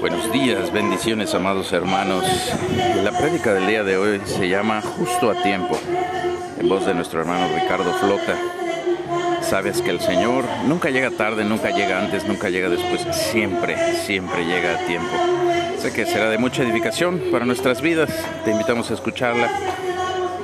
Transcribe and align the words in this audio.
Buenos 0.00 0.32
días, 0.32 0.72
bendiciones 0.72 1.34
amados 1.34 1.72
hermanos. 1.72 2.24
La 3.02 3.12
prédica 3.12 3.54
del 3.54 3.66
día 3.66 3.84
de 3.84 3.96
hoy 3.96 4.20
se 4.24 4.48
llama 4.48 4.80
Justo 4.80 5.30
a 5.30 5.42
tiempo, 5.42 5.78
en 6.58 6.68
voz 6.68 6.86
de 6.86 6.94
nuestro 6.94 7.20
hermano 7.20 7.48
Ricardo 7.54 7.92
Flota. 7.94 8.36
Sabes 9.42 9.82
que 9.82 9.90
el 9.90 10.00
Señor 10.00 10.44
nunca 10.66 10.90
llega 10.90 11.10
tarde, 11.10 11.44
nunca 11.44 11.70
llega 11.70 11.98
antes, 11.98 12.26
nunca 12.26 12.48
llega 12.48 12.68
después, 12.68 13.06
siempre, 13.16 13.76
siempre 14.04 14.44
llega 14.44 14.74
a 14.74 14.86
tiempo. 14.86 15.14
Sé 15.78 15.92
que 15.92 16.06
será 16.06 16.30
de 16.30 16.38
mucha 16.38 16.62
edificación 16.62 17.20
para 17.30 17.44
nuestras 17.44 17.80
vidas, 17.82 18.10
te 18.44 18.50
invitamos 18.50 18.90
a 18.90 18.94
escucharla 18.94 19.50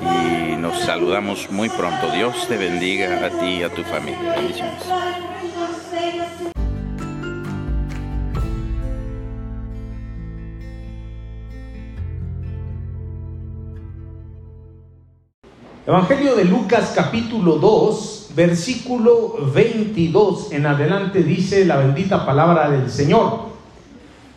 y 0.01 0.57
nos 0.57 0.81
saludamos 0.81 1.51
muy 1.51 1.69
pronto. 1.69 2.11
Dios 2.13 2.47
te 2.49 2.57
bendiga 2.57 3.25
a 3.25 3.31
ti 3.31 3.47
y 3.47 3.63
a 3.63 3.71
tu 3.71 3.83
familia. 3.85 4.35
Bendiciones. 4.37 4.83
Evangelio 15.89 16.37
de 16.37 16.45
Lucas 16.45 16.93
capítulo 16.95 17.55
2, 17.57 18.33
versículo 18.35 19.37
22 19.55 20.53
en 20.53 20.67
adelante 20.67 21.23
dice 21.23 21.65
la 21.65 21.79
bendita 21.79 22.27
palabra 22.27 22.69
del 22.69 22.91
Señor. 22.91 23.45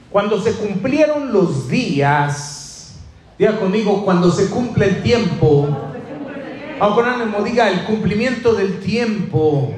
Cuando 0.09 0.41
se 0.41 0.53
cumplieron 0.53 1.33
los 1.33 1.67
días, 1.67 2.95
diga 3.37 3.59
conmigo, 3.59 4.05
cuando 4.05 4.31
se 4.31 4.49
cumple 4.49 4.85
el 4.85 5.03
tiempo, 5.03 5.67
con 6.79 7.05
ánimo, 7.05 7.41
diga 7.43 7.69
el 7.69 7.83
cumplimiento 7.83 8.53
del 8.53 8.79
tiempo. 8.79 9.73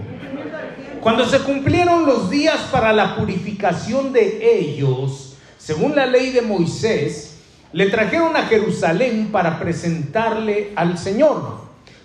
Cuando 1.02 1.26
se 1.26 1.40
cumplieron 1.40 2.06
los 2.06 2.30
días 2.30 2.68
para 2.72 2.94
la 2.94 3.16
purificación 3.16 4.14
de 4.14 4.60
ellos, 4.60 5.38
según 5.58 5.96
la 5.96 6.06
ley 6.06 6.30
de 6.30 6.44
Moisés, 6.44 7.34
le 7.72 7.88
trajeron 7.88 8.36
a 8.38 8.44
Jerusalén 8.44 9.30
para 9.32 9.60
presentarle 9.60 10.72
al 10.76 11.00
Señor. 11.00 11.63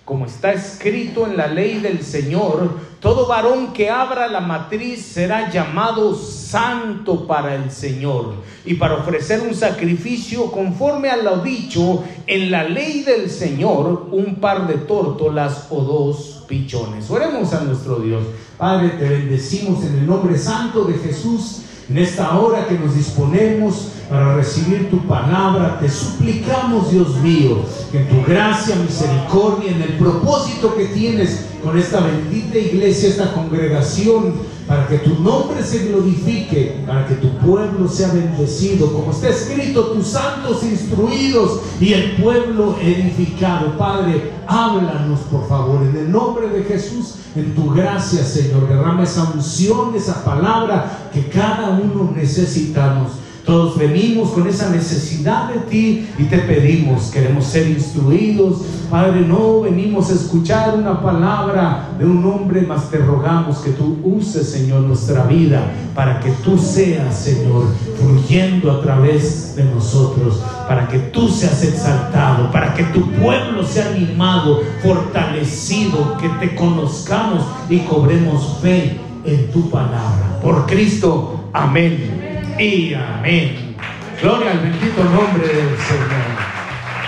Como 0.09 0.25
está 0.25 0.53
escrito 0.53 1.27
en 1.27 1.37
la 1.37 1.45
ley 1.45 1.81
del 1.81 2.01
Señor, 2.01 2.67
todo 2.99 3.27
varón 3.27 3.73
que 3.73 3.91
abra 3.91 4.27
la 4.27 4.39
matriz 4.39 5.05
será 5.05 5.51
llamado 5.51 6.15
santo 6.15 7.27
para 7.27 7.53
el 7.53 7.69
Señor 7.69 8.33
y 8.65 8.73
para 8.73 8.95
ofrecer 8.95 9.41
un 9.41 9.53
sacrificio 9.53 10.51
conforme 10.51 11.11
a 11.11 11.17
lo 11.17 11.43
dicho 11.43 12.03
en 12.25 12.49
la 12.49 12.63
ley 12.63 13.03
del 13.03 13.29
Señor, 13.29 14.07
un 14.11 14.37
par 14.37 14.65
de 14.65 14.79
tórtolas 14.79 15.67
o 15.69 15.83
dos 15.83 16.43
pichones. 16.47 17.07
Oremos 17.11 17.53
a 17.53 17.63
nuestro 17.63 17.99
Dios. 17.99 18.23
Padre, 18.57 18.89
te 18.97 19.07
bendecimos 19.07 19.85
en 19.85 19.99
el 19.99 20.07
nombre 20.07 20.39
santo 20.39 20.85
de 20.85 20.95
Jesús. 20.95 21.61
En 21.87 21.99
esta 21.99 22.35
hora 22.39 22.67
que 22.67 22.79
nos 22.79 22.95
disponemos 22.95 23.89
para 24.09 24.35
recibir 24.35 24.89
tu 24.89 25.05
palabra, 25.05 25.77
te 25.79 25.87
suplicamos, 25.87 26.89
Dios 26.91 27.15
mío, 27.17 27.63
que 27.91 27.99
en 27.99 28.09
tu 28.09 28.23
gracia, 28.23 28.75
misericordia, 28.75 29.71
en 29.71 29.81
el 29.83 29.97
propósito 29.97 30.75
que 30.75 30.85
tienes 30.85 31.45
con 31.63 31.77
esta 31.77 31.99
bendita 31.99 32.57
iglesia, 32.57 33.09
esta 33.09 33.33
congregación, 33.33 34.33
para 34.67 34.87
que 34.87 34.99
tu 34.99 35.19
nombre 35.21 35.63
se 35.63 35.87
glorifique, 35.87 36.83
para 36.87 37.07
que 37.07 37.15
tu 37.15 37.29
pueblo 37.37 37.87
sea 37.87 38.09
bendecido, 38.09 38.91
como 38.93 39.11
está 39.11 39.29
escrito, 39.29 39.85
tus 39.87 40.07
santos 40.07 40.63
instruidos 40.63 41.61
y 41.79 41.93
el 41.93 42.11
pueblo 42.17 42.77
edificado. 42.81 43.77
Padre, 43.77 44.31
háblanos 44.47 45.19
por 45.31 45.47
favor, 45.47 45.81
en 45.83 45.95
el 45.95 46.11
nombre 46.11 46.49
de 46.49 46.63
Jesús, 46.63 47.15
en 47.35 47.53
tu 47.53 47.71
gracia, 47.71 48.23
Señor, 48.23 48.67
derrama 48.67 49.03
esa 49.03 49.31
unción, 49.33 49.93
esa 49.95 50.23
palabra 50.23 51.09
que 51.13 51.27
cada 51.29 51.69
uno 51.69 52.11
necesitamos. 52.15 53.11
Todos 53.49 53.79
venimos 53.79 54.29
con 54.29 54.47
esa 54.47 54.69
necesidad 54.69 55.51
de 55.51 55.61
ti 55.61 56.07
y 56.19 56.25
te 56.25 56.37
pedimos, 56.37 57.09
queremos 57.09 57.45
ser 57.45 57.67
instruidos. 57.67 58.61
Padre, 58.91 59.21
no 59.21 59.61
venimos 59.61 60.11
a 60.11 60.13
escuchar 60.13 60.75
una 60.75 61.01
palabra 61.01 61.89
de 61.97 62.05
un 62.05 62.23
hombre, 62.25 62.61
mas 62.67 62.91
te 62.91 62.99
rogamos 62.99 63.57
que 63.57 63.71
tú 63.71 63.97
uses, 64.03 64.51
Señor, 64.51 64.81
nuestra 64.81 65.23
vida 65.23 65.63
para 65.95 66.19
que 66.19 66.29
tú 66.43 66.59
seas, 66.59 67.17
Señor, 67.17 67.65
fluyendo 67.97 68.71
a 68.71 68.83
través 68.83 69.55
de 69.55 69.63
nosotros, 69.63 70.43
para 70.67 70.87
que 70.87 70.99
tú 70.99 71.27
seas 71.27 71.63
exaltado, 71.63 72.51
para 72.51 72.75
que 72.75 72.83
tu 72.83 73.01
pueblo 73.13 73.65
sea 73.65 73.89
animado, 73.89 74.61
fortalecido, 74.83 76.17
que 76.19 76.29
te 76.39 76.53
conozcamos 76.53 77.43
y 77.67 77.79
cobremos 77.79 78.59
fe 78.61 78.99
en 79.25 79.51
tu 79.51 79.71
palabra. 79.71 80.39
Por 80.39 80.67
Cristo, 80.67 81.45
amén 81.51 82.28
y 82.59 82.93
amén. 82.93 83.75
Gloria 84.21 84.51
al 84.51 84.59
bendito 84.59 85.03
nombre 85.05 85.47
del 85.47 85.77
Señor. 85.77 86.09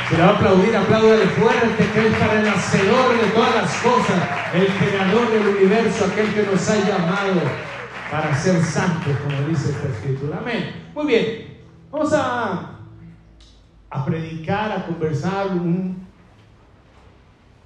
Si 0.08 0.16
le 0.16 0.22
va 0.24 0.30
a 0.30 0.36
aplaudir, 0.36 0.76
apláudale 0.76 1.26
fuerte, 1.26 1.90
que 1.94 2.08
es 2.08 2.14
para 2.16 2.40
el 2.42 2.48
hacedor 2.48 3.22
de 3.22 3.28
todas 3.34 3.56
las 3.56 3.74
cosas, 3.78 4.22
el 4.54 4.68
creador 4.68 5.30
del 5.30 5.48
universo, 5.58 6.06
aquel 6.06 6.34
que 6.34 6.44
nos 6.44 6.70
ha 6.70 6.76
llamado 6.88 7.42
para 8.10 8.34
ser 8.38 8.64
santos, 8.64 9.14
como 9.24 9.48
dice 9.50 9.72
esta 9.72 9.90
escritura. 9.90 10.38
Amén. 10.42 10.90
Muy 10.96 11.06
bien, 11.06 11.48
vamos 11.92 12.14
a, 12.14 12.80
a 13.90 14.06
predicar, 14.06 14.72
a 14.72 14.86
conversar 14.86 15.48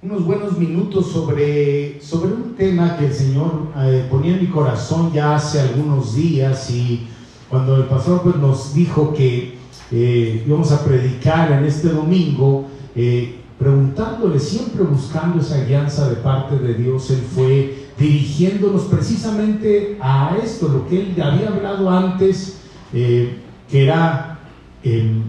unos 0.02 0.24
buenos 0.24 0.58
minutos 0.58 1.12
sobre, 1.12 2.00
sobre 2.00 2.32
un 2.32 2.56
tema 2.56 2.96
que 2.96 3.06
el 3.06 3.14
Señor 3.14 3.72
eh, 3.76 4.06
ponía 4.10 4.34
en 4.34 4.40
mi 4.40 4.48
corazón 4.48 5.12
ya 5.12 5.36
hace 5.36 5.60
algunos 5.60 6.16
días 6.16 6.68
y 6.70 7.08
cuando 7.48 7.76
el 7.76 7.84
pastor 7.84 8.22
pues, 8.22 8.36
nos 8.36 8.74
dijo 8.74 9.14
que 9.14 9.56
eh, 9.92 10.42
íbamos 10.46 10.72
a 10.72 10.84
predicar 10.84 11.52
en 11.52 11.64
este 11.64 11.88
domingo, 11.88 12.66
eh, 12.94 13.36
preguntándole, 13.58 14.40
siempre 14.40 14.82
buscando 14.82 15.40
esa 15.40 15.64
guianza 15.64 16.08
de 16.08 16.16
parte 16.16 16.58
de 16.58 16.74
Dios, 16.74 17.10
Él 17.10 17.22
fue 17.34 17.86
dirigiéndonos 17.98 18.82
precisamente 18.82 19.96
a 20.00 20.36
esto, 20.42 20.68
lo 20.68 20.88
que 20.88 21.00
Él 21.00 21.22
había 21.22 21.48
hablado 21.48 21.88
antes, 21.90 22.60
eh, 22.92 23.38
que 23.70 23.84
era 23.84 24.32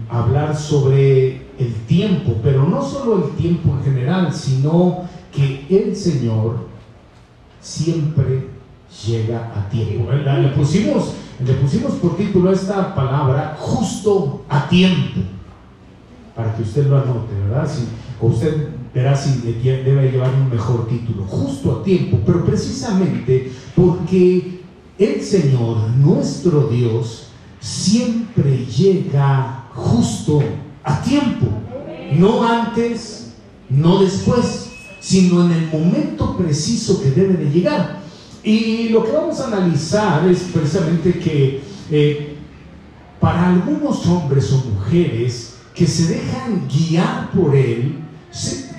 hablar 0.08 0.56
sobre 0.56 1.48
el 1.58 1.74
tiempo, 1.88 2.36
pero 2.44 2.62
no 2.62 2.80
solo 2.80 3.24
el 3.24 3.30
tiempo 3.32 3.76
en 3.76 3.82
general, 3.82 4.32
sino 4.32 5.08
que 5.34 5.66
el 5.68 5.96
Señor 5.96 6.68
siempre 7.60 8.44
llega 9.04 9.52
a 9.56 9.68
tiempo. 9.68 10.12
Le 10.12 10.48
pusimos 10.50 11.14
le 11.44 11.52
pusimos 11.54 11.92
por 11.94 12.16
título 12.16 12.52
esta 12.52 12.94
palabra 12.94 13.56
justo 13.58 14.44
a 14.48 14.68
tiempo, 14.68 15.20
para 16.34 16.54
que 16.54 16.62
usted 16.62 16.86
lo 16.86 16.96
anote, 16.96 17.34
¿verdad? 17.48 17.70
Si, 17.70 17.86
usted 18.20 18.68
verá 18.92 19.16
si 19.16 19.40
debe 19.40 20.10
llevar 20.10 20.30
un 20.34 20.50
mejor 20.50 20.88
título, 20.88 21.24
justo 21.24 21.80
a 21.80 21.84
tiempo, 21.84 22.18
pero 22.26 22.44
precisamente 22.44 23.52
porque 23.76 24.62
el 24.98 25.22
Señor, 25.22 25.90
nuestro 25.96 26.68
Dios, 26.68 27.28
siempre 27.60 28.66
llega 28.66 29.64
justo 29.74 30.42
a 30.82 31.00
tiempo, 31.02 31.46
no 32.14 32.44
antes, 32.44 33.34
no 33.68 34.00
después, 34.00 34.70
sino 35.00 35.44
en 35.44 35.52
el 35.52 35.66
momento 35.70 36.36
preciso 36.36 37.00
que 37.00 37.10
debe 37.10 37.34
de 37.34 37.50
llegar. 37.50 38.00
Y 38.42 38.90
lo 38.90 39.04
que 39.04 39.12
vamos 39.12 39.40
a 39.40 39.48
analizar 39.48 40.26
es 40.28 40.40
precisamente 40.52 41.18
que 41.18 41.60
eh, 41.90 42.36
para 43.20 43.50
algunos 43.50 44.06
hombres 44.06 44.52
o 44.52 44.64
mujeres 44.70 45.56
que 45.74 45.86
se 45.86 46.14
dejan 46.14 46.68
guiar 46.68 47.30
por 47.32 47.54
Él, 47.54 47.96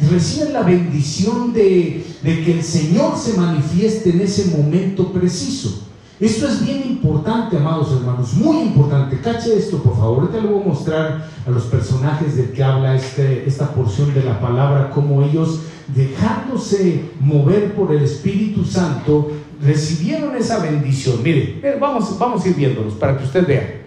reciben 0.10 0.54
la 0.54 0.64
bendición 0.64 1.54
de, 1.54 2.06
que 2.24 2.54
el 2.54 2.64
Señor 2.64 3.18
se 3.18 3.38
manifieste 3.38 4.12
en 4.12 4.22
ese 4.22 4.56
momento 4.58 5.12
preciso. 5.12 5.86
Esto 6.20 6.48
es 6.48 6.66
bien 6.66 6.84
importante, 6.86 7.58
amados 7.58 7.94
hermanos, 7.94 8.34
muy 8.34 8.58
importante. 8.58 9.20
Cache 9.22 9.58
esto, 9.58 9.82
por 9.82 9.96
favor. 9.96 10.20
Ahorita 10.20 10.42
le 10.42 10.50
voy 10.50 10.62
a 10.62 10.68
mostrar 10.68 11.30
a 11.48 11.50
los 11.50 11.64
personajes 11.64 12.36
del 12.36 12.52
que 12.52 12.62
habla 12.62 12.96
este, 12.96 13.48
esta 13.48 13.74
porción 13.74 14.14
de 14.14 14.24
la 14.24 14.40
palabra, 14.40 14.92
cómo 14.94 15.24
ellos, 15.24 15.62
dejándose 15.96 17.06
mover 17.22 17.74
por 17.74 17.94
el 17.94 18.04
Espíritu 18.04 18.66
Santo, 18.66 19.32
recibieron 19.62 20.36
esa 20.36 20.60
bendición. 20.60 21.22
Mire, 21.22 21.78
vamos, 21.80 22.18
vamos 22.18 22.44
a 22.44 22.48
ir 22.48 22.56
viéndolos 22.56 22.94
para 22.94 23.18
que 23.18 23.26
usted 23.26 23.46
vea. 23.46 23.82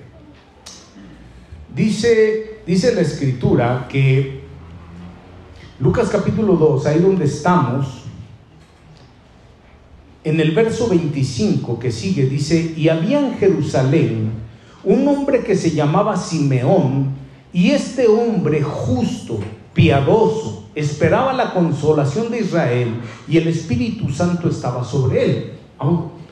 Dice, 1.75 2.61
dice 2.67 2.95
la 2.95 3.01
escritura 3.01 3.87
que 3.89 4.43
Lucas 5.81 6.11
capítulo 6.11 6.55
2, 6.57 6.87
ahí 6.87 7.01
donde 7.01 7.25
estamos, 7.25 8.03
en 10.23 10.39
el 10.39 10.53
verso 10.53 10.89
25 10.89 11.79
que 11.79 11.91
sigue, 11.91 12.27
dice, 12.27 12.75
y 12.77 12.89
había 12.89 13.19
en 13.19 13.37
Jerusalén 13.39 14.31
un 14.85 15.09
hombre 15.09 15.43
que 15.43 15.57
se 15.57 15.71
llamaba 15.71 16.17
Simeón, 16.17 17.23
y 17.53 17.71
este 17.71 18.07
hombre 18.07 18.63
justo, 18.63 19.39
piadoso, 19.75 20.69
esperaba 20.75 21.33
la 21.33 21.53
consolación 21.53 22.31
de 22.31 22.41
Israel, 22.41 22.95
y 23.27 23.39
el 23.39 23.49
Espíritu 23.49 24.11
Santo 24.11 24.49
estaba 24.49 24.85
sobre 24.85 25.25
él. 25.25 25.53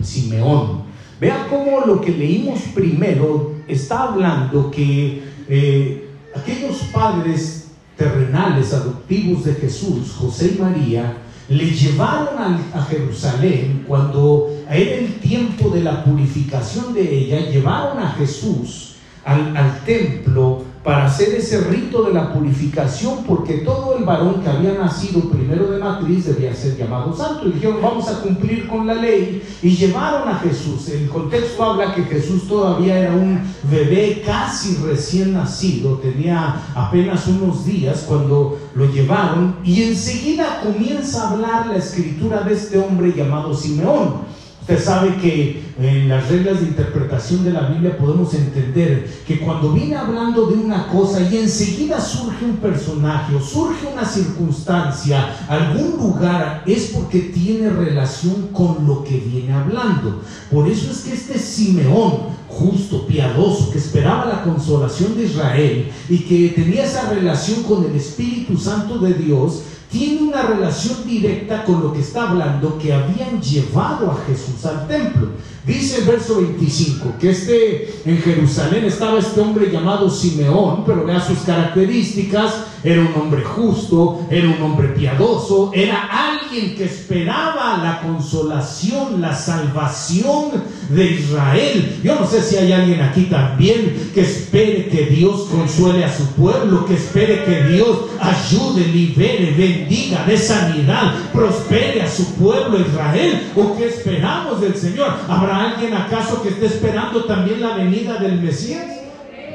Simeón. 0.03 0.83
Vea 1.21 1.47
cómo 1.51 1.81
lo 1.87 2.01
que 2.01 2.13
leímos 2.13 2.61
primero 2.75 3.57
está 3.69 4.05
hablando 4.05 4.71
que 4.71 5.23
eh, 5.49 6.09
aquellos 6.35 6.79
padres 6.93 7.69
terrenales 7.97 8.73
adoptivos 8.73 9.45
de 9.45 9.55
Jesús, 9.55 10.13
José 10.19 10.55
y 10.57 10.61
María, 10.61 11.19
le 11.49 11.71
llevaron 11.71 12.39
a, 12.73 12.83
Jerusalén 12.85 13.85
cuando 13.87 14.49
era 14.71 14.95
el 14.95 15.15
tiempo 15.15 15.69
de 15.69 15.83
la 15.83 16.05
purificación 16.05 16.95
de 16.95 17.19
ella, 17.19 17.51
llevaron 17.51 17.99
a 17.99 18.13
Jesús 18.13 18.95
al 19.25 19.81
templo 19.85 20.70
para 20.83 21.05
hacer 21.05 21.35
ese 21.35 21.61
rito 21.65 22.05
de 22.05 22.15
la 22.15 22.33
purificación, 22.33 23.25
porque 23.25 23.59
todo 23.59 23.99
el 23.99 24.05
varón 24.05 24.41
que 24.43 24.49
había 24.49 24.73
nacido 24.73 25.21
primero 25.29 25.71
de 25.71 25.79
matriz 25.79 26.25
debía 26.25 26.55
ser 26.55 26.77
llamado 26.79 27.15
santo. 27.15 27.49
Y 27.49 27.53
dijeron, 27.53 27.83
vamos 27.83 28.09
a 28.09 28.21
cumplir 28.23 28.67
con 28.67 28.87
la 28.87 28.95
ley. 28.95 29.43
Y 29.63 29.77
llevaron 29.77 30.27
a 30.27 30.39
Jesús. 30.39 30.89
El 30.89 31.11
contexto 31.11 31.63
habla 31.63 31.95
que 31.95 32.05
Jesús 32.05 32.49
todavía 32.49 32.99
era 32.99 33.13
un 33.13 33.41
bebé 33.71 34.23
casi 34.25 34.77
recién 34.77 35.35
nacido, 35.35 35.99
tenía 35.99 36.63
apenas 36.75 37.27
unos 37.27 37.67
días 37.67 38.05
cuando 38.09 38.59
lo 38.75 38.87
llevaron. 38.87 39.57
Y 39.63 39.83
enseguida 39.83 40.63
comienza 40.63 41.25
a 41.25 41.31
hablar 41.33 41.67
la 41.67 41.77
escritura 41.77 42.41
de 42.41 42.55
este 42.55 42.79
hombre 42.79 43.13
llamado 43.15 43.55
Simeón. 43.55 44.40
Usted 44.71 44.85
sabe 44.85 45.17
que 45.17 45.65
en 45.81 46.09
las 46.09 46.29
reglas 46.29 46.61
de 46.61 46.69
interpretación 46.69 47.43
de 47.43 47.53
la 47.53 47.63
Biblia 47.63 47.99
podemos 47.99 48.33
entender 48.35 49.05
que 49.27 49.41
cuando 49.41 49.73
viene 49.73 49.97
hablando 49.97 50.47
de 50.47 50.55
una 50.59 50.87
cosa 50.87 51.23
y 51.23 51.39
enseguida 51.39 52.01
surge 52.01 52.45
un 52.45 52.59
personaje 52.59 53.35
o 53.35 53.41
surge 53.41 53.89
una 53.93 54.05
circunstancia, 54.05 55.35
algún 55.49 55.97
lugar, 55.97 56.63
es 56.69 56.93
porque 56.95 57.19
tiene 57.19 57.69
relación 57.69 58.51
con 58.53 58.87
lo 58.87 59.03
que 59.03 59.17
viene 59.19 59.53
hablando. 59.53 60.23
Por 60.53 60.69
eso 60.69 60.93
es 60.93 60.99
que 60.99 61.15
este 61.15 61.37
Simeón, 61.37 62.29
justo, 62.47 63.09
piadoso, 63.09 63.73
que 63.73 63.79
esperaba 63.79 64.27
la 64.27 64.45
consolación 64.45 65.17
de 65.17 65.25
Israel 65.25 65.91
y 66.09 66.19
que 66.19 66.51
tenía 66.51 66.85
esa 66.85 67.11
relación 67.11 67.65
con 67.65 67.87
el 67.87 67.97
Espíritu 67.97 68.57
Santo 68.57 68.99
de 68.99 69.15
Dios, 69.15 69.63
tiene 69.91 70.23
una 70.23 70.43
relación 70.43 71.05
directa 71.05 71.65
con 71.65 71.83
lo 71.83 71.93
que 71.93 72.01
está 72.01 72.31
hablando 72.31 72.79
que 72.79 72.93
habían 72.93 73.43
llevado 73.43 74.11
a 74.11 74.25
Jesús 74.25 74.65
al 74.65 74.87
templo. 74.87 75.31
Dice 75.67 75.99
el 75.99 76.05
verso 76.05 76.41
25 76.41 77.15
que 77.19 77.31
este 77.31 78.01
en 78.05 78.19
Jerusalén 78.19 78.85
estaba 78.85 79.19
este 79.19 79.41
hombre 79.41 79.71
llamado 79.71 80.09
Simeón, 80.09 80.85
pero 80.87 81.05
vea 81.05 81.21
sus 81.21 81.41
características, 81.41 82.67
era 82.83 83.01
un 83.03 83.21
hombre 83.21 83.43
justo, 83.43 84.27
era 84.31 84.49
un 84.49 84.63
hombre 84.63 84.89
piadoso, 84.89 85.71
era 85.75 86.09
alguien 86.11 86.75
que 86.77 86.85
esperaba 86.85 87.79
la 87.79 88.01
consolación, 88.01 89.21
la 89.21 89.35
salvación 89.35 90.51
de 90.89 91.11
Israel. 91.13 92.01
Yo 92.03 92.19
no 92.19 92.27
sé 92.27 92.43
si 92.43 92.57
hay 92.57 92.73
alguien 92.73 93.01
aquí 93.03 93.25
también 93.25 94.11
que 94.15 94.23
espere 94.23 94.89
que 94.89 95.07
Dios 95.07 95.49
consuele 95.51 96.05
a 96.05 96.17
su 96.17 96.27
pueblo, 96.33 96.87
que 96.87 96.95
espere 96.95 97.45
que 97.45 97.65
Dios 97.75 97.99
ayude, 98.21 98.87
libere, 98.87 99.55
bendiga, 99.57 100.25
de 100.25 100.37
sanidad, 100.37 101.15
prospere 101.33 102.03
a 102.03 102.11
su 102.11 102.35
pueblo 102.35 102.81
Israel, 102.81 103.51
o 103.55 103.77
que 103.77 103.87
esperamos 103.87 104.61
del 104.61 104.75
Señor. 104.75 105.15
¿Habrá 105.29 105.71
alguien 105.71 105.95
acaso 105.95 106.43
que 106.43 106.49
esté 106.49 106.67
esperando 106.67 107.25
también 107.25 107.61
la 107.61 107.75
venida 107.75 108.19
del 108.19 108.41
Mesías? 108.41 109.00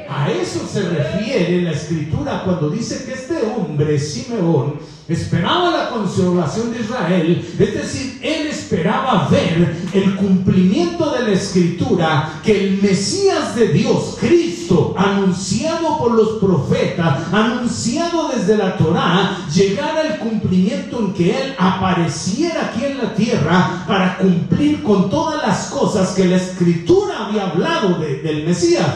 A 0.08 0.30
eso 0.30 0.66
se 0.70 0.88
refiere 0.88 1.62
la 1.62 1.72
escritura 1.72 2.42
cuando 2.44 2.70
dice 2.70 3.04
que 3.04 3.14
este 3.14 3.38
hombre, 3.42 3.98
Simeón, 3.98 4.74
esperaba 5.08 5.70
la 5.70 5.90
consolación 5.90 6.72
de 6.72 6.80
Israel, 6.80 7.54
es 7.58 7.74
decir, 7.74 8.18
él 8.22 8.48
esperaba 8.48 9.28
ver 9.30 9.76
el 9.92 10.16
cumplimiento 10.16 11.12
de 11.12 11.22
la 11.22 11.30
escritura 11.30 12.40
que 12.42 12.64
el 12.64 12.82
Mesías 12.82 13.54
de 13.54 13.68
Dios, 13.68 14.16
Cristo, 14.18 14.94
anunciado 14.96 15.98
por 15.98 16.12
los 16.12 16.40
profetas, 16.40 17.32
anunciado 17.32 18.30
desde 18.34 18.56
la 18.56 18.76
Torá, 18.76 19.46
llegara 19.54 20.00
al 20.00 20.18
cumplimiento 20.18 20.98
en 20.98 21.14
que 21.14 21.30
él 21.30 21.54
apareciera 21.56 22.66
aquí 22.66 22.84
en 22.84 22.98
la 22.98 23.14
tierra 23.14 23.84
para 23.86 24.18
cumplir 24.18 24.82
con 24.82 25.08
todas 25.08 25.46
las 25.46 25.66
cosas 25.66 26.10
que 26.10 26.26
la 26.26 26.36
escritura 26.36 27.26
había 27.26 27.50
hablado 27.50 28.00
del 28.00 28.44
Mesías. 28.44 28.86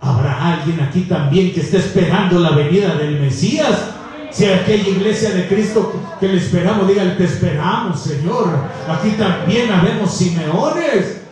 ¿Habrá 0.00 0.54
alguien 0.54 0.80
aquí 0.80 1.02
también 1.02 1.52
que 1.52 1.60
esté 1.60 1.78
esperando 1.78 2.38
la 2.38 2.50
venida 2.50 2.94
del 2.94 3.20
Mesías? 3.20 3.90
Si 4.30 4.44
aquella 4.44 4.88
iglesia 4.88 5.30
de 5.30 5.48
Cristo 5.48 5.92
que 6.20 6.28
le 6.28 6.38
esperamos, 6.38 6.86
digan, 6.86 7.16
te 7.16 7.24
esperamos, 7.24 8.00
Señor. 8.00 8.48
Aquí 8.88 9.10
también 9.12 9.70
habemos 9.72 10.12
Simeones, 10.12 11.22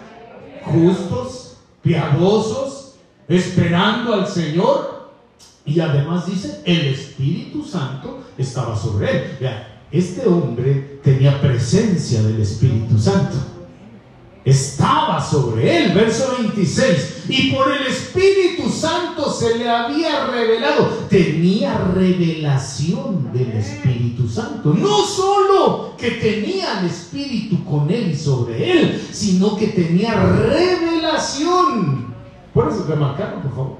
justos, 0.64 1.56
piadosos, 1.82 2.94
esperando 3.28 4.14
al 4.14 4.26
Señor. 4.26 5.10
Y 5.64 5.78
además 5.80 6.26
dice, 6.26 6.62
el 6.64 6.86
Espíritu 6.86 7.64
Santo 7.64 8.24
estaba 8.36 8.76
sobre 8.76 9.10
él. 9.10 9.50
este 9.92 10.26
hombre 10.26 11.00
tenía 11.04 11.40
presencia 11.40 12.22
del 12.22 12.40
Espíritu 12.40 12.98
Santo 12.98 13.36
estaba 14.46 14.95
sobre 15.30 15.76
él, 15.76 15.92
verso 15.92 16.36
26, 16.38 17.24
y 17.28 17.50
por 17.52 17.72
el 17.72 17.86
Espíritu 17.86 18.70
Santo 18.70 19.30
se 19.32 19.58
le 19.58 19.68
había 19.68 20.26
revelado, 20.26 20.86
tenía 21.08 21.78
revelación 21.94 23.32
del 23.32 23.52
Espíritu 23.52 24.28
Santo, 24.28 24.74
no 24.74 25.04
solo 25.04 25.94
que 25.96 26.12
tenía 26.12 26.80
el 26.80 26.86
Espíritu 26.86 27.64
con 27.64 27.90
él 27.90 28.10
y 28.10 28.16
sobre 28.16 28.70
él, 28.72 29.08
sino 29.12 29.56
que 29.56 29.68
tenía 29.68 30.14
revelación. 30.14 32.06
Por 32.54 32.68
eso 32.68 32.86
remarcaron, 32.88 33.42
por 33.42 33.50
favor. 33.50 33.76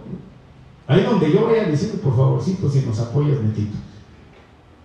Ahí 0.88 1.02
donde 1.02 1.32
yo 1.32 1.46
vaya 1.46 1.64
diciendo, 1.64 2.00
por 2.00 2.16
favorcito, 2.16 2.68
si 2.70 2.80
nos 2.80 2.98
apoyas, 3.00 3.40
Netito. 3.40 3.76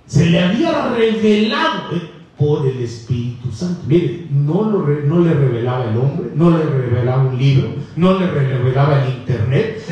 Se 0.08 0.26
le 0.26 0.40
había 0.40 0.90
revelado. 0.90 2.21
Por 2.38 2.68
el 2.68 2.80
Espíritu 2.82 3.52
Santo. 3.52 3.82
Mire, 3.88 4.26
no, 4.32 4.64
lo, 4.64 4.88
no 4.88 5.20
le 5.20 5.34
revelaba 5.34 5.92
el 5.92 5.98
hombre, 5.98 6.32
no 6.34 6.50
le 6.50 6.64
revelaba 6.64 7.24
un 7.24 7.38
libro, 7.38 7.70
no 7.96 8.20
le 8.20 8.28
revelaba 8.28 9.04
el 9.04 9.14
internet, 9.14 9.84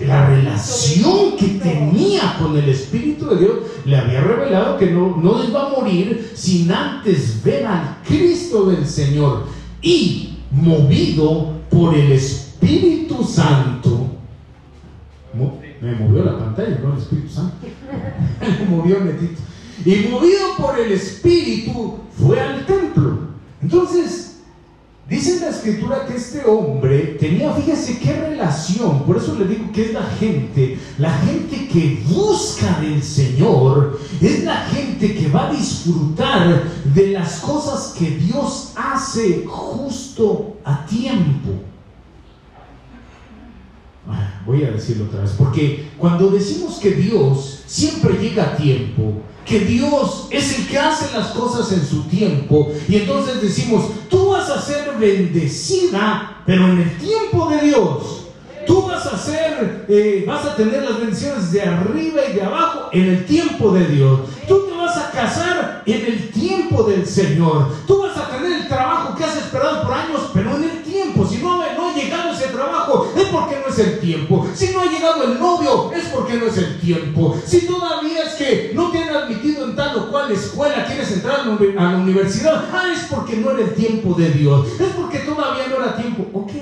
la 0.00 0.26
relación 0.26 1.36
que 1.36 1.46
tenía 1.62 2.36
con 2.38 2.56
el 2.56 2.68
Espíritu 2.68 3.26
de 3.30 3.36
Dios 3.36 3.54
le 3.84 3.96
había 3.96 4.20
revelado 4.20 4.76
que 4.76 4.90
no, 4.90 5.16
no 5.16 5.42
iba 5.44 5.66
a 5.66 5.70
morir 5.70 6.30
sin 6.34 6.70
antes 6.70 7.42
ver 7.42 7.66
al 7.66 7.98
Cristo 8.06 8.66
del 8.66 8.86
Señor 8.86 9.46
y 9.82 10.38
movido 10.50 11.54
por 11.70 11.94
el 11.94 12.12
Espíritu 12.12 13.24
Santo. 13.24 14.08
Me 15.80 15.94
movió 15.96 16.24
la 16.24 16.38
pantalla, 16.38 16.78
no 16.82 16.92
el 16.92 16.98
Espíritu 16.98 17.28
Santo. 17.28 17.56
Me 18.60 18.66
movió 18.76 19.00
Netito 19.00 19.42
y 19.84 20.08
movido 20.08 20.56
por 20.58 20.78
el 20.78 20.92
Espíritu 20.92 21.98
fue 22.18 22.40
al 22.40 22.66
templo. 22.66 23.18
Entonces, 23.62 24.36
dice 25.08 25.40
la 25.40 25.48
escritura 25.48 26.06
que 26.06 26.16
este 26.16 26.44
hombre 26.44 27.16
tenía, 27.18 27.52
fíjese 27.54 27.98
qué 27.98 28.12
relación, 28.12 29.04
por 29.04 29.16
eso 29.16 29.34
le 29.38 29.46
digo 29.46 29.72
que 29.72 29.86
es 29.86 29.92
la 29.92 30.04
gente, 30.18 30.78
la 30.98 31.12
gente 31.18 31.68
que 31.68 32.02
busca 32.08 32.80
del 32.80 33.02
Señor, 33.02 33.98
es 34.20 34.44
la 34.44 34.66
gente 34.66 35.14
que 35.14 35.28
va 35.28 35.48
a 35.48 35.52
disfrutar 35.52 36.64
de 36.94 37.06
las 37.08 37.40
cosas 37.40 37.94
que 37.98 38.10
Dios 38.10 38.72
hace 38.76 39.44
justo 39.46 40.56
a 40.64 40.86
tiempo. 40.86 41.50
Voy 44.46 44.62
a 44.62 44.72
decirlo 44.72 45.06
otra 45.06 45.22
vez, 45.22 45.30
porque 45.38 45.88
cuando 45.96 46.28
decimos 46.28 46.74
que 46.74 46.90
Dios 46.90 47.62
siempre 47.66 48.18
llega 48.18 48.44
a 48.44 48.56
tiempo, 48.56 49.22
que 49.44 49.60
Dios 49.60 50.28
es 50.30 50.58
el 50.58 50.66
que 50.66 50.78
hace 50.78 51.16
las 51.16 51.28
cosas 51.28 51.70
en 51.72 51.86
su 51.86 52.04
tiempo. 52.04 52.72
Y 52.88 52.96
entonces 52.96 53.42
decimos, 53.42 53.84
tú 54.08 54.30
vas 54.30 54.48
a 54.50 54.60
ser 54.60 54.94
bendecida, 54.98 56.42
pero 56.46 56.66
en 56.66 56.80
el 56.80 56.98
tiempo 56.98 57.48
de 57.50 57.60
Dios. 57.66 58.20
Tú 58.66 58.82
vas 58.82 59.04
a 59.06 59.18
ser, 59.18 59.84
eh, 59.88 60.24
vas 60.26 60.46
a 60.46 60.56
tener 60.56 60.82
las 60.82 60.98
bendiciones 60.98 61.52
de 61.52 61.62
arriba 61.62 62.22
y 62.30 62.32
de 62.32 62.42
abajo 62.42 62.88
en 62.92 63.10
el 63.10 63.26
tiempo 63.26 63.72
de 63.72 63.86
Dios. 63.88 64.20
Tú 64.48 64.66
te 64.66 64.74
vas 64.74 64.96
a 64.96 65.10
casar 65.10 65.82
en 65.84 66.06
el 66.06 66.30
tiempo 66.30 66.82
del 66.84 67.06
Señor. 67.06 67.68
Tú 67.86 68.02
vas 68.02 68.16
a 68.16 68.30
tener 68.30 68.52
el 68.52 68.68
trabajo 68.68 69.14
que 69.14 69.24
has 69.24 69.36
esperado 69.36 69.82
por 69.82 69.92
años, 69.92 70.30
pero 70.32 70.56
en 70.56 70.64
el 70.64 70.82
tiempo. 70.82 71.26
Si 71.26 71.38
no, 71.38 71.58
no 71.58 71.83
es 73.16 73.24
porque 73.28 73.56
no 73.60 73.72
es 73.72 73.78
el 73.78 74.00
tiempo. 74.00 74.46
Si 74.54 74.72
no 74.72 74.80
ha 74.80 74.86
llegado 74.86 75.24
el 75.24 75.38
novio, 75.38 75.92
es 75.92 76.04
porque 76.06 76.34
no 76.34 76.46
es 76.46 76.56
el 76.58 76.80
tiempo. 76.80 77.36
Si 77.44 77.66
todavía 77.66 78.22
es 78.22 78.34
que 78.34 78.72
no 78.74 78.90
te 78.90 79.02
han 79.02 79.16
admitido 79.16 79.64
en 79.64 79.76
tal 79.76 79.96
o 79.98 80.10
cual 80.10 80.30
escuela, 80.32 80.86
quieres 80.86 81.10
entrar 81.12 81.40
a 81.40 81.92
la 81.92 81.98
universidad, 81.98 82.68
ah, 82.72 82.92
es 82.92 83.04
porque 83.04 83.36
no 83.36 83.50
era 83.50 83.60
el 83.60 83.74
tiempo 83.74 84.14
de 84.14 84.30
Dios. 84.30 84.68
Es 84.80 84.88
porque 84.96 85.18
todavía 85.20 85.66
no 85.68 85.76
era 85.76 85.96
tiempo. 85.96 86.26
Ok, 86.32 86.52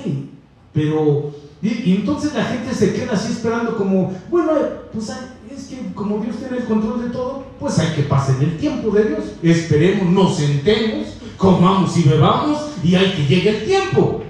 pero 0.73 1.33
y, 1.63 1.95
entonces 1.95 2.33
la 2.33 2.43
gente 2.43 2.75
se 2.75 2.93
queda 2.93 3.13
así 3.13 3.31
esperando 3.31 3.77
como, 3.77 4.13
bueno, 4.29 4.51
pues 4.91 5.09
es 5.09 5.63
que 5.67 5.93
como 5.93 6.17
Dios 6.17 6.35
tiene 6.35 6.57
el 6.57 6.65
control 6.65 7.03
de 7.03 7.09
todo, 7.09 7.45
pues 7.57 7.79
hay 7.79 7.95
que 7.95 8.03
pasar 8.03 8.35
el 8.41 8.57
tiempo 8.57 8.91
de 8.91 9.05
Dios. 9.05 9.21
Esperemos, 9.41 10.11
nos 10.11 10.35
sentemos, 10.35 11.07
comamos 11.37 11.95
y 11.95 12.03
bebamos 12.03 12.59
y 12.83 12.95
hay 12.95 13.13
que 13.13 13.25
llegue 13.25 13.49
el 13.49 13.65
tiempo. 13.65 14.22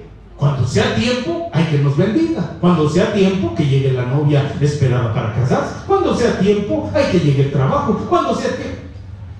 Cuando 0.43 0.67
sea 0.67 0.93
tiempo, 0.93 1.49
hay 1.53 1.63
que 1.67 1.77
nos 1.77 1.95
bendiga. 1.95 2.57
Cuando 2.59 2.89
sea 2.89 3.13
tiempo, 3.13 3.55
que 3.55 3.65
llegue 3.65 3.93
la 3.93 4.07
novia 4.07 4.53
esperada 4.59 5.13
para 5.13 5.33
casarse. 5.33 5.75
Cuando 5.87 6.13
sea 6.17 6.37
tiempo, 6.37 6.91
hay 6.93 7.13
que 7.13 7.19
llegue 7.21 7.43
el 7.43 7.51
trabajo. 7.53 7.93
Cuando 8.09 8.35
sea 8.35 8.53
tiempo. 8.53 8.81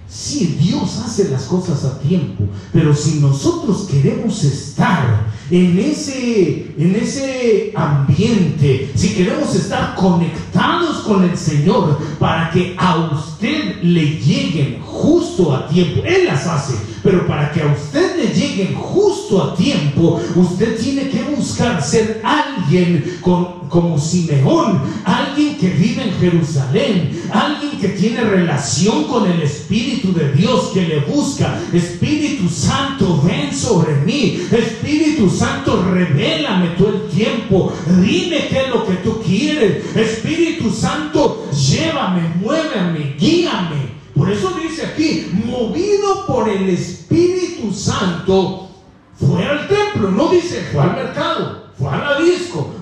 Sí, 0.07 0.57
Dios 0.61 0.97
hace 1.05 1.27
las 1.27 1.43
cosas 1.43 1.83
a 1.83 1.99
tiempo, 1.99 2.45
pero 2.71 2.95
si 2.95 3.19
nosotros 3.19 3.87
queremos 3.91 4.43
estar 4.45 5.25
en 5.51 5.77
ese, 5.77 6.73
en 6.77 6.95
ese 6.95 7.73
ambiente, 7.75 8.89
si 8.95 9.13
queremos 9.13 9.53
estar 9.55 9.95
conectados 9.95 10.99
con 10.99 11.23
el 11.25 11.37
Señor 11.37 11.97
para 12.17 12.49
que 12.51 12.75
a 12.77 13.09
usted 13.11 13.81
le 13.81 14.05
lleguen 14.05 14.81
justo 14.81 15.53
a 15.53 15.67
tiempo, 15.67 16.01
Él 16.05 16.27
las 16.27 16.47
hace, 16.47 16.75
pero 17.03 17.27
para 17.27 17.51
que 17.51 17.61
a 17.61 17.67
usted 17.67 18.15
le 18.15 18.33
lleguen 18.33 18.73
justo 18.75 19.43
a 19.43 19.55
tiempo, 19.55 20.21
usted 20.35 20.79
tiene 20.79 21.09
que 21.09 21.21
buscar 21.23 21.83
ser 21.83 22.21
alguien 22.23 23.19
como 23.21 23.99
Simeón, 23.99 24.81
alguien 25.03 25.57
que 25.57 25.69
vive 25.69 26.03
en 26.03 26.13
Jerusalén, 26.13 27.23
alguien 27.31 27.79
que 27.79 27.89
tiene 27.89 28.21
relación 28.21 29.03
con 29.05 29.29
el 29.29 29.41
Espíritu 29.41 30.13
de 30.13 30.31
Dios, 30.31 30.71
que 30.73 30.87
le 30.87 30.99
busca, 31.01 31.59
Espíritu 31.73 32.47
Santo, 32.47 33.21
ven 33.25 33.53
sobre 33.53 33.95
mí, 34.05 34.41
Espíritu 34.51 35.29
Santo, 35.29 35.83
revélame 35.91 36.69
todo 36.77 36.89
el 36.89 37.09
tiempo, 37.09 37.73
dime 38.01 38.47
qué 38.49 38.61
es 38.61 38.69
lo 38.69 38.85
que 38.85 38.93
tú 38.95 39.21
quieres, 39.21 39.95
Espíritu 39.95 40.71
Santo, 40.71 41.49
llévame, 41.51 42.21
muéveme, 42.39 43.15
guíame. 43.19 44.02
Por 44.15 44.31
eso 44.31 44.51
dice 44.61 44.85
aquí, 44.85 45.31
movido 45.45 46.25
por 46.27 46.47
el 46.47 46.69
Espíritu 46.69 47.73
Santo, 47.73 48.69
fue 49.15 49.45
al 49.45 49.67
templo, 49.67 50.11
no 50.11 50.29
dice 50.29 50.67
fue 50.71 50.83
al 50.83 50.95
mercado, 50.95 51.63
fue 51.77 51.89
a 51.89 51.97
la 51.97 52.19
disco. 52.19 52.75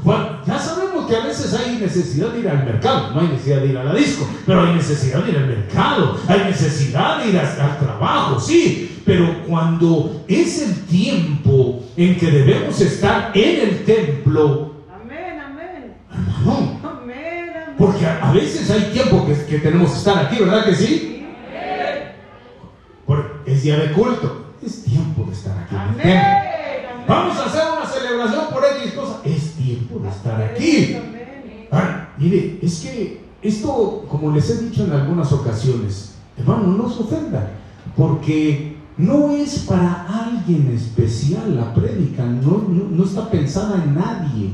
ya 0.45 0.59
sabemos 0.59 1.07
que 1.07 1.15
a 1.15 1.25
veces 1.25 1.53
hay 1.53 1.77
necesidad 1.77 2.29
de 2.29 2.39
ir 2.39 2.49
al 2.49 2.65
mercado, 2.65 3.11
no 3.13 3.21
hay 3.21 3.27
necesidad 3.27 3.61
de 3.61 3.67
ir 3.67 3.77
a 3.77 3.83
la 3.83 3.93
disco, 3.93 4.27
pero 4.45 4.63
hay 4.63 4.73
necesidad 4.73 5.23
de 5.23 5.31
ir 5.31 5.37
al 5.37 5.47
mercado, 5.47 6.17
hay 6.27 6.39
necesidad 6.45 7.23
de 7.23 7.29
ir 7.29 7.37
al 7.37 7.79
trabajo, 7.79 8.39
sí, 8.39 9.01
pero 9.05 9.43
cuando 9.47 10.23
es 10.27 10.61
el 10.61 10.85
tiempo 10.85 11.83
en 11.95 12.17
que 12.17 12.29
debemos 12.29 12.79
estar 12.81 13.31
en 13.33 13.69
el 13.69 13.85
templo, 13.85 14.73
amén, 14.93 15.39
amén. 15.39 15.95
Hermano, 16.11 16.81
porque 17.77 18.05
a, 18.05 18.31
veces 18.31 18.69
hay 18.69 18.91
tiempo 18.91 19.25
que, 19.25 19.33
que 19.45 19.59
tenemos 19.59 19.91
que 19.91 19.97
estar 19.97 20.25
aquí, 20.25 20.37
¿verdad 20.39 20.65
que 20.65 20.75
sí? 20.75 21.20
Es 23.51 23.63
día 23.63 23.77
de 23.77 23.91
culto. 23.91 24.45
Es 24.65 24.83
tiempo 24.83 25.25
de 25.25 25.33
estar 25.33 25.57
aquí. 25.57 25.75
Vamos 27.07 27.37
a 27.37 27.45
hacer 27.45 27.63
una 27.75 27.85
celebración 27.85 28.45
por 28.51 28.63
X 28.63 28.93
cosa. 28.93 29.19
Es 29.25 29.53
tiempo 29.53 29.99
de 29.99 30.09
estar 30.09 30.41
aquí. 30.41 30.97
Ah, 31.71 32.09
mire, 32.17 32.59
es 32.61 32.79
que 32.79 33.21
esto, 33.41 34.05
como 34.07 34.31
les 34.31 34.49
he 34.49 34.63
dicho 34.65 34.83
en 34.83 34.91
algunas 34.91 35.31
ocasiones, 35.31 36.15
hermano, 36.37 36.67
no 36.67 36.89
se 36.89 37.01
ofenda, 37.01 37.49
porque 37.97 38.77
no 38.97 39.31
es 39.31 39.59
para 39.59 40.05
alguien 40.07 40.71
especial 40.75 41.55
la 41.55 41.73
prédica, 41.73 42.23
no, 42.23 42.63
no 42.69 43.03
está 43.03 43.31
pensada 43.31 43.83
en 43.83 43.95
nadie, 43.95 44.51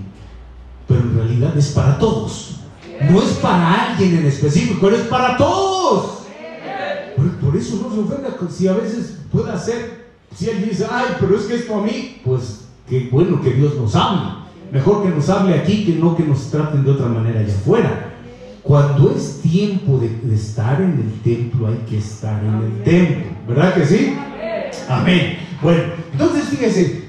pero 0.87 1.01
en 1.01 1.15
realidad 1.15 1.57
es 1.57 1.69
para 1.69 1.99
todos. 1.99 2.61
No 3.11 3.21
es 3.21 3.33
para 3.33 3.89
alguien 3.89 4.17
en 4.17 4.25
específico, 4.25 4.79
pero 4.81 4.95
es 4.95 5.03
para 5.03 5.37
todos. 5.37 6.16
Eso 7.57 7.81
no 7.81 7.93
se 7.93 8.01
ofenda 8.01 8.37
si 8.49 8.67
a 8.67 8.73
veces 8.73 9.19
puede 9.31 9.51
hacer, 9.51 10.07
si 10.35 10.49
alguien 10.49 10.69
dice, 10.69 10.85
ay, 10.89 11.05
pero 11.19 11.37
es 11.37 11.43
que 11.45 11.55
esto 11.55 11.75
a 11.75 11.83
mí, 11.83 12.21
pues 12.23 12.65
qué 12.87 13.09
bueno 13.11 13.41
que 13.41 13.53
Dios 13.53 13.75
nos 13.75 13.95
hable. 13.95 14.37
Mejor 14.71 15.03
que 15.03 15.09
nos 15.09 15.29
hable 15.29 15.55
aquí 15.55 15.85
que 15.85 15.93
no 15.93 16.15
que 16.15 16.23
nos 16.23 16.49
traten 16.51 16.83
de 16.83 16.91
otra 16.91 17.07
manera 17.07 17.39
allá 17.39 17.53
afuera. 17.53 18.13
Cuando 18.63 19.11
es 19.11 19.39
tiempo 19.41 19.97
de, 19.97 20.35
estar 20.35 20.81
en 20.81 20.91
el 20.91 21.21
templo, 21.23 21.67
hay 21.67 21.85
que 21.89 21.99
estar 21.99 22.43
en 22.43 22.55
el 22.55 22.83
templo. 22.83 23.31
¿Verdad 23.47 23.73
que 23.75 23.85
sí? 23.85 24.13
Amén. 24.89 25.37
Bueno, 25.61 25.83
entonces 26.11 26.45
fíjese, 26.49 27.07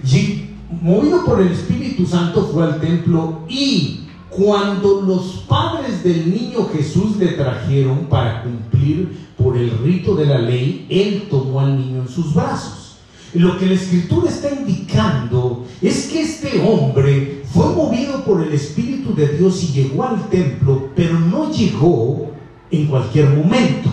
movido 0.80 1.24
por 1.24 1.40
el 1.40 1.48
Espíritu 1.48 2.06
Santo 2.06 2.48
fue 2.52 2.64
al 2.64 2.80
templo 2.80 3.40
y 3.48 4.07
cuando 4.38 5.02
los 5.02 5.44
padres 5.48 6.04
del 6.04 6.32
niño 6.32 6.68
Jesús 6.72 7.16
le 7.16 7.32
trajeron 7.32 8.06
para 8.06 8.44
cumplir 8.44 9.26
por 9.36 9.56
el 9.56 9.76
rito 9.78 10.14
de 10.14 10.26
la 10.26 10.38
ley, 10.38 10.86
él 10.88 11.26
tomó 11.28 11.58
al 11.60 11.76
niño 11.76 12.02
en 12.02 12.08
sus 12.08 12.32
brazos. 12.32 12.98
Lo 13.34 13.58
que 13.58 13.66
la 13.66 13.74
escritura 13.74 14.30
está 14.30 14.48
indicando 14.54 15.66
es 15.82 16.06
que 16.06 16.20
este 16.22 16.62
hombre 16.62 17.42
fue 17.52 17.66
movido 17.74 18.24
por 18.24 18.40
el 18.42 18.52
Espíritu 18.52 19.12
de 19.12 19.26
Dios 19.36 19.62
y 19.64 19.72
llegó 19.72 20.04
al 20.04 20.28
templo, 20.28 20.90
pero 20.94 21.18
no 21.18 21.50
llegó 21.50 22.30
en 22.70 22.86
cualquier 22.86 23.28
momento. 23.30 23.90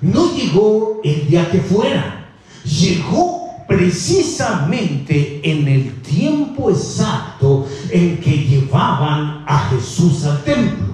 No 0.00 0.34
llegó 0.34 1.00
el 1.04 1.28
día 1.28 1.48
que 1.50 1.60
fuera. 1.60 2.26
Llegó 2.64 3.41
precisamente 3.76 5.40
en 5.42 5.66
el 5.66 6.02
tiempo 6.02 6.70
exacto 6.70 7.66
en 7.90 8.18
que 8.18 8.30
llevaban 8.30 9.44
a 9.46 9.70
Jesús 9.70 10.24
al 10.24 10.42
templo. 10.42 10.92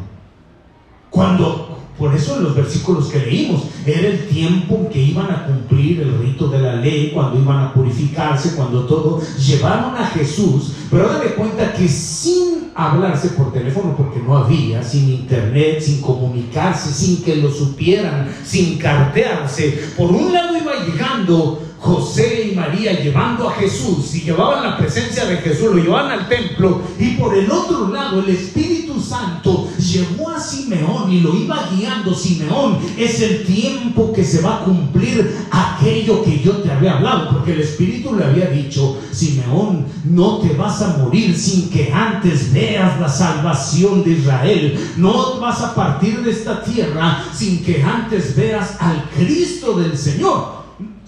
Cuando 1.11 1.69
por 1.99 2.15
eso 2.15 2.37
en 2.37 2.45
los 2.45 2.55
versículos 2.55 3.09
que 3.09 3.19
leímos, 3.19 3.65
era 3.85 4.07
el 4.07 4.29
tiempo 4.29 4.77
en 4.77 4.87
que 4.87 5.03
iban 5.03 5.29
a 5.33 5.47
cumplir 5.47 6.01
el 6.01 6.17
rito 6.21 6.47
de 6.47 6.61
la 6.61 6.77
ley, 6.77 7.11
cuando 7.13 7.41
iban 7.41 7.59
a 7.59 7.75
purificarse, 7.75 8.55
cuando 8.55 8.87
todo, 8.87 9.21
llevaron 9.37 9.97
a 9.97 10.07
Jesús, 10.07 10.75
pero 10.93 11.09
dale 11.09 11.35
cuenta 11.35 11.73
que 11.73 11.89
sin 11.89 12.71
hablarse 12.77 13.31
por 13.31 13.53
teléfono, 13.53 13.97
porque 13.97 14.21
no 14.21 14.37
había, 14.37 14.81
sin 14.81 15.09
internet, 15.09 15.81
sin 15.81 16.01
comunicarse, 16.01 16.93
sin 16.93 17.21
que 17.25 17.35
lo 17.35 17.51
supieran, 17.51 18.33
sin 18.45 18.79
cartearse, 18.79 19.91
por 19.97 20.13
un 20.13 20.33
lado 20.33 20.57
iba 20.57 20.85
llegando 20.87 21.68
José 21.81 22.51
y 22.53 22.57
María 22.57 23.01
llevando 23.01 23.49
a 23.49 23.55
Jesús 23.55 24.15
y 24.15 24.23
llevaban 24.23 24.65
la 24.65 24.77
presencia 24.77 25.25
de 25.27 25.37
Jesús, 25.39 25.75
lo 25.75 25.83
llevaban 25.83 26.11
al 26.11 26.29
templo 26.29 26.83
y 26.99 27.11
por 27.13 27.37
el 27.37 27.51
otro 27.51 27.89
lado 27.89 28.21
el 28.21 28.31
Espíritu 28.31 29.01
Santo 29.01 29.69
llevó 29.79 30.31
a 30.31 30.41
Simeón 30.41 31.11
y 31.13 31.21
lo 31.21 31.35
iba 31.35 31.69
guiando. 31.73 32.15
Simeón 32.15 32.79
es 32.97 33.21
el 33.21 33.45
tiempo 33.45 34.13
que 34.13 34.25
se 34.25 34.43
va 34.43 34.57
a 34.57 34.65
cumplir 34.65 35.37
aquello 35.51 36.23
que 36.25 36.41
yo 36.41 36.57
te 36.59 36.71
había 36.71 36.97
hablado, 36.97 37.31
porque 37.31 37.53
el 37.53 37.61
Espíritu 37.61 38.15
le 38.15 38.25
había 38.25 38.47
dicho, 38.47 38.99
Simeón, 39.13 39.87
no 40.05 40.39
te 40.39 40.55
vas 40.55 40.83
a 40.83 40.97
morir 40.99 41.37
sin 41.37 41.71
que 41.71 41.93
antes 41.93 42.53
veas 42.53 43.01
la 43.01 43.09
salvación 43.09 44.03
de 44.05 44.11
Israel, 44.11 44.79
no 44.97 45.39
vas 45.39 45.61
a 45.61 45.75
partir 45.75 46.23
de 46.23 46.31
esta 46.31 46.63
tierra 46.63 47.25
sin 47.33 47.63
que 47.63 47.83
antes 47.83 48.35
veas 48.37 48.77
al 48.81 49.09
Cristo 49.17 49.79
del 49.79 49.97
Señor. 49.97 50.58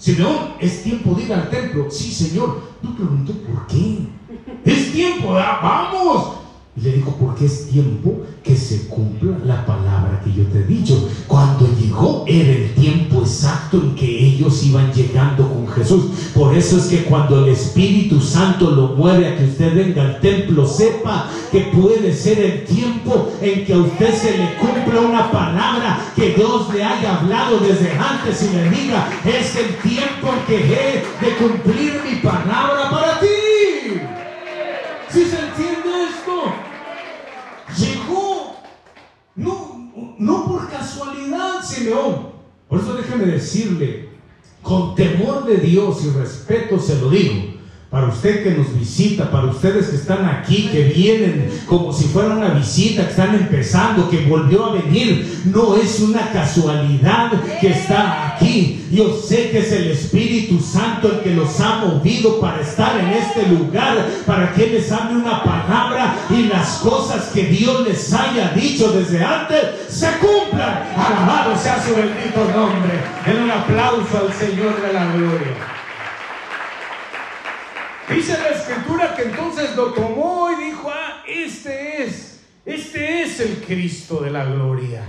Simeón, 0.01 0.55
es 0.59 0.81
tiempo 0.81 1.13
de 1.13 1.23
ir 1.25 1.33
al 1.33 1.47
templo. 1.51 1.85
Sí, 1.91 2.11
Señor. 2.11 2.59
No 2.81 2.95
preguntó 2.95 3.33
por 3.33 3.67
qué. 3.67 3.99
Es 4.65 4.91
tiempo, 4.91 5.33
vamos. 5.33 6.40
Y 6.77 6.81
le 6.81 6.93
dijo, 6.93 7.13
porque 7.19 7.45
es 7.45 7.67
tiempo 7.67 8.21
que 8.43 8.55
se 8.55 8.87
cumpla 8.87 9.37
la 9.45 9.65
palabra 9.65 10.21
que 10.23 10.31
yo 10.31 10.45
te 10.47 10.59
he 10.59 10.63
dicho. 10.63 11.09
Cuando 11.27 11.67
llegó 11.77 12.23
era 12.25 12.49
el 12.49 12.73
tiempo 12.75 13.21
exacto 13.21 13.77
en 13.77 13.93
que 13.93 14.05
ellos 14.05 14.63
iban 14.63 14.91
llegando 14.93 15.49
con 15.49 15.67
Jesús. 15.67 16.05
Por 16.33 16.55
eso 16.55 16.77
es 16.77 16.85
que 16.85 17.03
cuando 17.03 17.43
el 17.43 17.51
Espíritu 17.51 18.21
Santo 18.21 18.71
lo 18.71 18.95
mueve 18.95 19.27
a 19.27 19.37
que 19.37 19.43
usted 19.43 19.75
venga 19.75 20.01
al 20.01 20.21
templo, 20.21 20.65
sepa 20.65 21.29
que 21.51 21.59
puede 21.75 22.13
ser 22.13 22.39
el 22.39 22.63
tiempo 22.63 23.33
en 23.41 23.65
que 23.65 23.73
a 23.73 23.77
usted 23.77 24.15
se 24.15 24.37
le 24.37 24.55
cumpla 24.55 25.01
una 25.01 25.29
palabra 25.29 25.99
que 26.15 26.33
Dios 26.33 26.73
le 26.73 26.83
haya 26.85 27.17
hablado 27.17 27.59
desde 27.59 27.91
antes 27.97 28.43
y 28.43 28.55
le 28.55 28.69
diga, 28.69 29.09
es 29.25 29.57
el 29.57 29.75
tiempo 29.77 30.29
que 30.47 30.55
he 30.55 31.25
de 31.25 31.35
cumplir 31.35 32.01
mi 32.09 32.15
palabra 32.21 32.89
para 32.89 33.19
ti. 33.19 33.30
No, 40.21 40.45
por 40.45 40.69
casualidad, 40.69 41.63
Simeón. 41.63 42.29
Por 42.69 42.79
eso 42.79 42.93
déjeme 42.93 43.25
decirle, 43.25 44.09
con 44.61 44.93
temor 44.93 45.45
de 45.45 45.57
Dios 45.57 46.05
y 46.05 46.11
respeto 46.11 46.79
se 46.79 46.99
lo 46.99 47.09
digo 47.09 47.60
para 47.91 48.07
usted 48.07 48.41
que 48.41 48.51
nos 48.51 48.73
visita, 48.73 49.29
para 49.29 49.47
ustedes 49.47 49.89
que 49.89 49.97
están 49.97 50.25
aquí, 50.25 50.69
que 50.71 50.85
vienen 50.85 51.49
como 51.65 51.91
si 51.91 52.05
fuera 52.05 52.35
una 52.35 52.53
visita, 52.53 53.03
que 53.03 53.09
están 53.09 53.35
empezando, 53.35 54.09
que 54.09 54.27
volvió 54.27 54.67
a 54.67 54.71
venir, 54.75 55.41
no 55.43 55.75
es 55.75 55.99
una 55.99 56.31
casualidad 56.31 57.33
que 57.59 57.67
está 57.67 58.29
aquí. 58.29 58.87
Yo 58.91 59.13
sé 59.13 59.51
que 59.51 59.59
es 59.59 59.73
el 59.73 59.91
Espíritu 59.91 60.61
Santo 60.61 61.11
el 61.11 61.19
que 61.19 61.35
los 61.35 61.59
ha 61.59 61.79
movido 61.79 62.39
para 62.39 62.61
estar 62.61 62.97
en 62.97 63.09
este 63.09 63.47
lugar, 63.47 64.07
para 64.25 64.53
que 64.53 64.67
les 64.67 64.89
hable 64.89 65.17
una 65.17 65.43
palabra 65.43 66.15
y 66.29 66.43
las 66.43 66.77
cosas 66.77 67.25
que 67.33 67.43
Dios 67.43 67.85
les 67.85 68.13
haya 68.13 68.53
dicho 68.53 68.93
desde 68.93 69.21
antes 69.21 69.59
se 69.89 70.07
cumplan. 70.19 70.93
Alabado 70.95 71.57
sea 71.57 71.83
su 71.83 71.93
bendito 71.93 72.39
nombre. 72.55 73.01
En 73.25 73.43
un 73.43 73.51
aplauso 73.51 74.17
al 74.17 74.33
Señor 74.33 74.81
de 74.81 74.93
la 74.93 75.11
gloria. 75.13 75.70
Dice 78.15 78.37
la 78.37 78.49
escritura 78.49 79.15
que 79.15 79.23
entonces 79.23 79.75
lo 79.75 79.93
tomó 79.93 80.49
y 80.51 80.65
dijo, 80.65 80.89
ah, 80.93 81.23
este 81.27 82.03
es, 82.03 82.41
este 82.65 83.23
es 83.23 83.39
el 83.39 83.63
Cristo 83.65 84.21
de 84.21 84.31
la 84.31 84.45
gloria. 84.45 85.03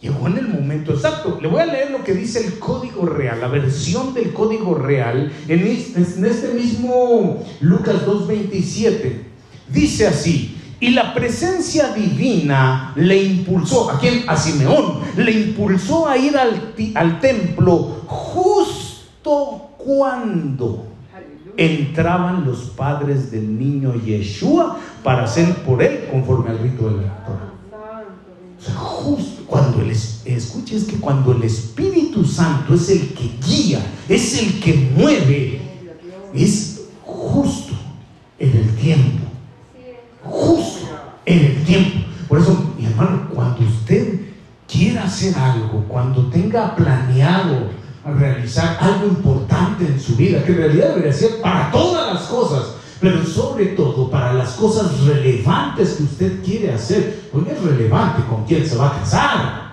Llegó 0.00 0.28
en 0.28 0.38
el 0.38 0.48
momento 0.48 0.92
exacto. 0.92 1.38
Le 1.40 1.48
voy 1.48 1.60
a 1.60 1.66
leer 1.66 1.90
lo 1.90 2.04
que 2.04 2.14
dice 2.14 2.46
el 2.46 2.58
código 2.58 3.06
real, 3.06 3.40
la 3.40 3.48
versión 3.48 4.14
del 4.14 4.32
código 4.32 4.74
real 4.74 5.32
en 5.48 5.66
este 5.66 6.48
mismo 6.54 7.44
Lucas 7.60 8.06
2.27. 8.06 9.22
Dice 9.68 10.06
así, 10.06 10.56
y 10.80 10.90
la 10.90 11.12
presencia 11.12 11.88
divina 11.88 12.92
le 12.94 13.20
impulsó, 13.20 13.90
¿a 13.90 13.98
quién? 13.98 14.22
A 14.28 14.36
Simeón, 14.36 15.00
le 15.16 15.32
impulsó 15.32 16.08
a 16.08 16.16
ir 16.16 16.36
al, 16.36 16.74
al 16.94 17.20
templo 17.20 18.02
justo 18.06 19.70
cuando 19.78 20.86
entraban 21.58 22.46
los 22.46 22.70
padres 22.70 23.32
del 23.32 23.58
niño 23.58 23.92
Yeshua 23.94 24.78
para 25.02 25.24
hacer 25.24 25.52
por 25.64 25.82
él 25.82 26.06
conforme 26.10 26.50
al 26.50 26.60
rito 26.60 26.88
de 26.88 27.02
la 27.02 27.24
Torah. 27.26 27.52
O 28.58 28.62
sea, 28.62 28.74
justo 28.74 29.42
cuando 29.46 29.82
el, 29.82 29.90
escuche, 29.90 30.76
es 30.76 30.84
que 30.84 31.00
cuando 31.00 31.32
el 31.32 31.42
Espíritu 31.42 32.24
Santo 32.24 32.74
es 32.74 32.88
el 32.90 33.12
que 33.12 33.30
guía, 33.44 33.84
es 34.08 34.40
el 34.40 34.60
que 34.60 34.90
mueve, 34.96 35.60
es 36.32 36.82
justo 37.04 37.74
en 38.38 38.56
el 38.56 38.76
tiempo. 38.76 39.26
Justo 40.22 40.86
en 41.26 41.38
el 41.44 41.64
tiempo. 41.64 41.98
Por 42.28 42.38
eso, 42.38 42.72
mi 42.78 42.86
hermano, 42.86 43.28
cuando 43.34 43.62
usted 43.62 44.20
quiera 44.70 45.04
hacer 45.04 45.36
algo, 45.36 45.84
cuando 45.88 46.26
tenga 46.26 46.76
planeado 46.76 47.70
realizar 48.14 48.78
algo 48.80 49.06
importante 49.06 49.86
en 49.86 50.00
su 50.00 50.16
vida, 50.16 50.42
que 50.44 50.52
en 50.52 50.58
realidad 50.58 50.88
debería 50.90 51.12
ser 51.12 51.40
para 51.40 51.70
todas 51.70 52.14
las 52.14 52.22
cosas, 52.24 52.74
pero 53.00 53.24
sobre 53.24 53.66
todo 53.66 54.10
para 54.10 54.32
las 54.32 54.50
cosas 54.52 55.04
relevantes 55.04 55.94
que 55.94 56.02
usted 56.02 56.44
quiere 56.44 56.72
hacer, 56.72 57.28
porque 57.32 57.52
es 57.52 57.62
relevante 57.62 58.22
con 58.28 58.44
quién 58.44 58.66
se 58.66 58.76
va 58.76 58.88
a 58.88 59.00
casar, 59.00 59.68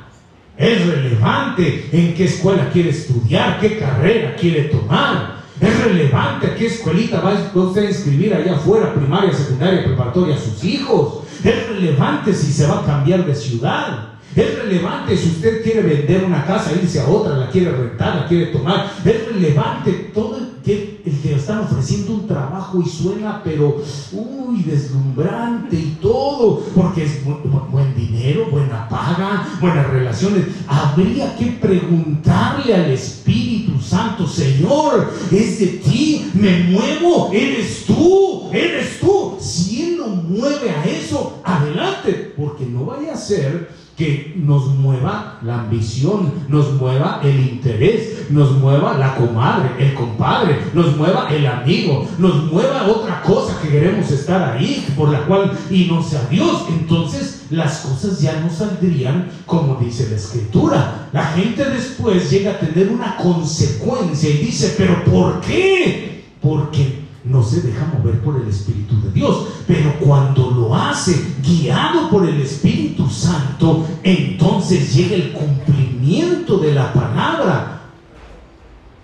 es 0.57 0.85
relevante 0.85 1.89
en 1.91 2.13
qué 2.13 2.25
escuela 2.25 2.69
quiere 2.71 2.89
estudiar, 2.89 3.59
qué 3.59 3.77
carrera 3.79 4.35
quiere 4.35 4.65
tomar, 4.65 5.35
es 5.59 5.83
relevante 5.83 6.47
a 6.47 6.55
qué 6.55 6.67
escuelita 6.67 7.21
va 7.21 7.33
usted 7.53 7.81
a 7.81 7.89
inscribir 7.89 8.33
allá 8.33 8.55
afuera, 8.55 8.93
primaria, 8.93 9.33
secundaria, 9.33 9.83
preparatoria 9.83 10.35
a 10.35 10.39
sus 10.39 10.63
hijos, 10.63 11.19
es 11.43 11.67
relevante 11.67 12.33
si 12.33 12.51
se 12.51 12.67
va 12.67 12.79
a 12.79 12.85
cambiar 12.85 13.25
de 13.25 13.35
ciudad. 13.35 14.14
Es 14.35 14.59
relevante 14.59 15.15
si 15.15 15.29
usted 15.29 15.63
quiere 15.63 15.81
vender 15.81 16.25
una 16.25 16.45
casa, 16.45 16.73
irse 16.73 16.99
a 16.99 17.07
otra, 17.07 17.37
la 17.37 17.49
quiere 17.49 17.71
rentar, 17.71 18.15
la 18.17 18.27
quiere 18.27 18.47
tomar. 18.47 18.91
Es 19.05 19.27
relevante 19.27 20.11
todo 20.13 20.37
el 20.37 20.55
que, 20.61 21.01
el 21.05 21.21
que 21.21 21.35
están 21.35 21.59
ofreciendo 21.59 22.15
un 22.15 22.27
trabajo 22.27 22.81
y 22.81 22.89
suena, 22.89 23.41
pero 23.45 23.81
uy, 24.11 24.63
deslumbrante 24.63 25.77
y 25.77 25.97
todo, 26.01 26.65
porque 26.75 27.05
es 27.05 27.23
buen 27.23 27.95
dinero, 27.95 28.47
buena 28.51 28.89
paga, 28.89 29.47
buenas 29.61 29.89
relaciones. 29.89 30.47
Habría 30.67 31.37
que 31.37 31.45
preguntarle 31.45 32.75
al 32.75 32.91
Espíritu 32.91 33.79
Santo, 33.79 34.27
Señor, 34.27 35.13
es 35.31 35.59
de 35.59 35.67
ti, 35.67 36.29
me 36.33 36.59
muevo, 36.71 37.29
eres 37.31 37.85
tú, 37.85 38.49
eres 38.51 38.99
tú. 38.99 39.37
Si 39.39 39.81
Él 39.81 39.97
lo 39.97 40.07
mueve 40.07 40.71
a 40.71 40.83
eso, 40.83 41.39
adelante, 41.45 42.33
porque 42.35 42.65
no 42.65 42.83
vaya 42.85 43.13
a 43.13 43.17
ser 43.17 43.84
que 43.97 44.33
nos 44.35 44.67
mueva 44.67 45.39
la 45.41 45.61
ambición, 45.61 46.33
nos 46.49 46.73
mueva 46.73 47.21
el 47.23 47.39
interés, 47.39 48.29
nos 48.29 48.51
mueva 48.51 48.97
la 48.97 49.15
comadre, 49.15 49.69
el 49.79 49.93
compadre, 49.93 50.59
nos 50.73 50.97
mueva 50.97 51.29
el 51.33 51.45
amigo, 51.47 52.05
nos 52.17 52.51
mueva 52.51 52.87
otra 52.87 53.21
cosa 53.21 53.57
que 53.61 53.69
queremos 53.69 54.11
estar 54.11 54.51
ahí, 54.51 54.85
por 54.97 55.09
la 55.09 55.25
cual 55.25 55.57
y 55.69 55.85
no 55.85 56.03
sea 56.03 56.27
Dios. 56.29 56.65
Entonces 56.69 57.45
las 57.49 57.79
cosas 57.79 58.19
ya 58.19 58.39
no 58.41 58.49
saldrían 58.49 59.29
como 59.45 59.75
dice 59.75 60.09
la 60.09 60.17
escritura. 60.17 61.09
La 61.13 61.27
gente 61.27 61.63
después 61.63 62.29
llega 62.29 62.51
a 62.51 62.59
tener 62.59 62.89
una 62.89 63.15
consecuencia 63.15 64.29
y 64.29 64.37
dice, 64.37 64.75
pero 64.77 65.05
¿por 65.05 65.39
qué? 65.39 66.25
Porque 66.41 67.04
no 67.25 67.43
se 67.43 67.61
deja 67.61 67.85
mover 67.85 68.21
por 68.21 68.39
el 68.39 68.47
Espíritu 68.47 69.01
de 69.01 69.11
Dios. 69.11 69.47
Pero 69.67 69.99
cuando 69.99 70.51
lo 70.51 70.75
hace 70.75 71.15
guiado 71.43 72.09
por 72.09 72.27
el 72.27 72.39
Espíritu 72.41 73.09
Santo, 73.09 73.85
entonces 74.03 74.93
llega 74.93 75.15
el 75.15 75.31
cumplimiento 75.33 76.57
de 76.59 76.73
la 76.73 76.93
palabra. 76.93 77.81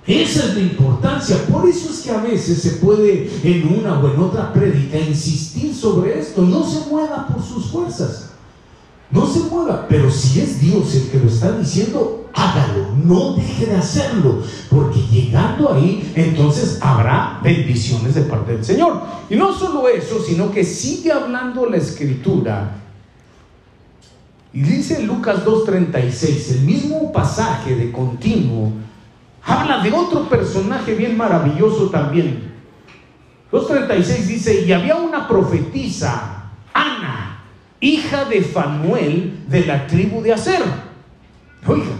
Esa 0.05 0.45
es 0.45 0.55
la 0.55 0.61
importancia. 0.61 1.45
Por 1.47 1.67
eso 1.67 1.89
es 1.89 1.99
que 1.99 2.11
a 2.11 2.21
veces 2.21 2.61
se 2.61 2.71
puede 2.71 3.29
en 3.43 3.79
una 3.79 3.99
o 3.99 4.11
en 4.11 4.19
otra 4.19 4.51
prédica 4.53 4.99
insistir 4.99 5.73
sobre 5.73 6.19
esto. 6.19 6.41
No 6.41 6.63
se 6.63 6.89
mueva 6.89 7.27
por 7.27 7.43
sus 7.43 7.67
fuerzas. 7.67 8.30
No 9.11 9.27
se 9.27 9.39
mueva. 9.41 9.87
Pero 9.87 10.09
si 10.09 10.41
es 10.41 10.59
Dios 10.61 10.95
el 10.95 11.09
que 11.09 11.19
lo 11.19 11.27
está 11.27 11.51
diciendo, 11.51 12.29
hágalo, 12.33 12.95
no 13.03 13.33
deje 13.33 13.65
de 13.65 13.75
hacerlo, 13.75 14.41
porque 14.69 15.01
llegando 15.11 15.73
ahí, 15.73 16.11
entonces 16.15 16.79
habrá 16.81 17.39
bendiciones 17.43 18.15
de 18.15 18.21
parte 18.21 18.53
del 18.53 18.65
Señor. 18.65 19.01
Y 19.29 19.35
no 19.35 19.53
solo 19.53 19.87
eso, 19.87 20.21
sino 20.23 20.51
que 20.51 20.63
sigue 20.63 21.11
hablando 21.11 21.65
la 21.65 21.77
escritura. 21.77 22.77
Y 24.53 24.61
dice 24.61 25.03
Lucas 25.03 25.45
2.36, 25.45 26.51
el 26.57 26.61
mismo 26.61 27.11
pasaje 27.11 27.75
de 27.75 27.91
continuo, 27.91 28.71
habla 29.43 29.81
de 29.81 29.91
otro 29.91 30.27
personaje 30.27 30.93
bien 30.93 31.15
maravilloso 31.15 31.89
también. 31.89 32.51
2.36 33.51 34.25
dice, 34.25 34.65
y 34.65 34.71
había 34.71 34.95
una 34.95 35.27
profetisa, 35.27 36.51
Ana, 36.73 37.20
hija 37.81 38.25
de 38.25 38.41
Fanuel 38.41 39.43
de 39.49 39.65
la 39.65 39.87
tribu 39.87 40.21
de 40.21 40.33
Aser. 40.33 40.61
Oiga, 41.67 41.91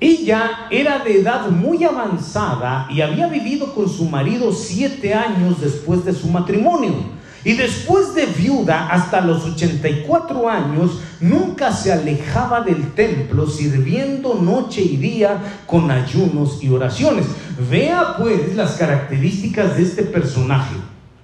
ella 0.00 0.68
era 0.70 1.00
de 1.00 1.20
edad 1.20 1.50
muy 1.50 1.84
avanzada 1.84 2.86
y 2.88 3.00
había 3.00 3.26
vivido 3.26 3.74
con 3.74 3.88
su 3.88 4.04
marido 4.04 4.52
siete 4.52 5.12
años 5.12 5.60
después 5.60 6.04
de 6.04 6.14
su 6.14 6.28
matrimonio. 6.28 7.18
Y 7.44 7.54
después 7.54 8.14
de 8.14 8.26
viuda 8.26 8.88
hasta 8.88 9.20
los 9.20 9.44
84 9.44 10.48
años, 10.48 11.00
nunca 11.20 11.72
se 11.72 11.92
alejaba 11.92 12.60
del 12.60 12.92
templo 12.92 13.46
sirviendo 13.46 14.34
noche 14.34 14.82
y 14.82 14.96
día 14.96 15.38
con 15.66 15.90
ayunos 15.90 16.62
y 16.62 16.68
oraciones. 16.68 17.26
Vea 17.70 18.16
pues 18.18 18.54
las 18.54 18.72
características 18.72 19.76
de 19.76 19.82
este 19.82 20.02
personaje. 20.02 20.74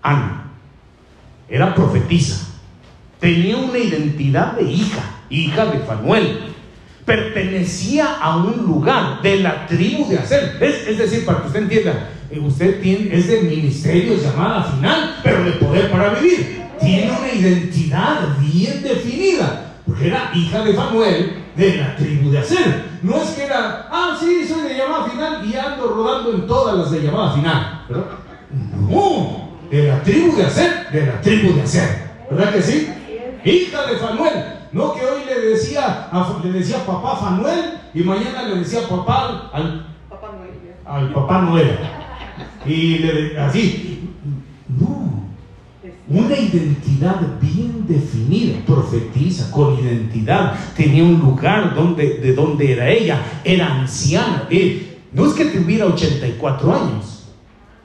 Ana 0.02 0.44
era 1.48 1.74
profetisa, 1.74 2.53
tenía 3.24 3.56
una 3.56 3.78
identidad 3.78 4.52
de 4.52 4.70
hija, 4.70 5.02
hija 5.30 5.64
de 5.64 5.78
Fanuel 5.78 6.40
pertenecía 7.06 8.16
a 8.20 8.36
un 8.36 8.66
lugar 8.66 9.22
de 9.22 9.40
la 9.40 9.66
tribu 9.66 10.06
de 10.10 10.18
Aser. 10.18 10.58
Es, 10.60 10.98
decir, 10.98 11.24
para 11.24 11.40
que 11.40 11.46
usted 11.46 11.62
entienda, 11.62 12.10
eh, 12.30 12.38
usted 12.38 12.84
es 12.84 13.28
de 13.28 13.40
ministerio 13.40 14.16
llamada 14.16 14.64
final, 14.64 15.20
pero 15.22 15.42
de 15.42 15.52
poder 15.52 15.90
para 15.90 16.10
vivir. 16.10 16.64
Tiene 16.78 17.12
una 17.12 17.32
identidad 17.32 18.36
bien 18.40 18.82
definida, 18.82 19.72
porque 19.86 20.08
era 20.08 20.30
hija 20.34 20.62
de 20.62 20.74
Fanuel 20.74 21.44
de 21.56 21.76
la 21.78 21.96
tribu 21.96 22.30
de 22.30 22.38
Aser. 22.40 22.84
No 23.02 23.22
es 23.22 23.30
que 23.30 23.44
era, 23.44 23.88
ah, 23.90 24.18
sí, 24.20 24.46
soy 24.46 24.68
de 24.68 24.76
llamada 24.76 25.08
final 25.08 25.46
y 25.46 25.56
ando 25.56 25.86
rodando 25.88 26.34
en 26.34 26.46
todas 26.46 26.76
las 26.76 26.90
de 26.90 27.00
llamada 27.00 27.34
final. 27.34 27.86
No, 28.90 29.48
de 29.70 29.88
la 29.88 30.02
tribu 30.02 30.36
de 30.36 30.44
Aser, 30.44 30.88
de 30.92 31.06
la 31.06 31.20
tribu 31.22 31.54
de 31.54 31.62
Aser. 31.62 32.04
¿Verdad 32.30 32.52
que 32.52 32.62
sí? 32.62 32.88
Hija 33.44 33.86
de 33.86 33.96
Fanuel. 33.98 34.44
No 34.72 34.92
que 34.92 35.04
hoy 35.04 35.22
le 35.26 35.50
decía, 35.50 36.08
le 36.42 36.52
decía 36.52 36.84
papá 36.84 37.16
Fanuel 37.16 37.74
y 37.94 38.02
mañana 38.02 38.42
le 38.42 38.56
decía 38.56 38.88
papá 38.88 39.50
al 39.52 39.86
papá 40.08 40.32
Noel. 40.36 40.50
Al 40.84 41.12
papá 41.12 41.42
Noel. 41.42 41.78
Y 42.66 42.98
le, 42.98 43.38
así. 43.38 44.10
No. 44.68 45.24
Una 46.08 46.36
identidad 46.36 47.20
bien 47.40 47.86
definida, 47.86 48.58
profetiza, 48.66 49.50
con 49.50 49.78
identidad. 49.78 50.54
Tenía 50.76 51.04
un 51.04 51.20
lugar 51.20 51.74
donde, 51.74 52.18
de 52.18 52.34
donde 52.34 52.72
era 52.72 52.90
ella. 52.90 53.22
Era 53.44 53.74
anciana. 53.74 54.46
Eh, 54.50 54.98
no 55.12 55.26
es 55.26 55.34
que 55.34 55.46
tuviera 55.46 55.86
84 55.86 56.74
años. 56.74 57.13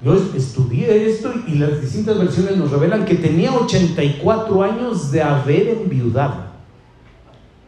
Yo 0.04 0.16
estudié 0.36 1.10
esto 1.10 1.34
y 1.46 1.56
las 1.56 1.82
distintas 1.82 2.18
versiones 2.18 2.56
nos 2.56 2.72
revelan 2.72 3.04
que 3.04 3.16
tenía 3.16 3.54
84 3.54 4.64
años 4.64 5.12
de 5.12 5.22
haber 5.22 5.68
enviudado. 5.70 6.48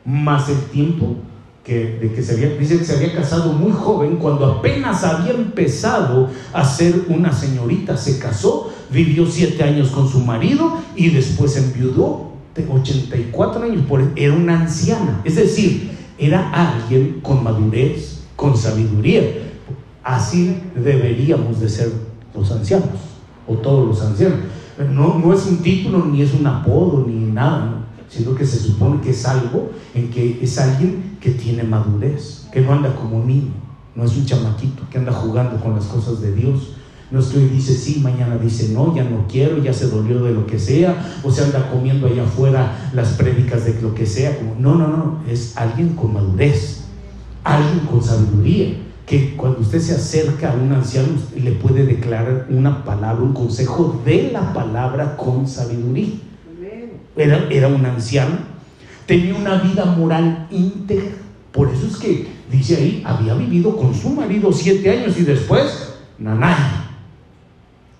Más 0.05 0.47
el 0.47 0.57
tiempo 0.71 1.17
que, 1.63 1.97
de 2.01 2.13
que 2.13 2.23
se 2.23 2.33
había, 2.33 2.57
dice 2.57 2.77
que 2.77 2.85
se 2.85 2.95
había 2.95 3.13
casado 3.13 3.51
muy 3.51 3.73
joven, 3.73 4.15
cuando 4.15 4.45
apenas 4.45 5.03
había 5.03 5.33
empezado 5.33 6.29
a 6.53 6.63
ser 6.63 7.05
una 7.09 7.33
señorita, 7.33 7.97
se 7.97 8.17
casó, 8.17 8.73
vivió 8.89 9.25
siete 9.25 9.63
años 9.63 9.89
con 9.89 10.07
su 10.07 10.21
marido 10.21 10.77
y 10.95 11.09
después 11.09 11.57
enviudó, 11.57 12.31
de 12.55 12.67
84 12.67 13.63
años, 13.63 13.83
era 14.15 14.33
una 14.33 14.61
anciana, 14.61 15.21
es 15.23 15.35
decir, 15.35 15.91
era 16.17 16.49
alguien 16.51 17.19
con 17.21 17.43
madurez, 17.43 18.23
con 18.35 18.57
sabiduría. 18.57 19.21
Así 20.03 20.57
deberíamos 20.75 21.61
de 21.61 21.69
ser 21.69 21.91
los 22.35 22.51
ancianos, 22.51 22.89
o 23.47 23.55
todos 23.55 23.87
los 23.87 24.01
ancianos. 24.01 24.39
No, 24.89 25.19
no 25.19 25.33
es 25.33 25.45
un 25.45 25.57
título, 25.57 26.05
ni 26.05 26.21
es 26.21 26.33
un 26.33 26.47
apodo, 26.47 27.05
ni 27.07 27.31
nada, 27.31 27.85
sino 28.09 28.35
que 28.35 28.45
se 28.45 28.59
supone 28.59 29.01
que 29.01 29.11
es 29.11 29.25
algo 29.25 29.71
en 29.93 30.09
que 30.09 30.39
es 30.41 30.57
alguien 30.57 31.17
que 31.19 31.31
tiene 31.31 31.63
madurez, 31.63 32.47
que 32.51 32.61
no 32.61 32.73
anda 32.73 32.93
como 32.95 33.23
niño, 33.23 33.51
no 33.95 34.03
es 34.03 34.15
un 34.17 34.25
chamaquito 34.25 34.83
que 34.89 34.97
anda 34.97 35.13
jugando 35.13 35.57
con 35.61 35.75
las 35.75 35.85
cosas 35.85 36.21
de 36.21 36.33
Dios. 36.33 36.73
No 37.09 37.19
es 37.19 37.25
que 37.25 37.39
hoy 37.39 37.47
dice 37.47 37.73
sí, 37.73 37.99
mañana 37.99 38.37
dice 38.37 38.69
no, 38.69 38.95
ya 38.95 39.03
no 39.03 39.27
quiero, 39.27 39.61
ya 39.61 39.73
se 39.73 39.89
dolió 39.89 40.23
de 40.23 40.33
lo 40.33 40.45
que 40.45 40.57
sea, 40.57 41.19
o 41.23 41.31
se 41.31 41.43
anda 41.43 41.69
comiendo 41.69 42.07
allá 42.07 42.23
afuera 42.23 42.89
las 42.93 43.09
prédicas 43.09 43.65
de 43.65 43.81
lo 43.81 43.93
que 43.93 44.05
sea. 44.05 44.37
No, 44.59 44.75
no, 44.75 44.87
no, 44.87 45.19
es 45.29 45.57
alguien 45.57 45.89
con 45.89 46.13
madurez, 46.13 46.85
alguien 47.43 47.85
con 47.85 48.01
sabiduría, 48.01 48.77
que 49.11 49.35
cuando 49.35 49.59
usted 49.59 49.81
se 49.81 49.93
acerca 49.93 50.53
a 50.53 50.55
un 50.55 50.71
anciano 50.71 51.09
le 51.35 51.51
puede 51.51 51.85
declarar 51.85 52.47
una 52.49 52.85
palabra, 52.85 53.21
un 53.21 53.33
consejo 53.33 54.01
de 54.05 54.31
la 54.31 54.53
palabra 54.53 55.17
con 55.17 55.49
sabiduría. 55.49 56.13
Era, 57.17 57.45
era 57.49 57.67
un 57.67 57.85
anciano, 57.85 58.37
tenía 59.05 59.35
una 59.35 59.55
vida 59.55 59.83
moral 59.83 60.47
íntegra, 60.49 61.11
por 61.51 61.67
eso 61.67 61.87
es 61.87 61.97
que 61.97 62.27
dice 62.49 62.77
ahí, 62.77 63.03
había 63.05 63.33
vivido 63.33 63.75
con 63.75 63.93
su 63.93 64.11
marido 64.11 64.53
siete 64.53 64.89
años 64.89 65.19
y 65.19 65.23
después, 65.23 65.93
nanay. 66.17 66.55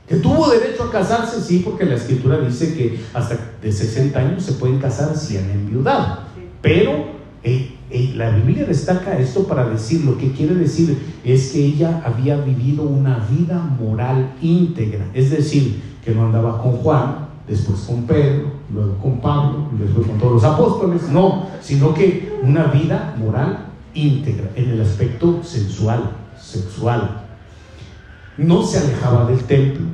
Que 0.07 0.15
tuvo 0.15 0.49
derecho 0.49 0.85
a 0.85 0.91
casarse, 0.91 1.41
sí, 1.41 1.59
porque 1.59 1.83
la 1.83 1.95
escritura 1.95 2.39
dice 2.39 2.73
que 2.73 3.01
hasta 3.13 3.37
de 3.61 3.69
60 3.69 4.17
años 4.17 4.43
se 4.43 4.53
pueden 4.53 4.79
casar 4.79 5.17
si 5.17 5.37
han 5.37 5.49
enviudado. 5.49 6.19
Pero 6.61 7.07
eh, 7.43 7.75
la 8.15 8.29
Biblia 8.31 8.65
destaca 8.65 9.17
esto 9.17 9.43
para 9.43 9.67
decir, 9.69 10.05
lo 10.05 10.17
que 10.17 10.31
quiere 10.31 10.55
decir 10.55 10.97
es 11.23 11.51
que 11.51 11.65
ella 11.65 12.01
había 12.05 12.37
vivido 12.37 12.83
una 12.83 13.27
vida 13.29 13.59
moral 13.59 14.33
íntegra. 14.41 15.05
Es 15.13 15.31
decir, 15.31 15.81
que 16.03 16.15
no 16.15 16.25
andaba 16.25 16.61
con 16.61 16.73
Juan, 16.73 17.27
después 17.47 17.81
con 17.81 18.03
Pedro, 18.03 18.51
luego 18.73 18.97
con 18.97 19.19
Pablo, 19.19 19.69
después 19.77 20.07
con 20.07 20.17
todos 20.17 20.33
los 20.33 20.43
apóstoles. 20.43 21.09
No, 21.09 21.47
sino 21.61 21.93
que 21.93 22.39
una 22.43 22.65
vida 22.65 23.15
moral 23.17 23.67
íntegra 23.93 24.49
en 24.55 24.69
el 24.69 24.81
aspecto 24.81 25.41
sensual, 25.43 26.11
sexual. 26.39 27.23
No 28.37 28.63
se 28.63 28.79
alejaba 28.79 29.25
del 29.25 29.43
templo, 29.43 29.85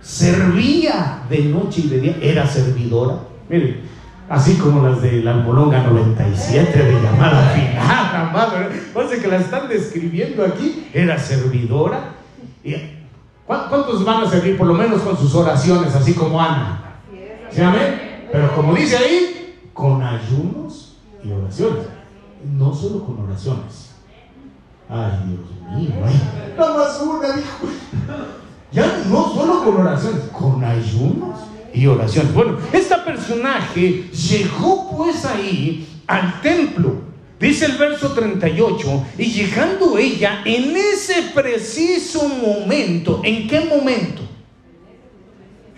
servía 0.00 1.22
de 1.30 1.44
noche 1.44 1.82
y 1.84 1.88
de 1.88 2.00
día, 2.00 2.18
era 2.20 2.46
servidora. 2.46 3.20
Miren, 3.48 3.93
así 4.28 4.56
como 4.56 4.86
las 4.86 5.02
de 5.02 5.22
la 5.22 5.32
Almolonga 5.32 5.82
97 5.82 6.82
de 6.82 7.02
llamada 7.02 7.48
final, 7.50 8.16
amado. 8.16 8.52
Parece 8.92 9.20
que 9.20 9.28
la 9.28 9.36
están 9.36 9.68
describiendo 9.68 10.44
aquí, 10.44 10.88
era 10.92 11.18
servidora. 11.18 12.14
¿Cuántos 13.46 14.04
van 14.04 14.24
a 14.24 14.30
servir 14.30 14.56
por 14.56 14.66
lo 14.66 14.74
menos 14.74 15.02
con 15.02 15.16
sus 15.16 15.34
oraciones, 15.34 15.94
así 15.94 16.14
como 16.14 16.40
Ana? 16.40 17.00
¿Sí, 17.50 17.60
amén? 17.60 18.28
Pero 18.32 18.54
como 18.54 18.74
dice 18.74 18.96
ahí, 18.96 19.56
con 19.72 20.02
ayunos 20.02 20.96
y 21.22 21.30
oraciones. 21.30 21.84
No 22.56 22.74
solo 22.74 23.04
con 23.04 23.20
oraciones. 23.20 23.92
Ay, 24.88 25.12
Dios 25.26 25.78
mío. 25.78 25.94
Nada 26.58 26.76
más 26.76 27.00
una, 27.00 27.36
dijo. 27.36 27.66
Ya 28.72 29.02
no 29.08 29.28
solo 29.32 29.64
con 29.64 29.76
oraciones, 29.76 30.22
con 30.32 30.64
ayunos 30.64 31.38
y 31.74 31.86
oraciones. 31.86 32.32
Bueno, 32.32 32.58
esta 32.72 33.04
personaje 33.04 34.04
llegó 34.10 34.96
pues 34.96 35.24
ahí 35.24 35.86
al 36.06 36.40
templo. 36.40 37.02
Dice 37.38 37.66
el 37.66 37.76
verso 37.76 38.12
38, 38.12 39.06
y 39.18 39.24
llegando 39.24 39.98
ella 39.98 40.42
en 40.44 40.76
ese 40.76 41.30
preciso 41.34 42.28
momento, 42.28 43.20
¿en 43.24 43.48
qué 43.48 43.60
momento? 43.60 44.22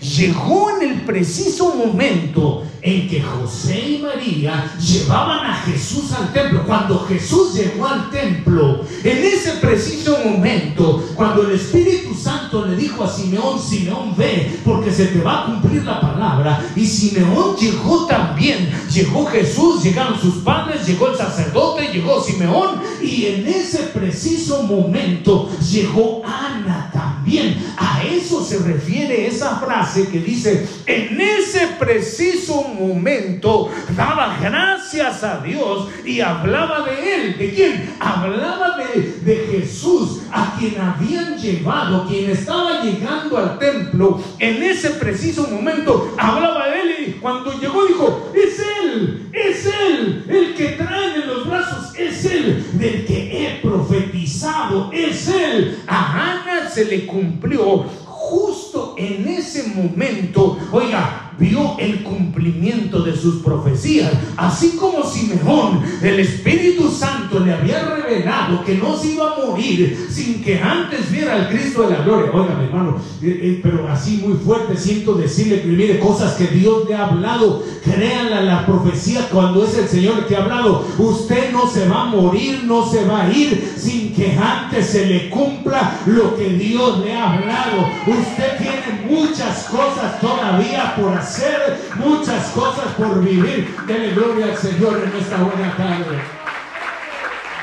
Llegó 0.01 0.79
en 0.79 0.91
el 0.91 1.01
preciso 1.03 1.75
momento 1.75 2.65
en 2.83 3.09
que 3.09 3.23
José 3.23 3.81
y 3.81 3.99
María 3.99 4.71
llevaban 4.79 5.51
a 5.51 5.55
Jesús 5.63 6.13
al 6.13 6.33
templo. 6.35 6.65
Cuando 6.67 7.01
Jesús 7.07 7.55
llegó 7.55 7.87
al 7.87 8.11
templo, 8.11 8.85
en 9.03 9.25
ese 9.25 9.53
preciso 9.53 10.19
momento, 10.23 11.03
cuando 11.15 11.49
el 11.49 11.53
Espíritu 11.53 12.15
Santo 12.15 12.67
le 12.67 12.77
dijo 12.77 13.05
a 13.05 13.11
Simeón, 13.11 13.59
Simeón 13.59 14.15
ve, 14.17 14.61
porque 14.65 14.93
se 14.93 15.07
te 15.07 15.21
va 15.21 15.43
a 15.43 15.47
cumplir 15.47 15.83
la 15.85 15.99
palabra, 15.99 16.63
y 16.77 16.85
Simeón 16.87 17.57
llegó 17.57 18.07
también, 18.07 18.71
llegó 18.93 19.25
Jesús, 19.27 19.83
llegaron 19.83 20.21
sus 20.21 20.37
padres, 20.45 20.87
llegó 20.87 21.09
el 21.09 21.17
sacerdote, 21.17 21.89
llegó 21.91 22.23
Simeón, 22.23 22.83
y 23.03 23.27
en 23.27 23.47
ese 23.47 23.79
preciso 23.95 24.63
momento 24.63 25.51
llegó 25.73 26.23
Ana 26.25 26.91
también. 26.93 27.65
A 27.79 28.03
eso 28.05 28.45
se 28.45 28.59
refiere 28.59 29.27
esa 29.27 29.57
frase 29.57 29.86
que 29.95 30.19
dice, 30.19 30.67
en 30.87 31.21
ese 31.21 31.69
preciso 31.79 32.63
momento, 32.63 33.71
daba 33.97 34.37
gracias 34.41 35.25
a 35.25 35.41
Dios 35.41 35.89
y 36.05 36.21
hablaba 36.21 36.83
de 36.83 37.15
él. 37.15 37.39
¿De 37.39 37.55
quién? 37.55 37.95
Hablaba 37.99 38.77
de, 38.77 39.21
de 39.25 39.47
Jesús, 39.51 40.23
a 40.31 40.57
quien 40.59 40.81
habían 40.81 41.39
llevado, 41.39 42.07
quien 42.07 42.31
estaba 42.31 42.83
llegando 42.83 43.39
al 43.39 43.59
templo. 43.59 44.23
En 44.39 44.63
ese 44.63 44.91
preciso 44.91 45.47
momento 45.49 46.15
hablaba 46.19 46.69
de 46.69 46.81
él 46.81 46.95
y 47.09 47.13
cuando 47.13 47.59
llegó 47.59 47.87
dijo, 47.87 48.33
es 48.35 48.61
él, 48.83 49.31
es 49.33 49.67
él, 49.67 50.25
el 50.29 50.55
que 50.55 50.69
trae 50.71 51.15
en 51.15 51.27
los 51.27 51.49
brazos, 51.49 51.95
es 51.97 52.25
él, 52.25 52.67
del 52.75 53.07
que 53.07 53.47
he 53.47 53.61
profetizado, 53.61 54.91
es 54.93 55.29
él. 55.29 55.79
A 55.87 56.41
Ana 56.41 56.69
se 56.69 56.85
le 56.85 57.07
cumplió 57.07 57.87
justo 58.29 58.95
en 58.97 59.29
ese 59.29 59.69
momento, 59.69 60.59
oiga, 60.73 61.26
vio 61.39 61.77
el 61.79 62.03
cumplimiento 62.03 63.03
de 63.03 63.17
sus 63.17 63.43
profecías. 63.43 64.13
Así 64.37 64.77
como 64.77 65.05
Simeón, 65.05 65.83
el 66.03 66.21
Espíritu 66.21 66.91
Santo 66.91 67.41
le 67.41 67.53
había 67.53 67.85
revelado 67.85 68.65
que 68.65 68.77
no 68.77 68.97
se 68.97 69.13
iba 69.13 69.33
a 69.33 69.47
morir 69.47 70.07
sin 70.11 70.43
que 70.43 70.61
antes 70.61 71.11
viera 71.11 71.35
al 71.35 71.49
Cristo 71.49 71.83
de 71.83 71.97
la 71.97 72.05
gloria. 72.05 72.31
Oiga, 72.33 72.63
hermano, 72.63 72.97
eh, 73.23 73.41
eh, 73.43 73.61
pero 73.63 73.89
así 73.89 74.23
muy 74.25 74.37
fuerte 74.39 74.77
siento 74.77 75.15
decirle 75.15 75.63
que 75.63 75.69
mire 75.69 75.99
cosas 75.99 76.35
que 76.35 76.47
Dios 76.47 76.89
le 76.89 76.95
ha 76.95 77.07
hablado. 77.07 77.63
Créanla 77.85 78.41
la 78.43 78.67
profecía 78.67 79.29
cuando 79.31 79.65
es 79.65 79.77
el 79.77 79.89
Señor 79.89 80.27
que 80.27 80.37
ha 80.37 80.43
hablado. 80.43 80.87
Usted 80.99 81.53
no 81.53 81.69
se 81.69 81.89
va 81.89 82.03
a 82.03 82.07
morir, 82.07 82.65
no 82.65 82.89
se 82.89 83.05
va 83.05 83.25
a 83.25 83.33
ir 83.33 83.75
sin 83.77 84.15
que 84.15 84.33
antes 84.33 84.87
se 84.87 85.07
le 85.07 85.31
cumpla 85.31 86.01
lo 86.07 86.37
que 86.37 86.51
Dios 86.51 87.05
le 87.05 87.13
ha 87.13 87.35
hablado. 87.35 87.89
Usted 88.07 88.57
tiene 88.59 89.07
muchas 89.09 89.65
cosas 89.65 90.21
todavía 90.21 90.95
por 90.97 91.13
hacer 91.13 91.26
hacer 91.27 91.91
muchas 91.97 92.47
cosas 92.51 92.87
por 92.97 93.23
vivir. 93.23 93.75
Dele 93.87 94.15
gloria 94.15 94.47
al 94.47 94.57
Señor 94.57 95.03
en 95.03 95.21
esta 95.21 95.37
buena 95.39 95.77
tarde. 95.77 96.19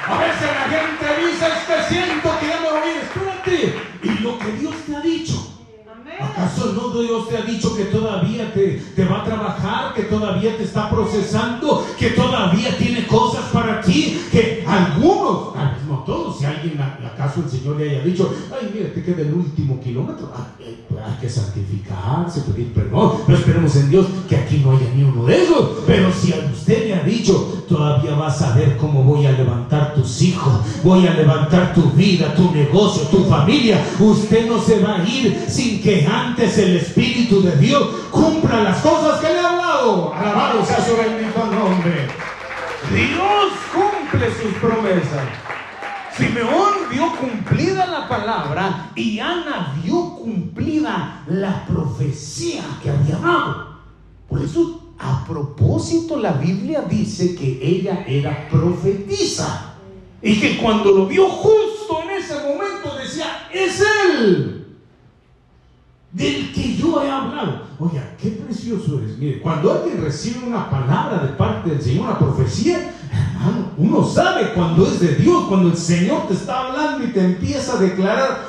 A 0.06 0.18
veces 0.18 0.50
la 0.60 0.66
gente 0.76 1.06
dice, 1.26 1.46
es 1.48 1.64
que 1.66 1.94
siento 1.96 2.30
que 2.40 2.48
ya 2.48 2.60
me 2.60 2.70
voy. 2.70 2.90
Espérate. 3.02 3.82
Y 4.04 4.22
lo 4.22 4.38
que 4.38 4.52
Dios 4.60 4.76
te 4.86 4.96
ha 4.96 5.00
dicho. 5.00 5.50
¿Acaso 6.20 6.74
no 6.74 7.02
Dios 7.02 7.28
te 7.28 7.38
ha 7.38 7.42
dicho 7.42 7.76
que 7.76 7.86
todavía 7.86 8.54
te, 8.54 8.82
te, 8.96 9.06
va 9.06 9.22
a 9.22 9.24
trabajar, 9.24 9.94
que 9.96 10.04
todavía 10.04 10.56
te 10.56 10.64
está 10.64 10.90
procesando, 10.90 11.88
que 11.98 12.12
todavía 12.12 12.78
tiene 12.78 13.08
cosas 13.08 13.46
para 13.52 13.82
ti? 13.82 14.24
Que 14.32 14.64
algunos, 14.68 15.56
no 16.08 16.14
todos, 16.14 16.40
si 16.40 16.46
alguien 16.46 16.80
acaso 16.82 17.42
el 17.42 17.50
Señor 17.50 17.78
le 17.78 17.90
haya 17.90 18.04
dicho, 18.04 18.34
ay, 18.52 18.72
mira, 18.74 18.94
te 18.94 19.04
queda 19.04 19.22
el 19.22 19.34
último 19.34 19.80
kilómetro, 19.82 20.32
ah, 20.36 20.48
eh, 20.60 20.84
pues 20.90 21.02
hay 21.02 21.18
que 21.22 21.30
santificarse, 21.30 22.42
pedir 22.42 22.74
perdón, 22.74 23.20
pero 23.26 23.38
esperemos 23.38 23.76
en 23.76 23.90
Dios 23.90 24.08
que 24.28 24.36
aquí 24.36 24.62
no 24.64 24.72
haya 24.72 24.88
ni 24.96 25.04
uno 25.04 25.26
de 25.26 25.44
esos. 25.44 25.70
Pero 25.86 26.12
si 26.12 26.34
a 26.34 26.38
usted 26.52 26.88
le 26.88 26.96
ha 26.96 27.04
dicho, 27.04 27.64
todavía 27.68 28.16
vas 28.16 28.42
a 28.42 28.56
ver 28.56 28.78
cómo 28.78 29.04
voy 29.04 29.26
a 29.26 29.32
levantar 29.32 29.94
tus 29.96 30.22
hijos, 30.22 30.54
voy 30.84 31.08
a 31.08 31.14
levantar 31.14 31.74
tu 31.74 31.90
vida, 31.92 32.34
tu 32.36 32.52
negocio, 32.52 33.04
tu 33.08 33.24
familia, 33.26 33.84
usted 34.00 34.48
no 34.48 34.60
se 34.60 34.80
va 34.80 35.02
a 35.02 35.08
ir 35.08 35.46
sin 35.48 35.82
que 35.82 36.06
antes 36.06 36.58
el 36.58 36.78
Espíritu 36.78 37.42
de 37.42 37.56
Dios 37.58 37.84
cumpla 38.12 38.64
las 38.64 38.78
cosas 38.80 39.20
que 39.20 39.28
le 39.28 39.40
ha 39.40 39.50
hablado. 39.50 40.14
Alabado 40.14 40.66
sea 40.66 40.84
su 40.86 40.96
bendito 40.96 41.46
nombre. 41.46 42.08
Dios 42.92 43.54
cumple 43.74 44.28
sus 44.36 44.54
promesas. 44.60 45.43
Simeón 46.18 46.74
vio 46.92 47.12
cumplida 47.16 47.88
la 47.88 48.08
palabra 48.08 48.92
y 48.96 49.20
Ana 49.20 49.76
vio 49.84 50.16
cumplida 50.16 51.24
la 51.28 51.66
profecía 51.66 52.64
que 52.82 52.92
había 52.92 53.18
dado. 53.18 53.80
Por 54.30 54.42
eso, 54.42 54.94
a 55.00 55.26
propósito, 55.26 56.18
la 56.18 56.34
Biblia 56.34 56.82
dice 56.82 57.34
que 57.34 57.60
ella 57.62 58.06
era 58.08 58.48
profetisa 58.48 59.76
y 60.22 60.40
que 60.40 60.58
cuando 60.58 60.92
lo 60.92 61.08
vio 61.08 61.28
justo 61.28 62.02
en 62.04 62.12
ese 62.12 62.36
momento 62.36 62.96
decía, 63.02 63.50
es 63.52 63.84
él 64.12 64.78
del 66.12 66.54
que 66.54 66.76
yo 66.76 67.04
he 67.04 67.10
hablado. 67.10 67.64
Oiga, 67.80 68.16
qué 68.22 68.30
precioso 68.30 69.02
es. 69.04 69.18
Mire, 69.18 69.42
cuando 69.42 69.72
alguien 69.74 70.02
recibe 70.02 70.46
una 70.46 70.70
palabra 70.70 71.24
de 71.24 71.30
parte 71.30 71.72
del 71.72 71.82
Señor, 71.82 72.06
una 72.06 72.20
profecía, 72.20 72.94
hermano, 73.14 73.72
uno 73.78 74.08
sabe 74.08 74.54
cuando 74.54 74.86
es 74.86 75.00
de 75.00 75.16
Dios, 75.16 75.46
cuando 75.48 75.70
el 75.70 75.78
Señor 75.78 76.28
te 76.28 76.34
está 76.34 76.68
hablando 76.68 77.06
y 77.06 77.12
te 77.12 77.24
empieza 77.24 77.78
a 77.78 77.82
declarar. 77.82 78.48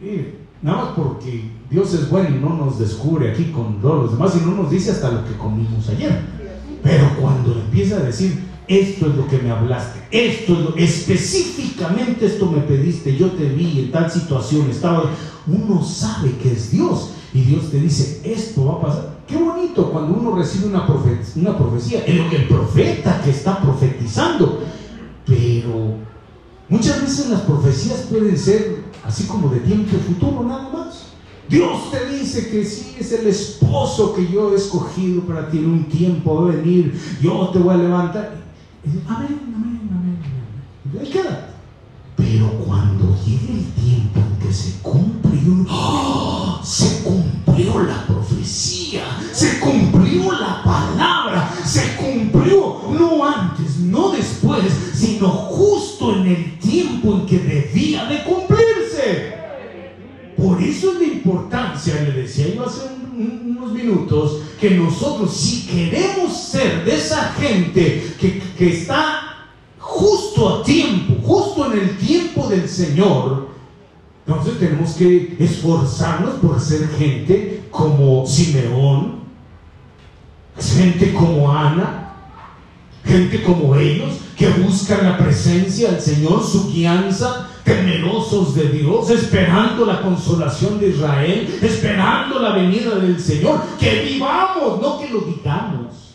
Mire, 0.00 0.38
nada 0.62 0.84
más 0.84 0.88
porque 0.94 1.50
Dios 1.70 1.94
es 1.94 2.08
bueno 2.10 2.30
y 2.30 2.40
no 2.40 2.54
nos 2.54 2.78
descubre 2.78 3.30
aquí 3.30 3.44
con 3.46 3.80
todos 3.80 4.04
los 4.04 4.12
demás 4.12 4.36
y 4.36 4.44
no 4.44 4.54
nos 4.54 4.70
dice 4.70 4.90
hasta 4.90 5.10
lo 5.10 5.24
que 5.24 5.36
comimos 5.36 5.88
ayer. 5.88 6.20
Pero 6.82 7.08
cuando 7.20 7.52
empieza 7.52 7.96
a 7.96 8.00
decir, 8.00 8.42
esto 8.68 9.06
es 9.06 9.16
lo 9.16 9.28
que 9.28 9.38
me 9.38 9.50
hablaste, 9.50 10.00
esto 10.10 10.52
es 10.54 10.58
lo, 10.60 10.76
específicamente 10.76 12.26
esto 12.26 12.50
me 12.50 12.60
pediste, 12.60 13.16
yo 13.16 13.30
te 13.32 13.44
vi 13.48 13.80
en 13.80 13.92
tal 13.92 14.10
situación, 14.10 14.70
estaba, 14.70 15.04
uno 15.46 15.84
sabe 15.84 16.32
que 16.42 16.52
es 16.52 16.70
Dios 16.70 17.10
y 17.34 17.42
Dios 17.42 17.70
te 17.70 17.80
dice, 17.80 18.20
esto 18.24 18.64
va 18.66 18.74
a 18.74 18.80
pasar. 18.80 19.11
Qué 19.32 19.38
bonito 19.38 19.90
cuando 19.90 20.12
uno 20.12 20.36
recibe 20.36 20.66
una, 20.66 20.86
profecía, 20.86 21.40
una 21.40 21.56
profecía 21.56 22.04
el, 22.04 22.20
el 22.20 22.48
profeta 22.48 23.22
que 23.24 23.30
está 23.30 23.62
profetizando, 23.62 24.62
pero 25.24 25.94
muchas 26.68 27.00
veces 27.00 27.30
las 27.30 27.40
profecías 27.40 28.08
pueden 28.10 28.36
ser 28.36 28.84
así 29.02 29.24
como 29.24 29.48
de 29.48 29.60
tiempo 29.60 29.96
futuro 30.06 30.44
nada 30.44 30.68
más. 30.68 31.12
Dios 31.48 31.90
te 31.90 32.14
dice 32.14 32.50
que 32.50 32.62
sí 32.62 32.94
es 33.00 33.10
el 33.12 33.26
esposo 33.26 34.12
que 34.12 34.30
yo 34.30 34.52
he 34.52 34.56
escogido 34.56 35.22
para 35.22 35.50
ti 35.50 35.58
en 35.58 35.70
un 35.70 35.84
tiempo 35.84 36.38
a 36.38 36.50
venir, 36.50 37.00
yo 37.22 37.48
te 37.54 37.58
voy 37.58 37.74
a 37.74 37.78
levantar. 37.78 38.36
Amén, 38.84 39.40
amén, 39.46 39.80
amén, 39.90 40.18
amén. 40.24 41.00
Ahí 41.00 41.08
queda. 41.08 41.54
Pero 42.16 42.50
cuando 42.66 43.16
llegue 43.24 43.54
el 43.54 43.64
tiempo 43.82 44.20
en 44.20 44.46
que 44.46 44.52
se 44.52 44.78
cumple, 44.82 45.40
¡oh! 45.70 46.60
se 46.62 47.02
cumplió 47.52 47.82
la 47.82 48.06
profecía, 48.06 49.02
se 49.32 49.60
cumplió 49.60 50.32
la 50.32 50.62
palabra, 50.64 51.52
se 51.64 51.96
cumplió 51.96 52.80
no 52.90 53.24
antes, 53.26 53.78
no 53.78 54.10
después, 54.10 54.64
sino 54.94 55.28
justo 55.28 56.16
en 56.16 56.26
el 56.26 56.58
tiempo 56.58 57.14
en 57.14 57.26
que 57.26 57.38
debía 57.38 58.06
de 58.06 58.24
cumplirse. 58.24 59.34
Por 60.36 60.62
eso 60.62 60.92
es 60.92 60.98
la 60.98 61.04
importancia, 61.04 61.94
le 62.02 62.22
decía 62.22 62.54
yo 62.54 62.64
hace 62.64 62.80
unos 63.14 63.72
minutos, 63.72 64.40
que 64.58 64.70
nosotros 64.70 65.34
si 65.34 65.66
queremos 65.66 66.34
ser 66.34 66.84
de 66.84 66.96
esa 66.96 67.34
gente 67.34 68.14
que, 68.18 68.40
que 68.56 68.78
está 68.78 69.48
justo 69.78 70.48
a 70.48 70.62
tiempo, 70.62 71.14
justo 71.22 71.70
en 71.70 71.80
el 71.80 71.98
tiempo 71.98 72.48
del 72.48 72.68
Señor, 72.68 73.51
entonces 74.26 74.58
tenemos 74.58 74.92
que 74.92 75.36
esforzarnos 75.38 76.34
por 76.36 76.60
ser 76.60 76.88
gente 76.96 77.64
como 77.70 78.24
Simeón, 78.26 79.22
gente 80.58 81.12
como 81.12 81.50
Ana, 81.50 82.14
gente 83.04 83.42
como 83.42 83.74
ellos, 83.74 84.18
que 84.36 84.48
buscan 84.48 85.04
la 85.04 85.18
presencia 85.18 85.90
del 85.90 86.00
Señor, 86.00 86.44
su 86.44 86.72
guianza, 86.72 87.48
temerosos 87.64 88.54
de 88.54 88.68
Dios, 88.68 89.10
esperando 89.10 89.84
la 89.84 90.02
consolación 90.02 90.78
de 90.78 90.90
Israel, 90.90 91.58
esperando 91.60 92.38
la 92.38 92.52
venida 92.52 92.96
del 92.96 93.20
Señor, 93.20 93.60
que 93.78 94.02
vivamos, 94.04 94.80
no 94.80 95.00
que 95.00 95.08
lo 95.08 95.20
digamos. 95.22 96.14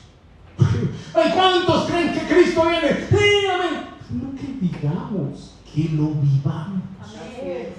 Ay, 1.14 1.32
¿cuántos 1.36 1.86
creen 1.86 2.14
que 2.14 2.34
Cristo 2.34 2.64
viene? 2.64 3.08
No 4.10 4.32
que 4.36 4.58
digamos, 4.62 5.56
que 5.74 5.90
lo 5.94 6.14
vivamos. 6.22 6.87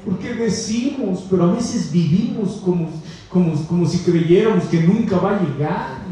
Porque 0.05 0.35
decimos, 0.35 1.25
pero 1.29 1.45
a 1.45 1.53
veces 1.53 1.93
vivimos 1.93 2.61
como, 2.65 2.89
como, 3.29 3.55
como 3.67 3.87
si 3.87 3.99
creyéramos 3.99 4.65
que 4.65 4.83
nunca 4.83 5.19
va 5.19 5.37
a 5.37 5.43
llegar. 5.43 6.09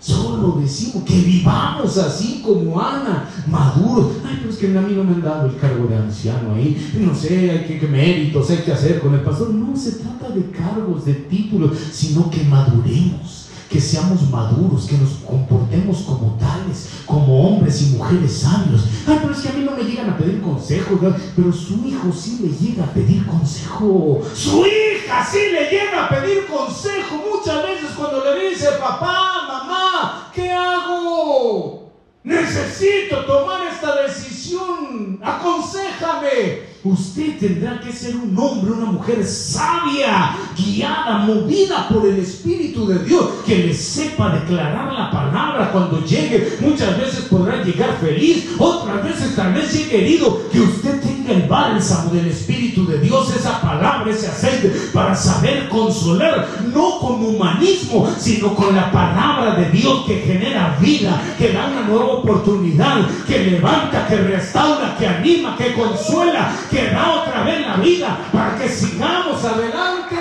Solo 0.00 0.60
decimos 0.60 1.02
que 1.02 1.14
vivamos 1.14 1.98
así 1.98 2.40
como 2.44 2.80
Ana, 2.80 3.28
maduros. 3.48 4.18
Ay, 4.24 4.36
pero 4.38 4.50
es 4.50 4.58
que 4.58 4.66
a 4.78 4.80
mí 4.80 4.94
no 4.94 5.02
me 5.02 5.14
han 5.14 5.22
dado 5.22 5.48
el 5.48 5.56
cargo 5.56 5.88
de 5.88 5.96
anciano 5.96 6.54
ahí. 6.54 6.92
No 7.00 7.12
sé, 7.12 7.50
hay 7.50 7.64
que, 7.66 7.80
qué 7.80 7.86
méritos 7.88 8.48
hay 8.50 8.58
que 8.58 8.72
hacer 8.72 9.00
con 9.00 9.14
el 9.14 9.22
pastor. 9.22 9.50
No 9.50 9.76
se 9.76 9.92
trata 9.92 10.30
de 10.30 10.50
cargos, 10.50 11.04
de 11.04 11.14
títulos, 11.14 11.76
sino 11.90 12.30
que 12.30 12.44
maduremos 12.44 13.37
que 13.68 13.80
seamos 13.80 14.30
maduros, 14.30 14.86
que 14.86 14.96
nos 14.96 15.10
comportemos 15.26 15.98
como 15.98 16.38
tales, 16.38 16.88
como 17.04 17.48
hombres 17.48 17.82
y 17.82 17.96
mujeres 17.96 18.38
sabios. 18.38 18.84
Ay, 19.06 19.18
pero 19.20 19.34
es 19.34 19.40
que 19.40 19.48
a 19.48 19.52
mí 19.52 19.64
no 19.64 19.72
me 19.72 19.82
llegan 19.84 20.10
a 20.10 20.16
pedir 20.16 20.40
consejo, 20.40 20.98
pero 21.36 21.52
su 21.52 21.84
hijo 21.86 22.10
sí 22.12 22.38
le 22.42 22.48
llega 22.48 22.84
a 22.84 22.92
pedir 22.92 23.26
consejo. 23.26 24.22
Su 24.34 24.64
hija 24.66 25.26
sí 25.30 25.38
le 25.52 25.70
llega 25.70 26.06
a 26.06 26.08
pedir 26.08 26.46
consejo 26.46 27.22
muchas 27.30 27.62
veces 27.62 27.90
cuando 27.96 28.24
le 28.24 28.50
dice, 28.50 28.68
papá, 28.80 29.44
mamá, 29.46 30.30
¿qué 30.34 30.50
hago? 30.50 31.92
Necesito 32.24 33.24
tomar 33.26 33.66
esta 33.66 34.02
decisión. 34.02 35.20
Aconsejame. 35.22 36.67
Usted 36.84 37.38
tendrá 37.40 37.80
que 37.80 37.92
ser 37.92 38.14
un 38.14 38.38
hombre, 38.38 38.70
una 38.70 38.92
mujer 38.92 39.24
sabia, 39.26 40.36
guiada, 40.56 41.18
movida 41.18 41.88
por 41.88 42.06
el 42.06 42.20
Espíritu 42.20 42.86
de 42.86 43.00
Dios, 43.00 43.26
que 43.44 43.58
le 43.58 43.74
sepa 43.74 44.30
declarar 44.30 44.92
la 44.92 45.10
palabra 45.10 45.72
cuando 45.72 46.04
llegue. 46.04 46.56
Muchas 46.60 46.96
veces 46.96 47.24
podrá 47.24 47.64
llegar 47.64 47.98
feliz, 48.00 48.50
otras 48.58 49.02
veces 49.02 49.34
tal 49.34 49.54
vez 49.54 49.74
herido. 49.90 50.40
Que 50.52 50.60
usted 50.60 51.00
tenga 51.00 51.32
el 51.32 51.48
bálsamo 51.48 52.10
del 52.10 52.28
Espíritu 52.28 52.86
de 52.86 53.00
Dios, 53.00 53.34
esa 53.34 53.60
palabra, 53.60 54.10
ese 54.12 54.28
aceite, 54.28 54.68
para 54.92 55.16
saber 55.16 55.68
consolar, 55.68 56.46
no 56.72 57.00
con 57.00 57.24
humanismo, 57.24 58.08
sino 58.18 58.54
con 58.54 58.76
la 58.76 58.92
palabra 58.92 59.56
de 59.56 59.68
Dios 59.70 60.04
que 60.06 60.20
genera 60.20 60.78
vida, 60.80 61.20
que 61.38 61.52
da 61.52 61.66
una 61.66 61.88
nueva 61.88 62.06
oportunidad, 62.06 63.04
que 63.26 63.50
levanta, 63.50 64.06
que 64.06 64.16
restaura, 64.16 64.96
que 64.96 65.06
anima, 65.08 65.56
que 65.56 65.74
consuela 65.74 66.54
que 66.70 66.90
da 66.90 67.22
otra 67.22 67.42
vez 67.44 67.66
la 67.66 67.76
vida 67.76 68.18
para 68.32 68.56
que 68.56 68.68
sigamos 68.68 69.44
adelante. 69.44 70.16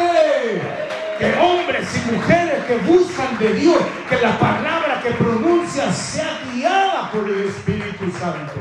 Que 1.20 1.34
hombres 1.40 1.88
y 1.96 2.12
mujeres 2.12 2.66
que 2.66 2.78
buscan 2.78 3.40
de 3.40 3.54
Dios, 3.54 3.78
que 4.08 4.22
la 4.22 4.38
palabra 4.38 5.02
que 5.02 5.12
pronuncia 5.12 5.92
sea 5.92 6.40
guiada 6.54 7.12
por 7.12 7.28
el 7.28 7.46
Espíritu 7.46 8.06
Santo. 8.20 8.54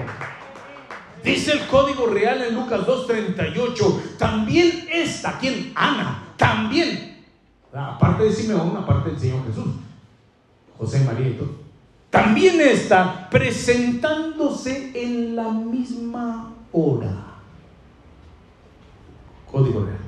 Dice 1.23 1.53
el 1.53 1.67
código 1.67 2.07
real 2.07 2.43
en 2.43 2.55
Lucas 2.55 2.81
2.38, 2.87 4.17
también 4.17 4.87
esta, 4.91 5.39
quien 5.39 5.73
Ana, 5.75 6.23
también, 6.37 7.25
aparte 7.75 8.25
de 8.25 8.33
Simeón, 8.33 8.75
aparte 8.77 9.11
del 9.11 9.21
Señor 9.21 9.47
Jesús, 9.47 9.75
José 10.79 11.01
María 11.01 11.29
y 11.29 11.33
todo, 11.33 11.51
también 12.09 12.59
está 12.63 13.29
presentándose 13.29 14.93
en 14.95 15.37
la 15.37 15.51
misma 15.51 16.55
hora 16.73 17.26
código 19.51 19.85
real. 19.85 19.99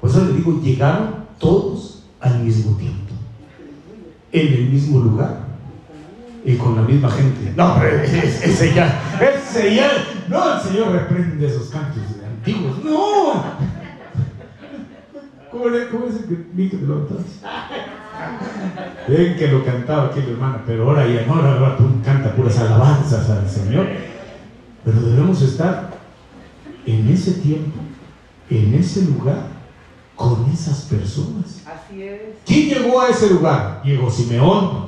Por 0.00 0.10
eso 0.10 0.24
le 0.24 0.32
digo, 0.34 0.60
llegaron 0.62 1.26
todos 1.38 2.04
al 2.20 2.40
mismo 2.40 2.76
tiempo, 2.76 3.14
en 4.32 4.46
el 4.52 4.70
mismo 4.70 5.00
lugar 5.00 5.46
y 6.44 6.56
con 6.56 6.76
la 6.76 6.82
misma 6.82 7.10
gente. 7.10 7.52
No, 7.56 7.76
pero 7.78 8.02
ese 8.02 8.74
ya, 8.74 9.00
ese 9.20 9.74
ya, 9.74 9.90
no, 10.28 10.54
el 10.54 10.60
Señor 10.60 10.92
reprende 10.92 11.46
esos 11.46 11.68
cantos 11.68 12.02
antiguos, 12.24 12.84
no. 12.84 13.76
¿Cómo, 15.50 15.68
es 15.68 16.16
el 16.16 16.70
que 16.70 16.76
te 16.76 16.86
lo 16.86 17.06
Ven 19.08 19.36
que 19.36 19.48
lo 19.48 19.64
cantaba 19.64 20.06
aquí 20.06 20.20
hermana, 20.20 20.62
pero 20.66 20.88
ahora 20.88 21.06
ya 21.06 21.26
no, 21.26 21.34
ahora 21.34 21.76
canta 22.04 22.34
puras 22.34 22.58
alabanzas 22.58 23.30
al 23.30 23.48
Señor. 23.48 23.86
Pero 24.84 25.00
debemos 25.00 25.40
estar 25.42 25.90
en 26.84 27.08
ese 27.08 27.32
tiempo 27.32 27.80
en 28.50 28.74
ese 28.74 29.02
lugar 29.04 29.48
con 30.14 30.50
esas 30.52 30.82
personas. 30.82 31.62
Así 31.66 32.02
es. 32.02 32.20
¿Quién 32.44 32.68
llegó 32.68 33.00
a 33.00 33.10
ese 33.10 33.30
lugar? 33.30 33.82
Llegó 33.84 34.10
Simeón, 34.10 34.86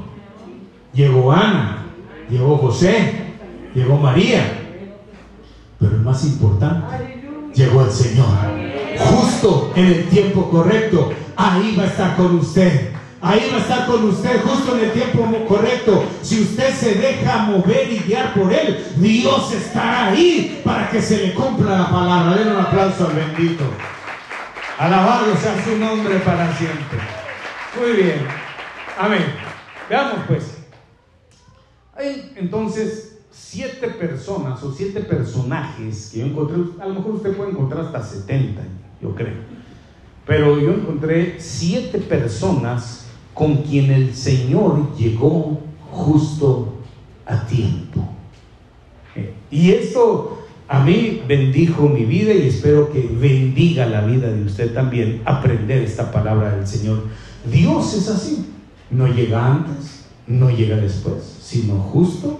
llegó 0.93 1.33
Ana, 1.33 1.87
llegó 2.31 2.57
José, 2.59 3.35
llegó 3.75 3.97
María. 3.99 4.55
Pero 5.79 5.93
el 5.93 6.03
más 6.03 6.25
importante, 6.25 7.51
llegó 7.55 7.85
el 7.85 7.91
Señor. 7.91 8.27
Justo 8.99 9.73
en 9.77 9.87
el 9.87 10.09
tiempo 10.09 10.51
correcto. 10.51 11.13
Ahí 11.37 11.77
va 11.77 11.85
a 11.85 11.87
estar 11.87 12.17
con 12.17 12.35
usted. 12.37 12.98
Ahí 13.21 13.49
va 13.51 13.57
a 13.57 13.61
estar 13.61 13.87
con 13.87 14.05
usted 14.05 14.41
justo 14.43 14.77
en 14.77 14.85
el 14.85 14.93
tiempo 14.93 15.27
correcto. 15.49 16.05
Si 16.23 16.41
usted 16.43 16.73
se 16.73 16.95
deja 16.95 17.39
mover 17.39 17.91
y 17.91 17.99
guiar 17.99 18.33
por 18.33 18.53
Él, 18.53 18.87
Dios 18.97 19.53
estará 19.53 20.09
ahí 20.09 20.61
para 20.65 20.89
que 20.89 21.03
se 21.03 21.27
le 21.27 21.35
cumpla 21.35 21.79
la 21.79 21.91
palabra. 21.91 22.37
Denle 22.37 22.55
un 22.55 22.61
aplauso 22.61 23.09
al 23.09 23.15
bendito. 23.15 23.65
Alabado 24.79 25.37
sea 25.37 25.65
su 25.65 25.77
nombre 25.77 26.17
para 26.21 26.57
siempre. 26.57 26.99
Muy 27.81 27.93
bien. 28.03 28.25
Amén. 28.97 29.35
Veamos 29.91 30.21
pues. 30.29 30.59
Hay 31.97 32.33
entonces 32.37 33.19
siete 33.33 33.89
personas 33.89 34.63
o 34.63 34.73
siete 34.73 35.01
personajes 35.01 36.11
que 36.13 36.21
yo 36.21 36.27
encontré. 36.27 36.57
A 36.81 36.87
lo 36.87 36.95
mejor 36.95 37.17
usted 37.17 37.37
puede 37.37 37.51
encontrar 37.51 37.87
hasta 37.87 38.01
70, 38.01 38.63
yo 39.03 39.13
creo. 39.17 39.35
Pero 40.25 40.61
yo 40.61 40.73
encontré 40.75 41.41
siete 41.41 41.99
personas 41.99 43.08
con 43.39 43.59
quien 43.59 43.93
el 43.93 44.15
Señor 44.17 44.97
llegó 44.97 45.61
justo 45.93 46.75
a 47.25 47.47
tiempo. 47.47 48.09
Y 49.49 49.71
esto 49.71 50.35
A 50.71 50.81
mí 50.81 51.23
bendijo 51.27 51.89
mi 51.89 52.05
vida 52.05 52.35
y 52.35 52.47
espero 52.47 52.93
que 52.93 53.01
bendiga 53.01 53.87
la 53.87 54.03
vida 54.03 54.31
de 54.31 54.45
usted 54.45 54.75
también 54.75 55.23
aprender 55.25 55.83
esta 55.83 56.13
palabra 56.13 56.55
del 56.57 56.67
Señor. 56.67 57.05
Dios 57.51 57.95
es 57.95 58.07
así. 58.11 58.45
No 58.91 59.07
llega 59.07 59.47
antes, 59.47 60.05
no 60.27 60.51
llega 60.51 60.77
después, 60.77 61.39
sino 61.41 61.77
justo 61.77 62.39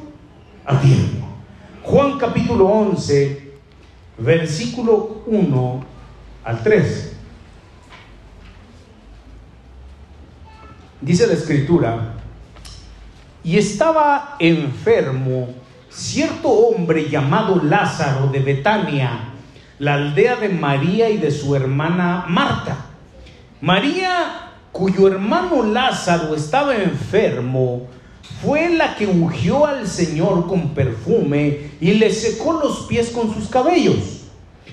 a 0.67 0.79
tiempo. 0.79 1.27
Juan 1.83 2.19
capítulo 2.19 2.67
11, 2.67 3.53
versículo 4.19 5.23
1 5.27 5.85
al 6.45 6.63
3. 6.63 7.08
Dice 11.01 11.27
la 11.27 11.35
escritura, 11.35 12.15
y 13.45 13.57
estaba 13.57 14.37
enfermo 14.41 15.49
cierto 15.89 16.49
hombre 16.49 17.09
llamado 17.09 17.63
Lázaro 17.63 18.27
de 18.29 18.41
Betania, 18.41 19.31
la 19.79 19.95
aldea 19.95 20.37
de 20.37 20.49
María 20.49 21.09
y 21.09 21.19
de 21.19 21.31
su 21.31 21.55
hermana 21.55 22.25
Marta. 22.29 22.87
María, 23.61 24.51
cuyo 24.73 25.09
hermano 25.09 25.63
Lázaro 25.63 26.35
estaba 26.35 26.75
enfermo, 26.77 27.87
fue 28.43 28.69
la 28.71 28.97
que 28.97 29.07
ungió 29.07 29.67
al 29.67 29.87
Señor 29.87 30.47
con 30.47 30.75
perfume 30.75 31.71
y 31.81 31.95
le 31.95 32.13
secó 32.13 32.55
los 32.55 32.81
pies 32.87 33.11
con 33.11 33.33
sus 33.33 33.49
cabellos. 33.49 34.27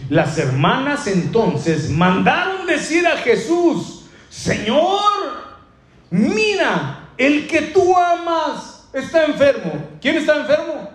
Las 0.09 0.38
hermanas 0.38 1.07
entonces 1.07 1.89
mandaron 1.89 2.67
decir 2.67 3.07
a 3.07 3.17
Jesús, 3.17 4.05
Señor, 4.29 4.99
mira, 6.15 7.10
el 7.17 7.47
que 7.47 7.62
tú 7.63 7.95
amas 7.95 8.88
está 8.93 9.25
enfermo. 9.25 9.73
¿Quién 10.01 10.17
está 10.17 10.38
enfermo? 10.38 10.89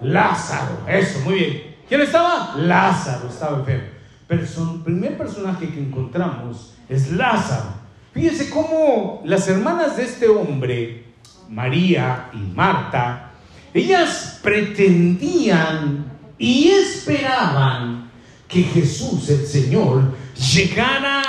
Lázaro. 0.00 0.86
Eso, 0.88 1.20
muy 1.20 1.34
bien. 1.34 1.76
¿Quién 1.88 2.00
estaba? 2.02 2.54
Lázaro 2.56 3.28
estaba 3.28 3.58
enfermo. 3.58 3.88
Pero 4.26 4.42
el 4.42 4.82
primer 4.82 5.16
personaje 5.18 5.68
que 5.68 5.80
encontramos 5.80 6.74
es 6.88 7.12
Lázaro. 7.12 7.82
Fíjense 8.12 8.50
cómo 8.50 9.22
las 9.24 9.48
hermanas 9.48 9.96
de 9.96 10.04
este 10.04 10.28
hombre, 10.28 11.06
María 11.48 12.28
y 12.32 12.38
Marta, 12.54 13.30
ellas 13.72 14.40
pretendían 14.42 16.12
y 16.38 16.68
esperaban 16.68 18.10
que 18.48 18.62
Jesús, 18.62 19.30
el 19.30 19.46
Señor, 19.46 20.14
llegara 20.34 21.22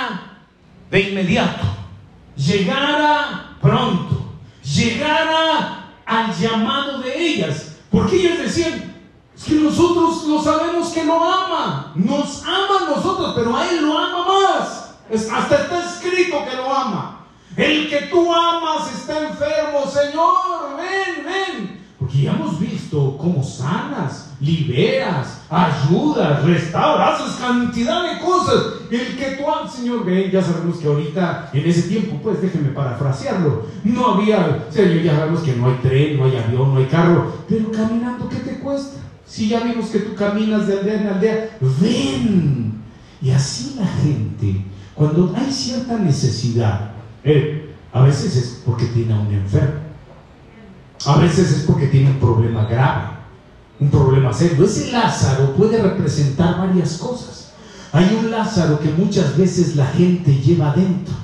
de 0.90 1.00
inmediato 1.00 1.83
llegara 2.36 3.56
pronto, 3.60 4.24
llegara 4.62 5.90
al 6.04 6.34
llamado 6.34 6.98
de 6.98 7.16
ellas. 7.16 7.76
Porque 7.90 8.16
ellas 8.16 8.38
decían, 8.38 8.94
es 9.36 9.44
que 9.44 9.54
nosotros 9.54 10.24
lo 10.24 10.42
sabemos 10.42 10.88
que 10.88 11.04
lo 11.04 11.22
ama, 11.22 11.92
nos 11.94 12.42
ama 12.44 12.86
a 12.86 12.94
nosotros, 12.96 13.32
pero 13.36 13.56
a 13.56 13.68
Él 13.68 13.84
lo 13.84 13.98
ama 13.98 14.24
más. 14.26 14.94
hasta 15.30 15.56
está 15.56 15.84
escrito 15.84 16.44
que 16.44 16.56
lo 16.56 16.72
ama. 16.74 17.26
El 17.56 17.88
que 17.88 18.08
tú 18.10 18.32
amas 18.34 18.92
está 18.92 19.28
enfermo, 19.28 19.86
Señor, 19.86 20.76
ven, 20.76 21.24
ven. 21.24 21.86
Porque 21.98 22.22
ya 22.22 22.32
hemos 22.32 22.58
visto 22.58 23.16
cómo 23.16 23.44
sanas, 23.44 24.23
liberas, 24.44 25.42
ayudas, 25.48 26.44
restauras, 26.44 27.20
haces 27.20 27.36
cantidad 27.36 28.12
de 28.12 28.20
cosas. 28.20 28.64
El 28.90 29.16
que 29.16 29.36
tú 29.36 29.50
amas, 29.50 29.74
Señor, 29.74 30.04
ven, 30.04 30.30
ya 30.30 30.42
sabemos 30.42 30.78
que 30.78 30.86
ahorita, 30.86 31.50
en 31.52 31.66
ese 31.68 31.82
tiempo, 31.82 32.20
pues 32.22 32.40
déjenme 32.40 32.70
parafrasearlo, 32.70 33.66
no 33.82 34.14
había, 34.14 34.66
Señor, 34.70 35.02
ya 35.02 35.16
sabemos 35.16 35.40
que 35.40 35.56
no 35.56 35.68
hay 35.68 35.76
tren, 35.82 36.18
no 36.18 36.24
hay 36.26 36.36
avión, 36.36 36.74
no 36.74 36.80
hay 36.80 36.86
carro, 36.86 37.32
pero 37.48 37.72
caminando, 37.72 38.28
¿qué 38.28 38.36
te 38.36 38.58
cuesta? 38.58 39.00
Si 39.26 39.48
ya 39.48 39.60
vimos 39.60 39.86
que 39.86 40.00
tú 40.00 40.14
caminas 40.14 40.66
de 40.66 40.78
aldea 40.78 41.00
en 41.00 41.06
aldea, 41.08 41.58
ven. 41.80 42.84
Y 43.22 43.30
así 43.30 43.76
la 43.78 43.86
gente, 43.86 44.62
cuando 44.94 45.34
hay 45.34 45.50
cierta 45.50 45.98
necesidad, 45.98 46.92
eh, 47.24 47.74
a 47.92 48.02
veces 48.02 48.36
es 48.36 48.62
porque 48.66 48.84
tiene 48.86 49.14
a 49.14 49.18
un 49.18 49.32
enfermo 49.32 49.84
a 51.06 51.18
veces 51.18 51.52
es 51.52 51.62
porque 51.64 51.88
tiene 51.88 52.10
un 52.10 52.18
problema 52.18 52.64
grave, 52.64 53.13
un 53.80 53.90
problema 53.90 54.32
serio. 54.32 54.64
Ese 54.64 54.92
Lázaro 54.92 55.54
puede 55.54 55.82
representar 55.82 56.58
varias 56.58 56.98
cosas. 56.98 57.52
Hay 57.92 58.18
un 58.18 58.30
Lázaro 58.30 58.80
que 58.80 58.90
muchas 58.90 59.36
veces 59.36 59.76
la 59.76 59.86
gente 59.86 60.34
lleva 60.34 60.72
adentro. 60.72 61.14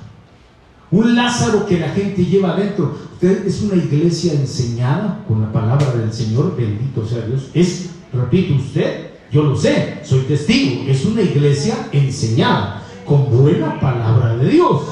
Un 0.91 1.15
Lázaro 1.15 1.67
que 1.67 1.79
la 1.79 1.89
gente 1.89 2.25
lleva 2.25 2.53
adentro. 2.53 2.97
Usted 3.15 3.47
es 3.47 3.63
una 3.63 3.77
iglesia 3.77 4.33
enseñada 4.33 5.25
con 5.27 5.41
la 5.41 5.53
palabra 5.53 5.93
del 5.95 6.13
Señor, 6.13 6.57
bendito 6.57 7.07
sea 7.07 7.23
Dios. 7.23 7.49
Es, 7.55 7.91
repito, 8.13 8.55
usted, 8.55 9.11
yo 9.31 9.43
lo 9.45 9.57
sé, 9.57 10.01
soy 10.03 10.21
testigo, 10.21 10.85
es 10.89 11.05
una 11.05 11.23
iglesia 11.23 11.89
enseñada 11.93 12.83
con 13.05 13.31
buena 13.31 13.79
palabra 13.81 14.37
de 14.37 14.49
Dios. 14.49 14.83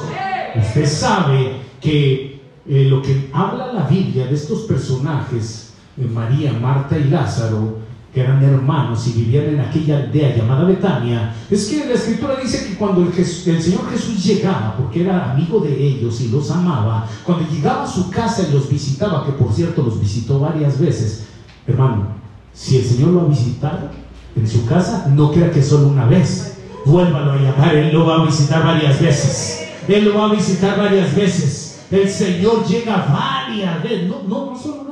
Usted 0.57 0.87
sabe 0.87 1.61
que 1.81 2.41
eh, 2.67 2.85
lo 2.85 3.01
que 3.03 3.31
habla 3.33 3.73
la 3.73 3.89
Biblia 3.89 4.27
de 4.27 4.35
estos 4.35 4.61
personajes, 4.63 5.68
María, 6.07 6.53
Marta 6.53 6.97
y 6.97 7.05
Lázaro, 7.05 7.79
que 8.13 8.23
eran 8.23 8.43
hermanos 8.43 9.07
y 9.07 9.13
vivían 9.13 9.47
en 9.47 9.61
aquella 9.61 9.99
aldea 9.99 10.37
llamada 10.37 10.65
Betania, 10.65 11.35
es 11.51 11.67
que 11.67 11.85
la 11.85 11.95
escritura 11.95 12.37
dice 12.43 12.67
que 12.67 12.77
cuando 12.77 13.03
el, 13.03 13.13
Señor 13.13 13.91
Jesús 13.91 14.25
llegaba, 14.25 14.77
porque 14.77 15.03
era 15.03 15.33
amigo 15.33 15.61
de 15.61 15.75
ellos 15.75 16.21
y 16.21 16.29
los 16.29 16.51
amaba, 16.51 17.07
cuando 17.25 17.47
llegaba 17.51 17.85
a 17.85 17.87
su 17.87 18.11
casa 18.11 18.47
y 18.49 18.53
los 18.53 18.69
visitaba, 18.71 19.27
que 19.27 19.33
por 19.33 19.53
cierto 19.53 19.83
los 19.83 20.01
visitó 20.01 20.41
varias 20.41 20.79
veces, 20.81 21.27
hermano, 21.67 22.09
si 22.53 22.79
el 22.79 22.85
Señor 22.85 23.11
lo 23.11 23.21
ha 23.23 23.25
visitado 23.25 23.91
en 24.35 24.49
su 24.49 24.65
casa, 24.67 25.07
no 25.15 25.31
crea 25.31 25.51
que 25.51 25.63
solo 25.63 25.89
una 25.89 26.07
vez, 26.07 26.57
vuélvalo 26.87 27.33
a 27.33 27.37
llamar, 27.37 27.75
Él 27.75 27.93
lo 27.93 28.07
va 28.07 28.23
a 28.23 28.25
visitar 28.25 28.65
varias 28.65 29.01
veces, 29.01 29.69
Él 29.87 30.07
lo 30.07 30.19
va 30.19 30.31
a 30.31 30.33
visitar 30.33 30.79
varias 30.79 31.15
veces. 31.15 31.81
El 31.91 32.09
Señor 32.09 32.67
llega 32.67 33.07
varias 33.11 33.83
veces, 33.83 34.09
no, 34.09 34.23
no, 34.27 34.51
no 34.51 34.59
solo. 34.59 34.88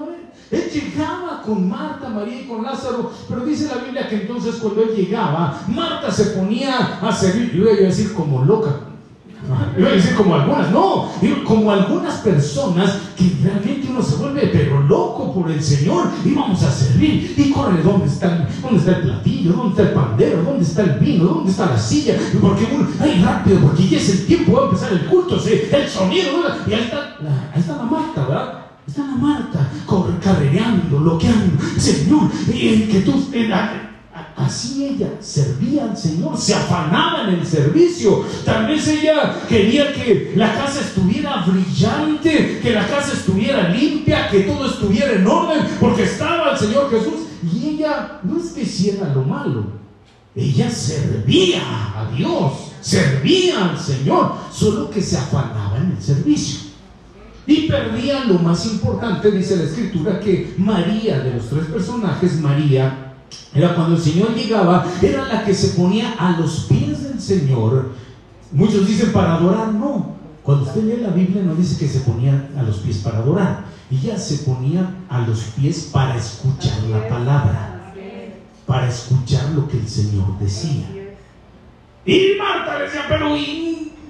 Él 0.51 0.71
llegaba 0.73 1.43
con 1.43 1.69
Marta, 1.69 2.09
María 2.09 2.43
y 2.43 2.47
con 2.47 2.63
Lázaro, 2.63 3.11
pero 3.29 3.45
dice 3.45 3.69
la 3.75 3.83
Biblia 3.83 4.09
que 4.09 4.23
entonces 4.23 4.57
cuando 4.57 4.83
él 4.83 4.95
llegaba, 4.95 5.61
Marta 5.69 6.11
se 6.11 6.27
ponía 6.27 6.99
a 7.01 7.13
servir, 7.13 7.53
yo 7.53 7.65
iba 7.65 7.73
a 7.73 7.89
decir 7.89 8.15
como 8.15 8.45
loca, 8.45 8.77
Iba 9.79 9.91
a 9.91 9.93
decir 9.93 10.17
como 10.17 10.35
algunas, 10.35 10.71
no, 10.73 11.09
como 11.45 11.71
algunas 11.71 12.15
personas 12.17 12.99
que 13.17 13.31
realmente 13.43 13.87
uno 13.89 14.03
se 14.03 14.17
vuelve 14.17 14.49
pero 14.53 14.81
loco 14.81 15.33
por 15.33 15.51
el 15.51 15.63
Señor 15.63 16.09
y 16.25 16.33
vamos 16.33 16.63
a 16.63 16.71
servir 16.71 17.35
y 17.37 17.51
corre, 17.51 17.83
¿dónde 17.83 18.07
está, 18.07 18.49
dónde 18.61 18.79
está 18.79 18.97
el 18.97 19.03
platillo? 19.03 19.53
¿Dónde 19.53 19.71
está 19.71 19.83
el 19.83 19.91
pandero? 19.91 20.43
¿Dónde 20.43 20.65
está 20.65 20.83
el 20.83 20.99
vino? 20.99 21.25
¿Dónde 21.25 21.51
está 21.51 21.67
la 21.67 21.79
silla? 21.79 22.17
Porque 22.41 22.67
uno, 22.75 22.89
ay, 22.99 23.23
rápido, 23.23 23.61
porque 23.61 23.87
ya 23.87 23.99
es 23.99 24.09
el 24.09 24.27
tiempo, 24.27 24.53
va 24.53 24.63
a 24.63 24.65
empezar 24.65 24.93
el 24.93 25.07
culto, 25.07 25.39
¿sí? 25.39 25.63
el 25.71 25.89
sonido, 25.89 26.31
y 26.67 26.73
ahí 26.73 26.81
está, 26.81 27.17
ahí 27.55 27.61
está 27.61 27.77
la 27.77 27.85
Marta, 27.85 28.27
¿verdad? 28.27 28.66
Está 28.87 29.03
la 29.03 29.17
Marta, 29.17 29.69
carrereando, 30.23 31.01
loqueando, 31.01 31.61
Señor, 31.77 32.31
en 32.53 32.89
que 32.89 33.01
tú, 33.01 33.31
Así 34.37 34.85
ella 34.85 35.09
servía 35.21 35.85
al 35.85 35.97
Señor, 35.97 36.37
se 36.37 36.55
afanaba 36.55 37.27
en 37.27 37.41
el 37.41 37.47
servicio. 37.47 38.25
Tal 38.45 38.67
vez 38.67 38.87
ella 38.87 39.41
quería 39.49 39.93
que 39.93 40.35
la 40.37 40.55
casa 40.55 40.83
estuviera 40.83 41.45
brillante, 41.47 42.61
que 42.63 42.71
la 42.71 42.87
casa 42.87 43.15
estuviera 43.15 43.71
limpia, 43.71 44.29
que 44.29 44.41
todo 44.41 44.67
estuviera 44.67 45.13
en 45.13 45.27
orden, 45.27 45.67
porque 45.81 46.05
estaba 46.05 46.53
el 46.53 46.59
Señor 46.59 46.91
Jesús. 46.91 47.27
Y 47.51 47.69
ella 47.71 48.21
no 48.23 48.39
es 48.39 48.53
que 48.53 48.63
hiciera 48.63 49.13
lo 49.15 49.23
malo, 49.23 49.67
ella 50.35 50.71
servía 50.71 51.63
a 51.97 52.11
Dios, 52.15 52.53
servía 52.83 53.71
al 53.71 53.79
Señor, 53.79 54.35
solo 54.53 54.91
que 54.91 55.01
se 55.01 55.17
afanaba 55.17 55.79
en 55.79 55.93
el 55.97 56.03
servicio. 56.03 56.66
Y 57.47 57.69
perdía 57.69 58.25
lo 58.25 58.39
más 58.41 58.67
importante, 58.67 59.31
dice 59.31 59.57
la 59.57 59.65
escritura, 59.65 60.19
que 60.19 60.55
María, 60.59 61.21
de 61.21 61.35
los 61.35 61.49
tres 61.49 61.67
personajes, 61.67 62.41
María, 62.41 63.15
era 63.55 63.75
cuando 63.75 63.97
el 63.97 64.03
Señor 64.03 64.35
llegaba, 64.35 64.87
era 65.01 65.27
la 65.27 65.45
que 65.45 65.55
se 65.55 65.79
ponía 65.79 66.15
a 66.19 66.39
los 66.39 66.67
pies 66.69 67.05
del 67.05 67.21
Señor. 67.21 67.93
Muchos 68.53 68.87
dicen 68.87 69.13
para 69.13 69.35
adorar, 69.35 69.73
no. 69.73 70.17
Cuando 70.43 70.65
usted 70.65 70.85
lee 70.85 71.03
la 71.03 71.11
Biblia 71.11 71.43
no 71.43 71.55
dice 71.55 71.77
que 71.79 71.89
se 71.89 72.01
ponía 72.01 72.49
a 72.57 72.63
los 72.63 72.77
pies 72.79 72.99
para 72.99 73.19
adorar. 73.19 73.65
Ella 73.91 74.19
se 74.19 74.39
ponía 74.39 74.89
a 75.09 75.21
los 75.21 75.41
pies 75.57 75.91
para 75.93 76.17
escuchar 76.17 76.83
la 76.85 77.09
palabra, 77.09 77.93
para 78.67 78.89
escuchar 78.89 79.51
lo 79.51 79.69
que 79.69 79.79
el 79.79 79.89
Señor 79.89 80.39
decía. 80.39 80.87
Y 82.05 82.37
Marta 82.39 82.79
le 82.79 82.85
decía, 82.85 83.07
pero 83.09 83.37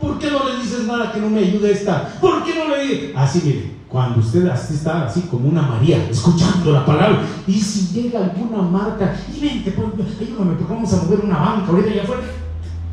¿por 0.01 0.19
qué 0.19 0.31
no 0.31 0.45
le 0.45 0.61
dices 0.61 0.87
nada 0.87 1.13
que 1.13 1.21
no 1.21 1.31
me 1.31 1.41
ayude 1.41 1.73
esta? 1.73 2.09
¿Por 2.21 2.45
qué 2.45 2.55
no 2.55 2.75
le 2.75 2.83
dices? 2.83 3.13
Así 3.17 3.43
mire, 3.45 3.77
cuando 3.89 4.21
usted 4.21 4.47
está 4.47 5.07
así 5.07 5.23
como 5.23 5.49
una 5.49 5.63
María, 5.63 6.09
escuchando 6.11 6.73
la 6.73 6.85
palabra, 6.85 7.21
y 7.47 7.55
si 7.55 7.95
llega 7.95 8.25
alguna 8.25 8.63
marca, 8.63 9.17
y 9.35 9.41
vente, 9.41 9.71
ayúdame, 9.71 10.55
porque 10.57 10.73
vamos 10.75 10.93
a 10.93 11.03
mover 11.03 11.21
una 11.21 11.39
banca 11.39 11.71
ahorita 11.71 11.91
allá 11.91 12.03
afuera, 12.03 12.23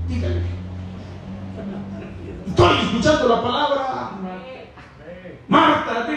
dígale. 0.08 0.42
Estoy 2.48 2.78
escuchando 2.86 3.28
la 3.28 3.42
palabra. 3.42 4.12
Marta. 5.48 6.08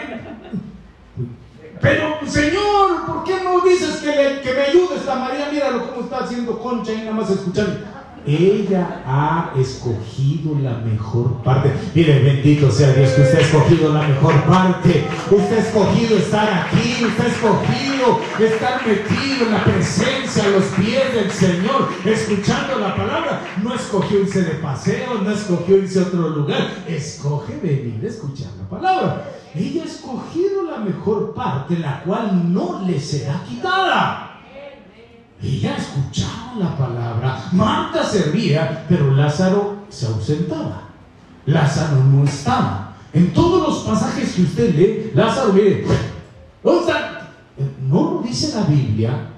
Pero, 1.81 2.17
Señor, 2.25 3.05
¿por 3.05 3.23
qué 3.23 3.43
no 3.43 3.61
dices 3.61 3.97
que, 3.97 4.41
que 4.41 4.53
me 4.53 4.61
ayude 4.61 4.95
esta 4.97 5.15
María, 5.15 5.49
míralo 5.51 5.89
cómo 5.89 6.01
está 6.01 6.19
haciendo 6.19 6.59
concha 6.59 6.93
y 6.93 6.97
nada 6.99 7.11
más 7.11 7.29
escuchando. 7.29 7.79
Ella 8.27 9.03
ha 9.05 9.53
escogido 9.57 10.59
la 10.61 10.79
mejor 10.79 11.41
parte. 11.43 11.71
Mire, 11.95 12.19
bendito 12.19 12.69
sea 12.69 12.91
Dios 12.91 13.11
que 13.11 13.21
usted 13.21 13.37
ha 13.37 13.41
escogido 13.41 13.93
la 13.93 14.01
mejor 14.01 14.33
parte. 14.43 15.07
Usted 15.31 15.57
ha 15.57 15.61
escogido 15.61 16.17
estar 16.17 16.49
aquí. 16.65 17.05
Usted 17.05 17.23
ha 17.23 17.27
escogido 17.27 18.19
estar 18.37 18.85
metido 18.85 19.45
en 19.45 19.51
la 19.53 19.63
presencia, 19.63 20.43
a 20.43 20.49
los 20.49 20.65
pies 20.65 21.13
del 21.13 21.31
Señor, 21.31 21.87
escuchando 22.03 22.79
la 22.79 22.95
palabra. 22.97 23.41
No 23.63 23.73
escogió 23.73 24.19
irse 24.19 24.41
de 24.41 24.55
paseo, 24.55 25.21
no 25.23 25.31
escogió 25.31 25.77
irse 25.77 25.99
a 25.99 26.03
otro 26.03 26.27
lugar. 26.27 26.83
Escoge 26.85 27.57
venir 27.63 28.01
a 28.03 28.07
escuchar 28.07 28.49
la 28.59 28.67
palabra. 28.67 29.31
Ella 29.55 29.83
ha 29.83 29.85
escogido 29.85 30.63
la 30.63 30.79
mejor 30.79 31.33
parte, 31.33 31.77
la 31.79 32.03
cual 32.03 32.53
no 32.53 32.81
le 32.85 32.99
será 32.99 33.41
quitada. 33.47 34.26
Ella 35.41 35.77
escuchaba 35.77 36.55
la 36.57 36.77
palabra. 36.77 37.45
Marta 37.51 38.03
servía, 38.03 38.85
pero 38.89 39.11
Lázaro 39.11 39.77
se 39.89 40.07
ausentaba. 40.07 40.83
Lázaro 41.45 42.03
no 42.03 42.23
estaba. 42.23 42.95
En 43.13 43.33
todos 43.33 43.67
los 43.67 43.77
pasajes 43.83 44.33
que 44.33 44.41
usted 44.41 44.75
lee, 44.75 45.11
Lázaro, 45.13 45.53
mire, 45.53 45.85
¿dónde 46.63 46.81
está? 46.81 47.31
No 47.87 48.15
lo 48.15 48.21
dice 48.21 48.55
la 48.55 48.65
Biblia, 48.65 49.29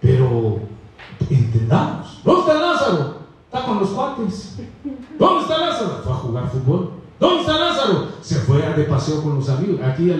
pero 0.00 0.60
entendamos. 1.28 2.20
¿Dónde 2.24 2.40
está 2.40 2.54
Lázaro? 2.60 3.18
Está 3.44 3.64
con 3.64 3.80
los 3.80 3.90
cuates. 3.90 4.56
¿Dónde 5.18 5.42
está 5.42 5.58
Lázaro? 5.58 6.00
Fue 6.04 6.12
a 6.12 6.16
jugar 6.16 6.50
fútbol. 6.50 6.90
¿Dónde 7.18 7.40
está 7.40 7.58
Lázaro? 7.58 8.08
Se 8.22 8.36
fue 8.36 8.58
de 8.58 8.84
paseo 8.84 9.22
con 9.22 9.36
los 9.36 9.48
amigos. 9.48 9.80
Aquí 9.82 10.10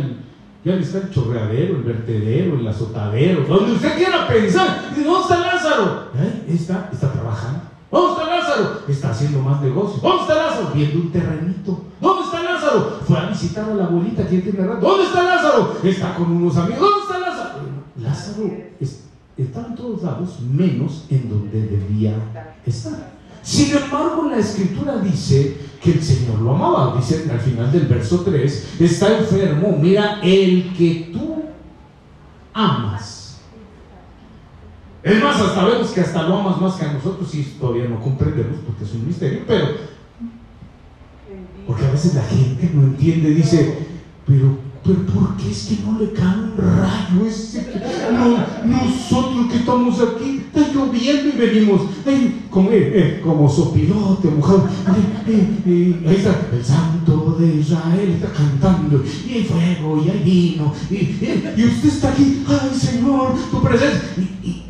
ya 0.65 0.75
está 0.75 0.99
el 0.99 1.11
chorreadero, 1.11 1.77
el 1.77 1.83
vertedero, 1.83 2.59
el 2.59 2.67
azotadero, 2.67 3.45
donde 3.45 3.73
usted 3.73 3.97
quiera 3.97 4.27
pensar. 4.27 4.93
¿Dónde 4.95 5.21
está 5.21 5.41
Lázaro? 5.41 6.11
¿Eh? 6.17 6.47
Está, 6.49 6.91
está 6.93 7.13
trabajando. 7.13 7.61
¿Dónde 7.91 8.13
está 8.13 8.37
Lázaro? 8.37 8.83
Está 8.89 9.11
haciendo 9.11 9.39
más 9.41 9.63
negocios. 9.63 10.03
¿Dónde 10.03 10.23
está 10.23 10.35
Lázaro? 10.35 10.71
Viendo 10.75 10.99
un 10.99 11.13
terrenito. 11.13 11.85
¿Dónde 12.01 12.25
está 12.25 12.43
Lázaro? 12.43 13.01
Fue 13.07 13.19
a 13.19 13.27
visitar 13.27 13.71
a 13.71 13.75
la 13.75 13.85
abuelita 13.85 14.27
que 14.27 14.39
tiene 14.39 14.67
rato. 14.67 14.87
¿Dónde 14.87 15.05
está 15.05 15.23
Lázaro? 15.23 15.77
Está 15.83 16.15
con 16.15 16.33
unos 16.33 16.57
amigos. 16.57 16.81
¿Dónde 16.81 17.03
está 17.03 17.19
Lázaro? 17.19 17.59
Lázaro 17.97 18.69
está 19.39 19.65
en 19.67 19.75
todos 19.77 20.03
lados, 20.03 20.41
menos 20.41 21.07
en 21.11 21.29
donde 21.31 21.63
debía 21.63 22.15
estar. 22.67 23.18
Sin 23.49 23.75
embargo, 23.75 24.29
la 24.31 24.37
escritura 24.37 24.99
dice 24.99 25.57
que 25.83 25.93
el 25.93 26.03
Señor 26.03 26.39
lo 26.41 26.55
amaba. 26.55 26.95
Dice 26.99 27.27
al 27.33 27.41
final 27.41 27.73
del 27.73 27.87
verso 27.87 28.21
3, 28.21 28.75
está 28.79 29.17
enfermo, 29.17 29.75
mira, 29.81 30.21
el 30.23 30.75
que 30.77 31.09
tú 31.15 31.45
amas. 32.53 33.41
Es 35.03 35.25
más, 35.25 35.41
hasta 35.41 35.65
vemos 35.65 35.91
que 35.93 36.03
hasta 36.03 36.25
lo 36.25 36.37
amas 36.37 36.61
más 36.61 36.75
que 36.75 36.85
a 36.85 36.93
nosotros 36.93 37.35
y 37.35 37.43
todavía 37.59 37.89
no 37.89 37.99
comprendemos 38.03 38.59
porque 38.67 38.85
es 38.85 38.93
un 38.93 39.07
misterio, 39.07 39.41
pero 39.47 39.67
porque 41.67 41.87
a 41.87 41.91
veces 41.93 42.17
la 42.17 42.25
gente 42.25 42.71
no 42.75 42.83
entiende, 42.83 43.31
dice, 43.31 43.79
pero 44.27 44.59
pero 44.89 45.05
¿por 45.05 45.37
qué 45.37 45.51
es 45.51 45.65
que 45.67 45.85
no 45.85 45.99
le 45.99 46.13
cae 46.13 46.35
un 46.35 46.55
rayo 46.57 47.27
ese? 47.29 47.67
nosotros 48.65 49.51
que 49.51 49.59
estamos 49.59 50.01
aquí, 50.01 50.41
está 50.47 50.73
lloviendo 50.73 51.29
y 51.29 51.39
venimos, 51.39 51.83
como, 52.49 52.71
eh, 52.71 52.93
eh, 52.95 53.21
como 53.23 53.47
sopilote, 53.51 54.29
mujer. 54.29 54.61
ahí 54.87 56.07
está 56.17 56.49
el 56.51 56.65
santo 56.65 57.37
de 57.39 57.57
Israel, 57.57 58.15
está 58.15 58.33
cantando, 58.33 59.05
y 59.29 59.33
hay 59.33 59.45
fuego, 59.45 60.03
y 60.03 60.09
hay 60.09 60.23
vino, 60.25 60.73
y, 60.91 61.65
usted 61.65 61.89
está 61.89 62.09
aquí, 62.09 62.43
ay 62.49 62.71
Señor, 62.75 63.35
tu 63.51 63.63
presencia. 63.63 64.25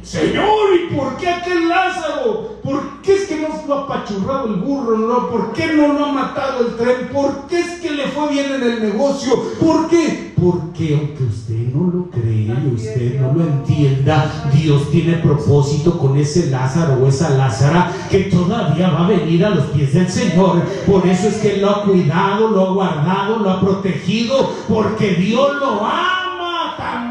Señor, 0.09 0.71
¿y 0.75 0.95
por 0.95 1.19
qué 1.19 1.29
aquel 1.29 1.69
Lázaro? 1.69 2.61
¿Por 2.65 3.03
qué 3.03 3.13
es 3.13 3.27
que 3.27 3.37
no 3.37 3.49
lo 3.67 3.75
ha 3.75 3.85
apachurrado 3.85 4.47
el 4.47 4.55
burro? 4.55 4.97
No? 4.97 5.29
¿Por 5.29 5.53
qué 5.53 5.75
no 5.75 5.93
lo 5.93 6.07
ha 6.07 6.13
matado 6.13 6.67
el 6.67 6.77
tren? 6.77 7.09
¿Por 7.13 7.47
qué 7.47 7.61
es 7.61 7.81
que 7.81 7.91
le 7.91 8.05
fue 8.05 8.31
bien 8.31 8.55
en 8.55 8.63
el 8.63 8.83
negocio? 8.85 9.39
¿Por 9.61 9.87
qué? 9.89 10.33
Porque 10.35 10.95
aunque 10.95 11.25
usted 11.25 11.75
no 11.75 11.93
lo 11.93 12.11
crea 12.11 12.59
y 12.65 12.75
usted 12.75 13.21
no 13.21 13.35
lo 13.35 13.43
entienda, 13.43 14.51
Dios 14.51 14.91
tiene 14.91 15.19
propósito 15.19 15.99
con 15.99 16.17
ese 16.17 16.49
Lázaro 16.49 17.05
o 17.05 17.07
esa 17.07 17.29
Lázara 17.29 17.93
que 18.11 18.21
todavía 18.21 18.89
va 18.89 19.05
a 19.05 19.09
venir 19.09 19.45
a 19.45 19.51
los 19.51 19.67
pies 19.67 19.93
del 19.93 20.09
Señor. 20.09 20.63
Por 20.87 21.07
eso 21.07 21.29
es 21.29 21.35
que 21.37 21.59
lo 21.59 21.69
ha 21.69 21.85
cuidado, 21.85 22.49
lo 22.49 22.67
ha 22.67 22.73
guardado, 22.73 23.41
lo 23.41 23.51
ha 23.51 23.61
protegido, 23.61 24.55
porque 24.69 25.17
Dios 25.17 25.55
lo 25.61 25.85
ama 25.85 26.75
también. 26.79 27.08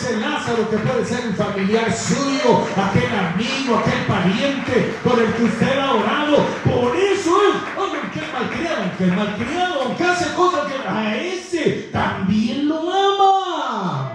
Ese 0.00 0.16
Lázaro 0.16 0.70
que 0.70 0.78
puede 0.78 1.04
ser 1.04 1.26
un 1.26 1.34
familiar 1.34 1.92
suyo, 1.92 2.64
aquel 2.74 3.14
amigo, 3.14 3.76
aquel 3.76 4.06
pariente 4.06 4.94
por 5.04 5.18
el 5.18 5.30
que 5.34 5.44
usted 5.44 5.78
ha 5.78 5.92
orado. 5.92 6.36
Por 6.64 6.96
eso 6.96 7.36
es, 7.42 7.78
oye, 7.78 8.00
qué 8.14 8.22
malcriado, 8.32 8.90
qué 8.96 9.06
malcriado, 9.08 9.82
aunque 9.82 10.04
hace 10.04 10.34
cosas 10.34 10.72
que 10.72 10.88
a 10.88 11.16
ese 11.22 11.90
también 11.92 12.66
lo 12.66 12.78
ama. 12.80 14.12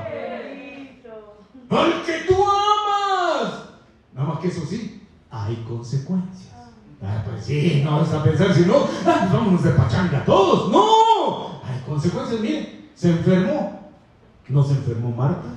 Al 1.69 2.03
que 2.03 2.13
tú 2.27 2.33
amas. 2.43 3.53
Nada 4.15 4.27
más 4.27 4.39
que 4.39 4.47
eso 4.47 4.65
sí, 4.67 5.03
hay 5.29 5.55
consecuencias. 5.67 6.51
Ah, 7.03 7.23
pues 7.29 7.45
sí, 7.45 7.83
no 7.85 7.99
vas 7.99 8.11
a 8.11 8.23
pensar, 8.23 8.51
si 8.55 8.61
no, 8.61 8.87
ah, 9.05 9.29
vámonos 9.31 9.61
de 9.61 9.69
pachanga 9.69 10.25
todos. 10.25 10.71
No, 10.71 11.61
hay 11.63 11.79
consecuencias. 11.87 12.41
Mire, 12.41 12.89
se 12.95 13.11
enfermó, 13.11 13.91
no 14.49 14.63
se 14.63 14.73
enfermó 14.73 15.11
Marta, 15.11 15.49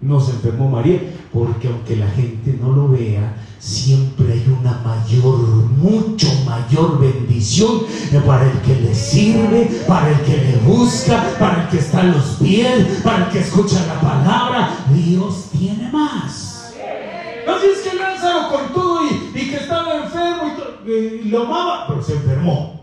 no 0.00 0.20
se 0.20 0.32
enfermó 0.32 0.68
María, 0.68 1.00
porque 1.32 1.68
aunque 1.68 1.96
la 1.96 2.08
gente 2.08 2.56
no 2.60 2.72
lo 2.72 2.88
vea, 2.88 3.34
siempre 3.58 4.32
hay 4.32 4.56
una 4.60 4.80
mayor, 4.84 5.38
mucho 5.76 6.28
mayor 6.46 7.00
bendición 7.00 7.82
para 8.24 8.50
el 8.50 8.60
que 8.60 8.76
le 8.76 8.94
sirve, 8.94 9.64
para 9.86 10.10
el 10.10 10.20
que 10.20 10.36
le 10.36 10.56
busca, 10.58 11.34
para 11.38 11.64
el 11.64 11.68
que 11.68 11.78
está 11.78 12.00
a 12.00 12.04
los 12.04 12.24
pies, 12.40 13.00
para 13.02 13.26
el 13.26 13.32
que 13.32 13.40
escucha 13.40 13.84
la 13.86 14.00
palabra. 14.00 14.70
Dios 14.94 15.46
tiene 15.58 15.90
más. 15.90 16.72
Así 17.46 17.66
es 17.66 17.78
que 17.80 17.96
Lázaro 17.96 18.48
con 18.50 18.72
todo 18.72 19.00
y, 19.06 19.50
que 19.50 19.56
estaba 19.56 20.04
enfermo 20.04 20.52
y, 20.86 21.28
lo 21.28 21.44
amaba, 21.44 21.88
pero 21.88 22.02
se 22.02 22.12
enfermó. 22.14 22.80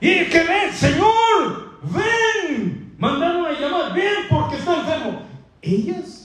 Y 0.00 0.26
que 0.26 0.38
ve, 0.38 0.72
Señor, 0.72 1.80
ven, 1.82 2.94
mandaron 2.98 3.46
a 3.46 3.58
llamar, 3.58 3.94
ven 3.94 4.28
porque 4.28 4.56
está 4.56 4.80
enfermo. 4.80 5.22
Ellas 5.62 6.15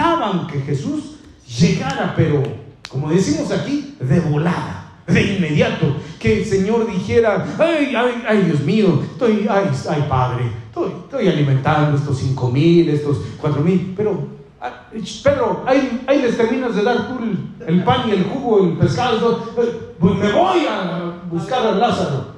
esperaban 0.00 0.46
que 0.46 0.60
Jesús 0.60 1.16
llegara, 1.58 2.14
pero 2.16 2.42
como 2.88 3.10
decimos 3.10 3.50
aquí, 3.52 3.96
de 4.00 4.20
volada, 4.20 4.92
de 5.06 5.36
inmediato, 5.36 5.96
que 6.18 6.38
el 6.38 6.44
Señor 6.44 6.90
dijera, 6.90 7.46
ay, 7.58 7.94
ay, 7.94 8.24
ay 8.26 8.42
Dios 8.42 8.60
mío, 8.62 9.00
estoy, 9.02 9.46
ay, 9.48 9.66
ay 9.88 10.06
Padre, 10.08 10.50
estoy, 10.68 10.90
estoy 11.04 11.28
alimentando 11.28 11.96
estos 11.96 12.18
cinco 12.18 12.50
mil, 12.50 12.88
estos 12.88 13.18
cuatro 13.40 13.62
mil, 13.62 13.92
pero 13.96 14.26
ah, 14.60 14.86
Pedro, 15.22 15.64
ahí, 15.66 16.02
ahí, 16.06 16.22
les 16.22 16.36
terminas 16.36 16.74
de 16.74 16.82
dar 16.82 17.08
tú 17.08 17.18
el, 17.66 17.84
pan 17.84 18.08
y 18.08 18.12
el 18.12 18.24
jugo, 18.24 18.64
el 18.64 18.72
pescado, 18.78 19.52
pues 20.00 20.14
me 20.16 20.32
voy 20.32 20.66
a 20.66 21.20
buscar 21.30 21.66
a 21.66 21.72
Lázaro. 21.72 22.29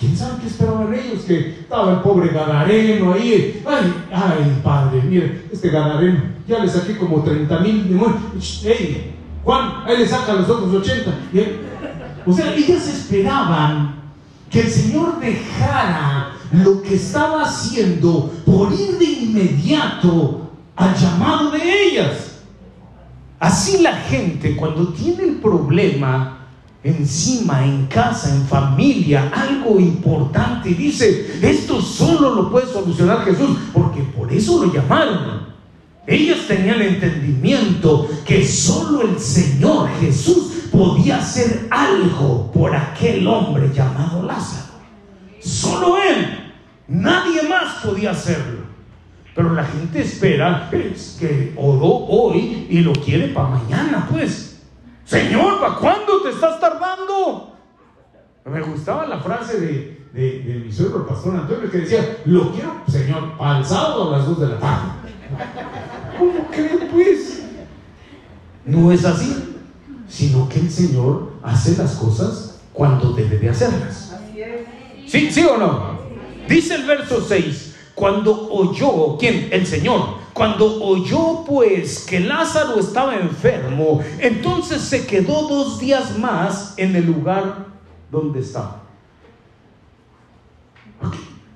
¿Quién 0.00 0.16
sabe 0.16 0.40
qué 0.40 0.46
esperaban 0.46 0.94
ellos? 0.94 1.24
Que 1.26 1.50
estaba 1.60 1.92
el 1.92 2.00
pobre 2.00 2.28
Gadareno 2.28 3.12
ahí. 3.12 3.62
Ay, 3.66 3.94
ay, 4.10 4.60
padre, 4.64 5.02
mire, 5.02 5.44
este 5.52 5.68
Gadareno, 5.68 6.22
ya 6.48 6.60
le 6.60 6.68
saqué 6.70 6.96
como 6.96 7.22
30 7.22 7.60
mil 7.60 7.86
demonios. 7.86 8.64
¡Ey! 8.64 9.12
Juan, 9.44 9.82
ahí 9.84 9.98
le 9.98 10.08
saca 10.08 10.32
los 10.32 10.48
otros 10.48 10.72
80. 10.72 11.14
o 12.26 12.32
sea, 12.32 12.54
ellas 12.54 12.88
esperaban 12.88 13.96
que 14.50 14.62
el 14.62 14.70
Señor 14.70 15.20
dejara 15.20 16.32
lo 16.50 16.80
que 16.80 16.94
estaba 16.94 17.42
haciendo 17.42 18.32
por 18.46 18.72
ir 18.72 18.96
de 18.96 19.04
inmediato 19.04 20.50
al 20.76 20.94
llamado 20.96 21.50
de 21.50 21.88
ellas. 21.88 22.40
Así 23.38 23.82
la 23.82 23.96
gente 23.96 24.56
cuando 24.56 24.94
tiene 24.94 25.24
el 25.24 25.34
problema 25.36 26.39
encima, 26.82 27.64
en 27.64 27.86
casa, 27.86 28.34
en 28.34 28.46
familia, 28.46 29.30
algo 29.34 29.78
importante. 29.78 30.70
Dice, 30.70 31.38
esto 31.42 31.80
solo 31.80 32.34
lo 32.34 32.50
puede 32.50 32.66
solucionar 32.66 33.24
Jesús, 33.24 33.56
porque 33.72 34.02
por 34.02 34.32
eso 34.32 34.64
lo 34.64 34.72
llamaron. 34.72 35.50
Ellos 36.06 36.46
tenían 36.48 36.80
entendimiento 36.80 38.08
que 38.26 38.46
solo 38.46 39.02
el 39.02 39.18
Señor 39.18 39.90
Jesús 40.00 40.68
podía 40.72 41.18
hacer 41.18 41.68
algo 41.70 42.50
por 42.52 42.74
aquel 42.74 43.26
hombre 43.26 43.70
llamado 43.72 44.22
Lázaro. 44.22 44.72
Solo 45.40 45.96
Él. 46.02 46.52
Nadie 46.88 47.42
más 47.42 47.84
podía 47.84 48.10
hacerlo. 48.10 48.60
Pero 49.34 49.54
la 49.54 49.64
gente 49.64 50.00
espera 50.02 50.68
es 50.72 51.16
que 51.20 51.52
oró 51.56 52.06
hoy 52.08 52.66
y 52.68 52.80
lo 52.80 52.92
quiere 52.92 53.28
para 53.28 53.48
mañana, 53.48 54.08
pues. 54.10 54.49
Señor, 55.04 55.60
¿para 55.60 55.74
cuándo 55.76 56.22
te 56.22 56.30
estás 56.30 56.60
tardando? 56.60 57.56
Me 58.44 58.60
gustaba 58.62 59.06
la 59.06 59.18
frase 59.18 59.60
de, 59.60 60.00
de, 60.12 60.62
mi 60.64 60.72
suegro, 60.72 61.00
el 61.00 61.06
pastor 61.06 61.36
Antonio, 61.36 61.70
que 61.70 61.78
decía, 61.78 62.18
lo 62.24 62.52
quiero, 62.52 62.82
Señor, 62.88 63.36
para 63.36 63.58
el 63.58 63.64
sábado 63.64 64.08
a 64.08 64.18
las 64.18 64.26
2 64.26 64.40
de 64.40 64.48
la 64.48 64.58
tarde. 64.58 64.90
pues. 66.92 67.42
No 68.64 68.92
es 68.92 69.04
así, 69.04 69.56
sino 70.08 70.48
que 70.48 70.60
el 70.60 70.70
Señor 70.70 71.32
hace 71.42 71.76
las 71.76 71.94
cosas 71.94 72.60
cuando 72.72 73.12
debe 73.12 73.38
de 73.38 73.48
hacerlas. 73.48 74.16
¿Sí, 75.06 75.30
sí 75.30 75.44
o 75.44 75.56
no? 75.56 75.98
Dice 76.48 76.74
el 76.74 76.84
verso 76.84 77.24
6, 77.26 77.76
cuando 77.94 78.48
oyó, 78.50 79.16
¿quién? 79.18 79.48
El 79.50 79.66
Señor. 79.66 80.19
Cuando 80.40 80.82
oyó 80.82 81.44
pues 81.44 82.06
que 82.06 82.18
Lázaro 82.18 82.80
estaba 82.80 83.14
enfermo, 83.14 84.00
entonces 84.18 84.80
se 84.80 85.06
quedó 85.06 85.46
dos 85.46 85.78
días 85.78 86.16
más 86.18 86.72
en 86.78 86.96
el 86.96 87.04
lugar 87.04 87.66
donde 88.10 88.40
estaba. 88.40 88.80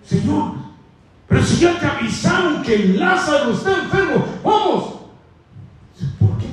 Señor, 0.04 0.52
pero 1.26 1.42
si 1.42 1.60
ya 1.60 1.80
te 1.80 1.86
avisaron 1.86 2.62
que 2.62 2.88
Lázaro 2.88 3.54
está 3.54 3.84
enfermo, 3.84 4.22
vamos. 4.44 4.84
¿Por 6.20 6.36
qué? 6.36 6.46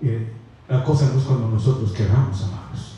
Eh, 0.00 0.32
la 0.66 0.82
cosa 0.82 1.10
no 1.12 1.18
es 1.18 1.26
cuando 1.26 1.48
nosotros 1.48 1.92
queramos, 1.92 2.42
amados. 2.44 2.94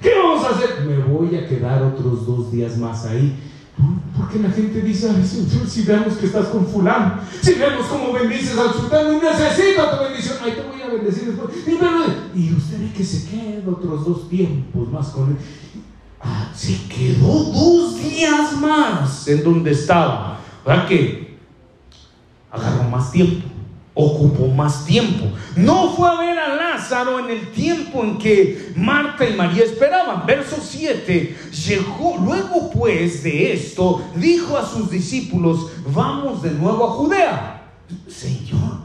¿Qué 0.00 0.12
vamos 0.18 0.44
a 0.44 0.56
hacer? 0.56 0.80
Me 0.80 1.04
voy 1.04 1.36
a 1.36 1.46
quedar 1.46 1.80
otros 1.84 2.26
dos 2.26 2.50
días 2.50 2.76
más 2.78 3.06
ahí. 3.06 3.38
Porque 4.20 4.38
la 4.38 4.50
gente 4.50 4.82
dice, 4.82 5.08
ay 5.08 5.26
Señor, 5.26 5.66
si 5.66 5.82
vemos 5.82 6.18
que 6.18 6.26
estás 6.26 6.48
con 6.48 6.66
fulano, 6.66 7.20
si 7.40 7.54
vemos 7.54 7.86
cómo 7.86 8.12
bendices 8.12 8.58
al 8.58 8.70
sultán 8.74 9.14
y 9.14 9.16
necesita 9.16 9.96
tu 9.96 10.04
bendición, 10.04 10.36
ay, 10.44 10.52
te 10.52 10.62
voy 10.62 10.82
a 10.82 10.88
bendecir 10.88 11.28
después. 11.28 11.56
Y, 12.34 12.52
usted 12.52 12.80
ve 12.80 12.92
que 12.94 13.02
se 13.02 13.30
queda 13.30 13.70
otros 13.70 14.04
dos 14.04 14.28
tiempos 14.28 14.92
más 14.92 15.08
con 15.08 15.30
él. 15.30 15.36
Ah, 16.20 16.52
se 16.54 16.86
quedó 16.88 17.44
dos 17.44 17.96
días 17.96 18.52
más 18.60 19.26
en 19.26 19.42
donde 19.42 19.70
estaba. 19.70 20.38
¿Verdad 20.66 20.86
que 20.86 21.38
agarró 22.50 22.84
más 22.90 23.10
tiempo? 23.10 23.48
Ocupó 23.94 24.48
más 24.48 24.84
tiempo. 24.86 25.26
No 25.56 25.90
fue 25.90 26.08
a 26.08 26.20
ver 26.20 26.38
a 26.38 26.54
Lázaro 26.54 27.18
en 27.18 27.30
el 27.30 27.50
tiempo 27.52 28.02
en 28.02 28.18
que 28.18 28.72
Marta 28.76 29.28
y 29.28 29.34
María 29.34 29.64
esperaban. 29.64 30.26
Verso 30.26 30.56
7, 30.60 31.36
llegó 31.66 32.16
luego 32.24 32.70
pues 32.70 33.22
de 33.22 33.52
esto, 33.52 34.02
dijo 34.14 34.56
a 34.56 34.66
sus 34.66 34.90
discípulos, 34.90 35.70
vamos 35.92 36.42
de 36.42 36.50
nuevo 36.52 36.86
a 36.86 36.90
Judea. 36.90 37.62
Señor, 38.06 38.78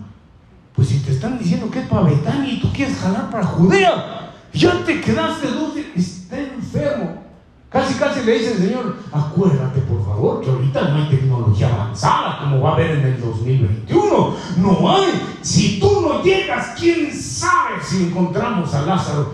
pues 0.75 0.89
si 0.89 0.99
te 0.99 1.11
están 1.11 1.37
diciendo 1.37 1.69
que 1.69 1.79
es 1.79 1.87
para 1.87 2.03
Betania 2.03 2.53
y 2.53 2.59
tú 2.59 2.71
quieres 2.73 2.97
jalar 2.97 3.29
para 3.29 3.45
Judea, 3.45 4.33
ya 4.53 4.83
te 4.85 5.01
quedaste 5.01 5.47
días, 5.47 5.87
está 5.95 6.39
enfermo. 6.39 7.24
Casi, 7.75 7.95
casi 7.95 8.23
le 8.23 8.39
dice 8.39 8.53
el 8.53 8.57
Señor, 8.59 8.95
acuérdate 9.11 9.81
por 9.81 10.05
favor 10.05 10.39
que 10.39 10.49
ahorita 10.49 10.87
no 10.87 10.95
hay 10.95 11.09
tecnología 11.09 11.67
avanzada 11.73 12.39
como 12.39 12.61
va 12.61 12.69
a 12.69 12.73
haber 12.75 12.91
en 12.91 13.01
el 13.01 13.19
2021. 13.19 14.33
No 14.59 14.95
hay. 14.95 15.37
Si 15.41 15.77
tú 15.77 15.99
no 15.99 16.23
llegas, 16.23 16.73
quién 16.79 17.13
sabe 17.13 17.83
si 17.83 18.05
encontramos 18.05 18.73
a 18.73 18.83
Lázaro. 18.83 19.33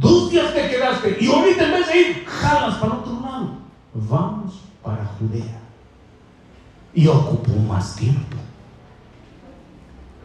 Dos 0.00 0.30
días 0.30 0.54
te 0.54 0.70
quedaste 0.70 1.18
y 1.20 1.26
ahorita 1.30 1.62
en 1.62 1.72
vez 1.72 1.86
de 1.86 2.00
ir, 2.00 2.24
jalas 2.24 2.76
para 2.76 2.94
otro 2.94 3.20
lado. 3.20 3.50
Vamos 3.92 4.62
para 4.82 5.04
Judea. 5.18 5.60
Y 6.94 7.06
ocupó 7.06 7.52
más 7.68 7.96
tiempo. 7.96 8.38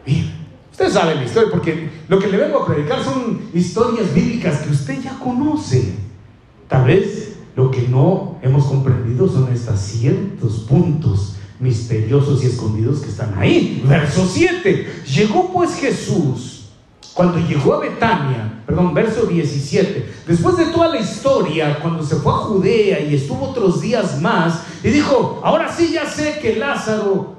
Bien, 0.06 0.32
usted 0.72 0.90
sabe 0.90 1.14
la 1.14 1.24
historia 1.24 1.50
porque 1.50 1.90
lo 2.08 2.18
que 2.18 2.28
le 2.28 2.38
vengo 2.38 2.62
a 2.62 2.66
predicar 2.66 3.04
son 3.04 3.50
historias 3.52 4.14
bíblicas 4.14 4.62
que 4.62 4.70
usted 4.70 5.02
ya 5.02 5.18
conoce. 5.18 5.94
Tal 6.66 6.86
vez 6.86 7.29
lo 7.56 7.70
que 7.70 7.88
no 7.88 8.36
hemos 8.42 8.64
comprendido 8.64 9.28
son 9.28 9.52
estos 9.52 9.78
ciertos 9.80 10.60
puntos 10.60 11.36
misteriosos 11.58 12.42
y 12.42 12.46
escondidos 12.46 13.00
que 13.00 13.10
están 13.10 13.38
ahí. 13.38 13.84
Verso 13.86 14.26
7. 14.26 15.02
Llegó 15.14 15.52
pues 15.52 15.74
Jesús, 15.74 16.70
cuando 17.14 17.38
llegó 17.38 17.74
a 17.74 17.80
Betania, 17.80 18.62
perdón, 18.66 18.94
verso 18.94 19.26
17, 19.26 20.12
después 20.26 20.56
de 20.56 20.66
toda 20.66 20.88
la 20.88 21.00
historia, 21.00 21.78
cuando 21.80 22.02
se 22.02 22.16
fue 22.16 22.32
a 22.32 22.36
Judea 22.36 23.00
y 23.00 23.14
estuvo 23.14 23.50
otros 23.50 23.80
días 23.80 24.20
más, 24.20 24.62
y 24.82 24.88
dijo, 24.88 25.40
ahora 25.44 25.70
sí 25.70 25.90
ya 25.92 26.08
sé 26.08 26.38
que 26.40 26.56
Lázaro 26.56 27.36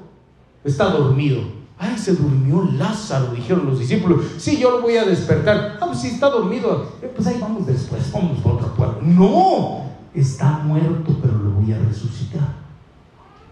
está 0.64 0.84
dormido. 0.84 1.62
Ay, 1.78 1.98
se 1.98 2.14
durmió 2.14 2.62
Lázaro, 2.78 3.32
dijeron 3.34 3.66
los 3.66 3.80
discípulos. 3.80 4.24
Sí, 4.38 4.56
yo 4.56 4.70
lo 4.70 4.82
voy 4.82 4.96
a 4.98 5.04
despertar. 5.04 5.78
Ah, 5.80 5.86
pues 5.86 5.98
si 5.98 6.08
está 6.08 6.30
dormido, 6.30 6.92
eh, 7.02 7.10
pues 7.12 7.26
ahí 7.26 7.38
vamos 7.40 7.66
después, 7.66 8.12
vamos 8.12 8.38
por 8.38 8.52
otro 8.52 8.72
pueblo. 8.74 8.98
No, 9.02 9.81
está 10.14 10.58
muerto, 10.58 11.16
pero 11.20 11.38
lo 11.38 11.50
voy 11.50 11.72
a 11.72 11.78
resucitar. 11.78 12.54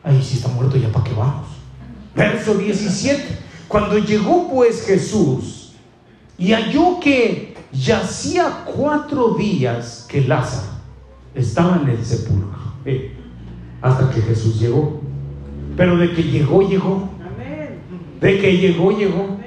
Ahí 0.03 0.23
si 0.23 0.37
está 0.37 0.49
muerto, 0.49 0.77
ya 0.77 0.91
para 0.91 1.05
qué 1.05 1.15
vamos. 1.15 1.47
Verso 2.15 2.55
17. 2.55 3.39
Cuando 3.69 3.99
llegó 3.99 4.51
pues 4.51 4.85
Jesús 4.85 5.75
y 6.37 6.53
halló 6.53 6.99
que 7.01 7.57
yacía 7.73 8.65
cuatro 8.65 9.35
días 9.35 10.07
que 10.09 10.23
Lázaro 10.23 10.71
estaba 11.35 11.81
en 11.83 11.91
el 11.91 12.05
sepulcro. 12.05 12.59
Eh, 12.85 13.17
hasta 13.81 14.11
que 14.11 14.21
Jesús 14.23 14.59
llegó. 14.59 15.01
Pero 15.77 15.97
de 15.97 16.13
que 16.13 16.23
llegó, 16.23 16.69
llegó. 16.69 17.09
De 18.21 18.39
que 18.39 18.57
llegó, 18.57 18.91
llegó. 18.91 19.39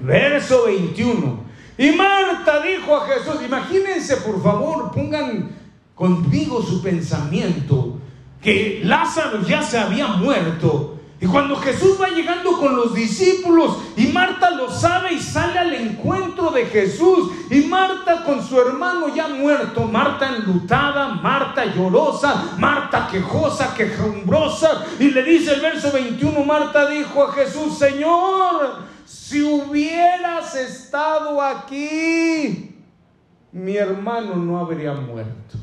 Verso 0.00 0.64
21. 0.66 1.40
Y 1.78 1.92
Marta 1.92 2.60
dijo 2.62 2.96
a 2.96 3.06
Jesús, 3.06 3.42
imagínense 3.46 4.16
por 4.18 4.42
favor, 4.42 4.90
pongan 4.92 5.61
conmigo 5.94 6.62
su 6.62 6.82
pensamiento 6.82 7.98
que 8.42 8.82
Lázaro 8.84 9.42
ya 9.46 9.62
se 9.62 9.78
había 9.78 10.08
muerto. 10.08 10.98
Y 11.20 11.26
cuando 11.26 11.54
Jesús 11.54 11.96
va 12.02 12.08
llegando 12.08 12.58
con 12.58 12.74
los 12.74 12.96
discípulos 12.96 13.78
y 13.96 14.08
Marta 14.08 14.50
lo 14.50 14.68
sabe 14.68 15.12
y 15.12 15.20
sale 15.20 15.56
al 15.56 15.72
encuentro 15.72 16.50
de 16.50 16.66
Jesús 16.66 17.30
y 17.48 17.60
Marta 17.60 18.24
con 18.24 18.44
su 18.44 18.60
hermano 18.60 19.14
ya 19.14 19.28
muerto, 19.28 19.84
Marta 19.86 20.34
enlutada, 20.34 21.10
Marta 21.10 21.64
llorosa, 21.64 22.56
Marta 22.58 23.06
quejosa, 23.08 23.72
quejumbrosa 23.72 24.84
y 24.98 25.12
le 25.12 25.22
dice 25.22 25.54
el 25.54 25.60
verso 25.60 25.92
21, 25.92 26.44
Marta 26.44 26.88
dijo 26.88 27.22
a 27.22 27.32
Jesús, 27.32 27.78
Señor, 27.78 28.78
si 29.06 29.42
hubieras 29.42 30.56
estado 30.56 31.40
aquí, 31.40 32.74
mi 33.52 33.76
hermano 33.76 34.34
no 34.34 34.58
habría 34.58 34.92
muerto. 34.92 35.56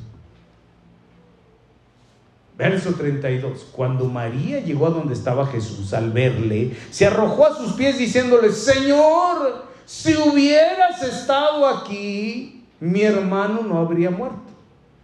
Verso 2.60 2.94
32. 2.94 3.68
Cuando 3.72 4.04
María 4.04 4.60
llegó 4.60 4.88
a 4.88 4.90
donde 4.90 5.14
estaba 5.14 5.48
Jesús, 5.48 5.94
al 5.94 6.12
verle, 6.12 6.76
se 6.92 7.06
arrojó 7.06 7.48
a 7.48 7.56
sus 7.56 7.72
pies 7.72 7.98
diciéndole, 7.98 8.52
Señor, 8.52 9.66
si 9.86 10.14
hubieras 10.18 11.02
estado 11.02 11.66
aquí, 11.66 12.66
mi 12.82 13.04
hermano 13.04 13.62
no 13.64 13.78
habría 13.80 14.10
muerto. 14.12 14.42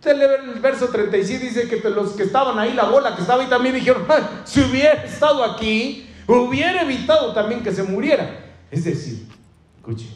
El 0.04 0.60
verso 0.60 0.90
37 0.90 1.46
dice 1.46 1.70
que 1.70 1.90
los 1.90 2.12
que 2.12 2.24
estaban 2.24 2.60
ahí, 2.60 2.74
la 2.74 2.90
bola 2.90 3.16
que 3.16 3.22
estaba 3.22 3.42
ahí 3.42 3.50
también 3.50 3.74
dijeron, 3.74 4.06
si 4.44 4.60
hubiera 4.60 5.06
estado 5.06 5.42
aquí, 5.42 6.10
hubiera 6.28 6.82
evitado 6.82 7.32
también 7.34 7.64
que 7.64 7.72
se 7.72 7.84
muriera. 7.84 8.54
Es 8.70 8.84
decir, 8.84 9.28
escuche, 9.78 10.10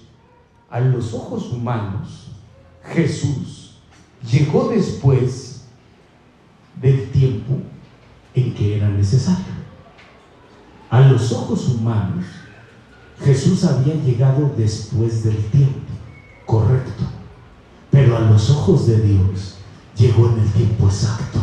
a 0.70 0.82
los 0.82 1.14
ojos 1.14 1.54
humanos, 1.54 2.32
Jesús 2.94 3.78
llegó 4.30 4.68
después 4.68 5.49
del 6.82 7.10
tiempo 7.12 7.58
en 8.34 8.54
que 8.54 8.78
era 8.78 8.90
necesario. 8.90 9.60
A 10.90 11.02
los 11.02 11.32
ojos 11.32 11.68
humanos, 11.70 12.26
Jesús 13.24 13.64
había 13.64 13.96
llegado 13.96 14.52
después 14.58 15.24
del 15.24 15.38
tiempo, 15.48 15.92
correcto. 16.46 17.04
Pero 17.92 18.18
a 18.18 18.22
los 18.22 18.50
ojos 18.50 18.88
de 18.88 19.02
Dios 19.02 19.56
llegó 19.98 20.30
en 20.30 20.40
el 20.40 20.52
tiempo 20.52 20.86
exacto. 20.86 21.40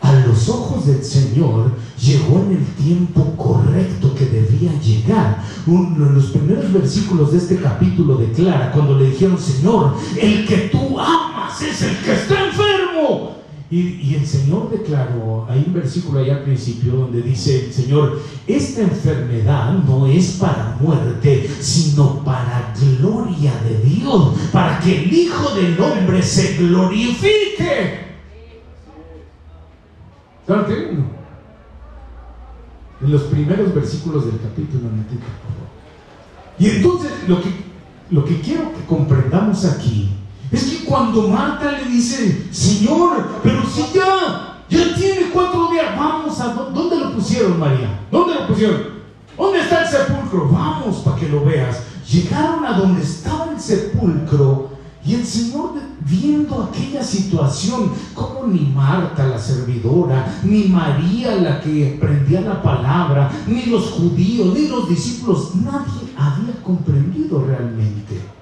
A 0.00 0.12
los 0.26 0.48
ojos 0.48 0.86
del 0.86 1.02
Señor 1.02 1.72
llegó 1.98 2.40
en 2.40 2.58
el 2.58 2.66
tiempo 2.74 3.34
correcto 3.36 4.14
que 4.14 4.26
debía 4.26 4.78
llegar. 4.80 5.42
Uno 5.66 6.06
de 6.06 6.12
los 6.12 6.26
primeros 6.26 6.72
versículos 6.72 7.32
de 7.32 7.38
este 7.38 7.56
capítulo 7.56 8.16
declara 8.16 8.70
cuando 8.70 8.98
le 8.98 9.10
dijeron, 9.10 9.38
Señor, 9.38 9.94
el 10.20 10.46
que 10.46 10.68
tú 10.70 10.98
amas 11.00 11.60
es 11.62 11.82
el 11.82 11.96
que 11.98 12.12
está 12.12 12.46
enfermo. 12.46 13.43
Y, 13.74 14.14
el 14.14 14.24
Señor 14.24 14.70
declaró, 14.70 15.48
hay 15.50 15.64
un 15.66 15.74
versículo 15.74 16.20
ahí 16.20 16.30
al 16.30 16.44
principio 16.44 16.92
donde 16.92 17.20
dice 17.22 17.64
el 17.66 17.72
Señor, 17.72 18.20
esta 18.46 18.82
enfermedad 18.82 19.72
no 19.84 20.06
es 20.06 20.36
para 20.38 20.76
muerte, 20.80 21.50
sino 21.58 22.22
para 22.22 22.72
gloria 23.00 23.52
de 23.64 23.80
Dios, 23.80 24.38
para 24.52 24.78
que 24.78 25.02
el 25.02 25.12
Hijo 25.12 25.56
del 25.56 25.80
Hombre 25.80 26.22
se 26.22 26.56
glorifique. 26.56 28.04
En 33.02 33.10
los 33.10 33.22
primeros 33.22 33.74
versículos 33.74 34.26
del 34.26 34.40
capítulo 34.40 34.88
Y 36.60 36.68
entonces 36.68 37.10
lo 37.26 37.42
que, 37.42 37.48
lo 38.10 38.24
que 38.24 38.40
quiero 38.40 38.72
que 38.72 38.84
comprendamos 38.86 39.64
aquí 39.64 40.10
es 40.54 40.64
que 40.64 40.84
cuando 40.84 41.28
Marta 41.28 41.72
le 41.72 41.90
dice, 41.90 42.48
Señor, 42.50 43.40
pero 43.42 43.62
si 43.66 43.82
ya, 43.94 44.62
ya 44.68 44.94
tiene 44.94 45.30
cuatro 45.32 45.70
días, 45.70 45.96
vamos 45.96 46.40
a, 46.40 46.48
¿dónde 46.48 46.96
lo 46.96 47.12
pusieron 47.14 47.58
María? 47.58 48.00
¿Dónde 48.10 48.34
lo 48.34 48.46
pusieron, 48.46 48.82
¿dónde 49.36 49.60
está 49.60 49.82
el 49.82 49.88
sepulcro? 49.88 50.48
Vamos 50.50 50.98
para 50.98 51.16
que 51.16 51.28
lo 51.28 51.44
veas. 51.44 51.82
Llegaron 52.10 52.64
a 52.64 52.78
donde 52.78 53.02
estaba 53.02 53.50
el 53.52 53.60
sepulcro 53.60 54.70
y 55.04 55.14
el 55.14 55.26
Señor 55.26 55.72
viendo 56.00 56.62
aquella 56.62 57.02
situación, 57.02 57.90
como 58.14 58.46
ni 58.46 58.60
Marta 58.60 59.26
la 59.26 59.38
servidora, 59.38 60.40
ni 60.44 60.64
María 60.64 61.34
la 61.36 61.60
que 61.60 61.96
aprendía 61.96 62.42
la 62.42 62.62
palabra, 62.62 63.30
ni 63.46 63.66
los 63.66 63.90
judíos, 63.90 64.54
ni 64.54 64.68
los 64.68 64.88
discípulos, 64.88 65.54
nadie 65.56 66.12
había 66.16 66.62
comprendido 66.62 67.44
realmente. 67.46 68.33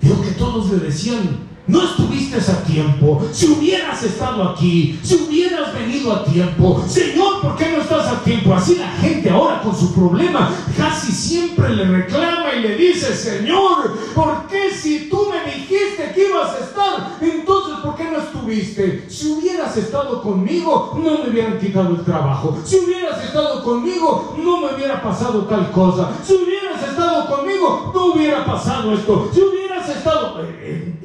Vio 0.00 0.22
que 0.22 0.30
todos 0.32 0.70
le 0.70 0.78
decían, 0.78 1.48
no 1.68 1.82
estuviste 1.82 2.38
a 2.38 2.64
tiempo. 2.64 3.22
Si 3.32 3.46
hubieras 3.46 4.02
estado 4.02 4.48
aquí, 4.48 4.98
si 5.02 5.14
hubieras 5.16 5.72
venido 5.74 6.12
a 6.12 6.24
tiempo, 6.24 6.82
Señor, 6.88 7.42
¿por 7.42 7.56
qué 7.56 7.70
no 7.70 7.82
estás 7.82 8.06
a 8.06 8.24
tiempo? 8.24 8.54
Así 8.54 8.76
la 8.76 8.90
gente 8.92 9.28
ahora 9.28 9.60
con 9.60 9.76
su 9.76 9.92
problema 9.92 10.50
casi 10.76 11.12
siempre 11.12 11.74
le 11.74 11.84
reclama 11.84 12.54
y 12.56 12.60
le 12.62 12.76
dice, 12.76 13.14
Señor, 13.14 13.98
¿por 14.14 14.46
qué 14.46 14.70
si 14.70 15.08
tú 15.10 15.28
me 15.30 15.52
dijiste 15.52 16.12
que 16.14 16.28
ibas 16.28 16.54
a 16.54 16.64
estar, 16.64 17.18
entonces 17.20 17.76
¿por 17.82 17.96
qué 17.96 18.04
no 18.04 18.18
estuviste? 18.18 19.04
Si 19.08 19.32
hubieras 19.32 19.76
estado 19.76 20.22
conmigo, 20.22 20.98
no 21.02 21.18
me 21.18 21.30
hubieran 21.30 21.58
quitado 21.58 21.90
el 21.90 22.04
trabajo. 22.04 22.58
Si 22.64 22.76
hubieras 22.76 23.22
estado 23.22 23.62
conmigo, 23.62 24.36
no 24.38 24.60
me 24.60 24.74
hubiera 24.74 25.02
pasado 25.02 25.40
tal 25.44 25.70
cosa. 25.72 26.12
Si 26.24 26.32
hubieras 26.34 26.82
estado 26.82 27.26
conmigo, 27.26 27.92
no 27.94 28.06
hubiera 28.14 28.46
pasado 28.46 28.94
esto. 28.94 29.30
Si 29.34 29.40
hubieras 29.40 29.67
estado... 29.92 30.42
Eh, 30.42 30.58
eh, 30.62 30.98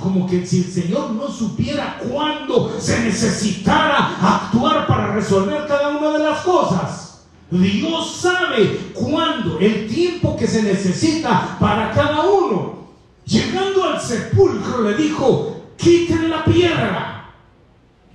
como 0.00 0.26
que 0.26 0.46
si 0.46 0.58
el 0.58 0.72
Señor 0.72 1.10
no 1.10 1.28
supiera 1.28 1.98
cuándo 1.98 2.74
se 2.78 3.00
necesitara 3.00 4.16
actuar 4.20 4.86
para 4.86 5.14
resolver 5.14 5.66
cada 5.66 5.88
una 5.88 6.10
de 6.10 6.24
las 6.24 6.40
cosas. 6.40 7.24
Dios 7.50 8.16
sabe 8.16 8.92
cuándo, 8.92 9.58
el 9.58 9.88
tiempo 9.88 10.36
que 10.36 10.46
se 10.46 10.62
necesita 10.62 11.56
para 11.60 11.92
cada 11.92 12.22
uno. 12.22 12.86
Llegando 13.24 13.84
al 13.84 14.00
sepulcro 14.00 14.82
le 14.82 14.96
dijo, 14.96 15.62
quiten 15.76 16.30
la 16.30 16.44
piedra, 16.44 17.30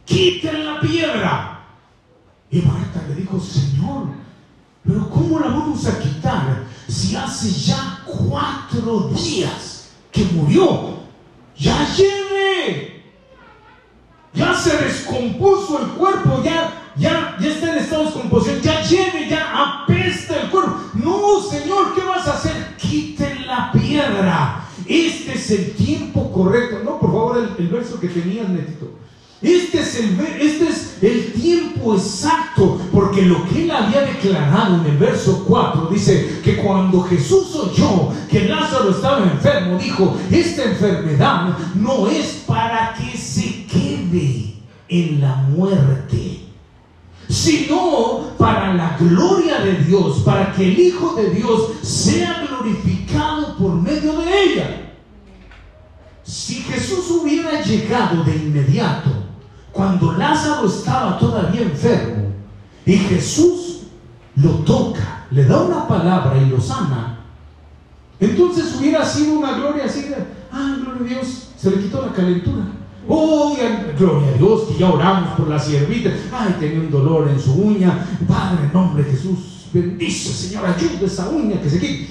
quiten 0.06 0.66
la 0.66 0.80
piedra. 0.80 1.66
Y 2.50 2.62
Marta 2.62 3.04
le 3.08 3.16
dijo, 3.16 3.40
Señor, 3.40 4.08
pero 4.86 5.10
¿cómo 5.10 5.40
la 5.40 5.48
vamos 5.48 5.86
a 5.88 6.00
quitar 6.00 6.66
si 6.88 7.16
hace 7.16 7.52
ya 7.52 8.04
cuatro 8.06 9.10
días 9.16 9.81
que 10.12 10.24
murió? 10.34 10.92
ya 11.62 11.88
lleve. 11.96 13.04
Ya 14.34 14.54
se 14.56 14.78
descompuso 14.78 15.82
el 15.82 15.88
cuerpo, 15.92 16.42
ya, 16.44 16.94
ya, 16.96 17.38
ya 17.40 17.50
está 17.50 17.74
en 17.74 17.80
estado 17.80 18.04
de 18.04 18.12
descomposición, 18.12 18.62
ya 18.62 18.82
lleve, 18.82 19.30
ya 19.30 19.82
apesta 19.84 20.42
el 20.42 20.50
cuerpo. 20.50 20.78
No, 20.94 21.42
Señor, 21.42 21.94
¿qué 21.94 22.02
vas 22.02 22.28
a 22.28 22.34
hacer? 22.34 22.76
Quiten 22.78 23.46
la 23.46 23.72
piedra. 23.72 24.66
Este 24.88 25.34
es 25.34 25.52
el 25.52 25.72
tiempo 25.74 26.32
correcto. 26.32 26.80
No, 26.84 26.98
por 27.00 27.12
favor, 27.12 27.38
el, 27.38 27.66
el 27.66 27.72
verso 27.72 28.00
que 28.00 28.08
tenías, 28.08 28.48
Netito. 28.48 28.92
Este 29.42 29.80
es, 29.80 29.96
el, 29.96 30.20
este 30.40 30.68
es 30.68 30.98
el 31.02 31.34
tiempo 31.34 31.96
exacto, 31.96 32.80
porque 32.92 33.24
lo 33.24 33.44
que 33.50 33.64
él 33.64 33.72
había 33.72 34.02
declarado 34.02 34.76
en 34.76 34.86
el 34.86 34.98
verso 34.98 35.44
4 35.48 35.90
dice 35.92 36.42
que 36.44 36.58
cuando 36.58 37.02
Jesús 37.02 37.56
oyó 37.56 38.10
que 38.30 38.48
Lázaro 38.48 38.92
estaba 38.92 39.24
enfermo, 39.24 39.80
dijo, 39.80 40.16
esta 40.30 40.66
enfermedad 40.66 41.58
no 41.74 42.08
es 42.08 42.44
para 42.46 42.94
que 42.94 43.18
se 43.18 43.66
quede 43.66 44.54
en 44.88 45.22
la 45.22 45.38
muerte, 45.38 46.42
sino 47.28 48.36
para 48.38 48.76
la 48.76 48.96
gloria 49.00 49.62
de 49.62 49.84
Dios, 49.86 50.20
para 50.20 50.54
que 50.54 50.68
el 50.68 50.80
Hijo 50.80 51.16
de 51.16 51.32
Dios 51.32 51.72
sea 51.82 52.46
glorificado 52.48 53.58
por 53.58 53.74
medio 53.74 54.20
de 54.20 54.44
ella. 54.44 54.92
Si 56.22 56.58
Jesús 56.62 57.10
hubiera 57.10 57.64
llegado 57.64 58.24
de 58.24 58.36
inmediato, 58.36 59.31
cuando 59.72 60.14
Lázaro 60.14 60.68
estaba 60.68 61.18
todavía 61.18 61.62
enfermo 61.62 62.32
y 62.86 62.94
Jesús 62.98 63.84
lo 64.36 64.50
toca, 64.66 65.26
le 65.32 65.46
da 65.46 65.62
una 65.62 65.88
palabra 65.88 66.38
y 66.38 66.50
lo 66.50 66.60
sana, 66.60 67.20
entonces 68.20 68.76
hubiera 68.78 69.06
sido 69.06 69.40
una 69.40 69.54
gloria 69.54 69.86
así 69.86 70.04
de, 70.04 70.16
ah, 70.52 70.78
gloria 70.82 71.02
a 71.02 71.22
Dios, 71.22 71.50
se 71.58 71.72
le 71.72 71.84
quitó 71.84 72.06
la 72.06 72.12
calentura. 72.12 72.64
Oh, 73.08 73.56
gloria 73.98 74.30
a 74.30 74.38
Dios, 74.38 74.62
que 74.68 74.78
ya 74.78 74.90
oramos 74.90 75.32
por 75.32 75.48
la 75.48 75.58
siervita. 75.58 76.12
Ay, 76.32 76.56
tenía 76.60 76.82
un 76.82 76.92
dolor 76.92 77.28
en 77.30 77.40
su 77.40 77.54
uña. 77.54 78.06
Padre, 78.28 78.66
en 78.66 78.74
nombre 78.74 79.04
de 79.04 79.12
Jesús, 79.12 79.68
bendice, 79.74 80.32
Señor, 80.32 80.66
ayuda 80.66 81.06
esa 81.06 81.30
uña 81.30 81.60
que 81.60 81.70
se 81.70 81.80
quite. 81.80 82.10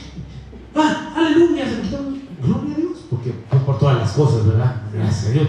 Ah, 0.75 1.13
aleluya, 1.17 1.65
se 1.69 1.81
quitó. 1.83 1.99
Gloria 2.43 2.75
a 2.75 2.79
Dios, 2.79 2.99
porque 3.09 3.33
por 3.65 3.79
todas 3.79 3.99
las 3.99 4.13
cosas, 4.13 4.47
¿verdad? 4.47 4.83
Gracias 4.93 5.27
a 5.27 5.31
Dios 5.31 5.49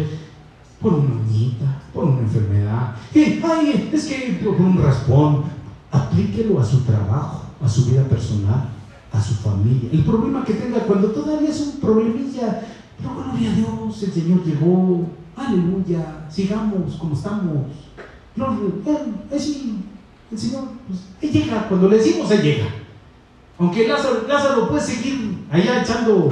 por 0.81 0.93
una 0.93 1.15
uñita, 1.15 1.81
por 1.93 2.05
una 2.05 2.21
enfermedad. 2.21 2.95
ay, 3.15 3.89
es 3.93 4.05
que 4.05 4.39
por 4.43 4.55
un 4.59 4.81
raspón. 4.81 5.61
Aplíquelo 5.93 6.57
a 6.61 6.65
su 6.65 6.83
trabajo, 6.83 7.43
a 7.61 7.67
su 7.67 7.85
vida 7.85 8.03
personal, 8.03 8.69
a 9.11 9.21
su 9.21 9.33
familia. 9.33 9.89
El 9.91 10.05
problema 10.05 10.45
que 10.45 10.53
tenga 10.53 10.79
cuando 10.79 11.11
todavía 11.11 11.49
es 11.49 11.59
un 11.59 11.81
problemilla, 11.81 12.63
pero 12.97 13.15
gloria 13.15 13.51
a 13.51 13.55
Dios, 13.55 14.03
el 14.03 14.11
Señor 14.13 14.41
llegó, 14.45 15.05
aleluya, 15.35 16.27
sigamos 16.29 16.95
como 16.95 17.13
estamos. 17.13 17.67
Gloria, 18.37 18.69
el 19.31 19.39
Señor, 20.39 20.63
pues, 20.87 21.01
Él 21.21 21.31
llega, 21.31 21.67
cuando 21.67 21.89
le 21.89 21.97
decimos, 21.97 22.31
Él 22.31 22.41
llega. 22.41 22.67
Aunque 23.59 23.85
Lázaro, 23.85 24.25
Lázaro 24.29 24.69
puede 24.69 24.81
seguir 24.81 25.45
allá 25.51 25.81
echando 25.81 26.31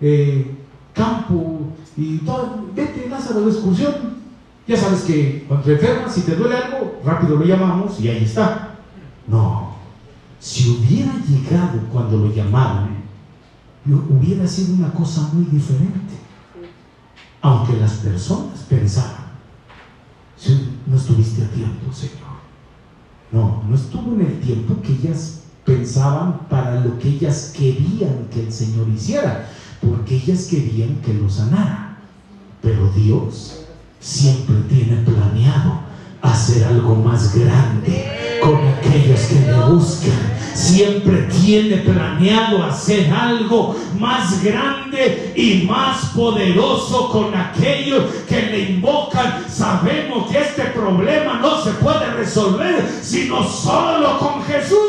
eh, 0.00 0.56
campo 0.94 1.66
y 1.96 2.18
todo, 2.18 2.66
vete 2.74 3.08
Lázaro 3.08 3.42
de 3.42 3.50
excursión. 3.50 3.94
Ya 4.68 4.76
sabes 4.76 5.02
que 5.02 5.44
cuando 5.46 5.64
te 5.64 5.72
enfermas, 5.74 6.12
si 6.12 6.22
te 6.22 6.34
duele 6.34 6.56
algo, 6.56 7.00
rápido 7.04 7.36
lo 7.36 7.44
llamamos 7.44 8.00
y 8.00 8.08
ahí 8.08 8.24
está. 8.24 8.74
No, 9.26 9.76
si 10.40 10.70
hubiera 10.70 11.12
llegado 11.26 11.80
cuando 11.92 12.18
lo 12.18 12.34
llamaron, 12.34 12.96
hubiera 13.86 14.46
sido 14.46 14.74
una 14.74 14.92
cosa 14.92 15.30
muy 15.32 15.44
diferente. 15.46 16.14
Aunque 17.40 17.76
las 17.76 17.92
personas 17.94 18.58
pensaban, 18.68 19.26
no 20.86 20.96
estuviste 20.96 21.44
a 21.44 21.48
tiempo, 21.48 21.92
Señor. 21.92 22.26
No, 23.32 23.62
no 23.68 23.74
estuvo 23.74 24.14
en 24.14 24.20
el 24.20 24.40
tiempo 24.40 24.80
que 24.82 24.92
ellas 24.92 25.42
pensaban 25.64 26.40
para 26.48 26.80
lo 26.80 26.98
que 26.98 27.08
ellas 27.08 27.52
querían 27.56 28.28
que 28.32 28.40
el 28.40 28.52
Señor 28.52 28.88
hiciera 28.88 29.48
porque 29.80 30.16
ellas 30.16 30.46
querían 30.46 30.96
que 30.96 31.14
lo 31.14 31.28
sanara. 31.28 31.85
Dios 33.06 33.60
siempre 34.00 34.56
tiene 34.68 34.96
planeado 35.02 35.78
hacer 36.22 36.64
algo 36.64 36.96
más 36.96 37.36
grande 37.36 38.40
con 38.42 38.56
aquellos 38.66 39.20
que 39.20 39.40
le 39.46 39.54
buscan. 39.70 40.36
Siempre 40.54 41.28
tiene 41.40 41.76
planeado 41.78 42.64
hacer 42.64 43.12
algo 43.12 43.76
más 43.96 44.42
grande 44.42 45.32
y 45.36 45.66
más 45.66 46.06
poderoso 46.16 47.08
con 47.10 47.32
aquellos 47.32 48.06
que 48.28 48.42
le 48.42 48.70
invocan. 48.70 49.44
Sabemos 49.48 50.28
que 50.28 50.40
este 50.40 50.62
problema 50.64 51.34
no 51.34 51.62
se 51.62 51.70
puede 51.72 52.10
resolver 52.12 53.00
sino 53.02 53.48
solo 53.48 54.18
con 54.18 54.42
Jesús. 54.46 54.85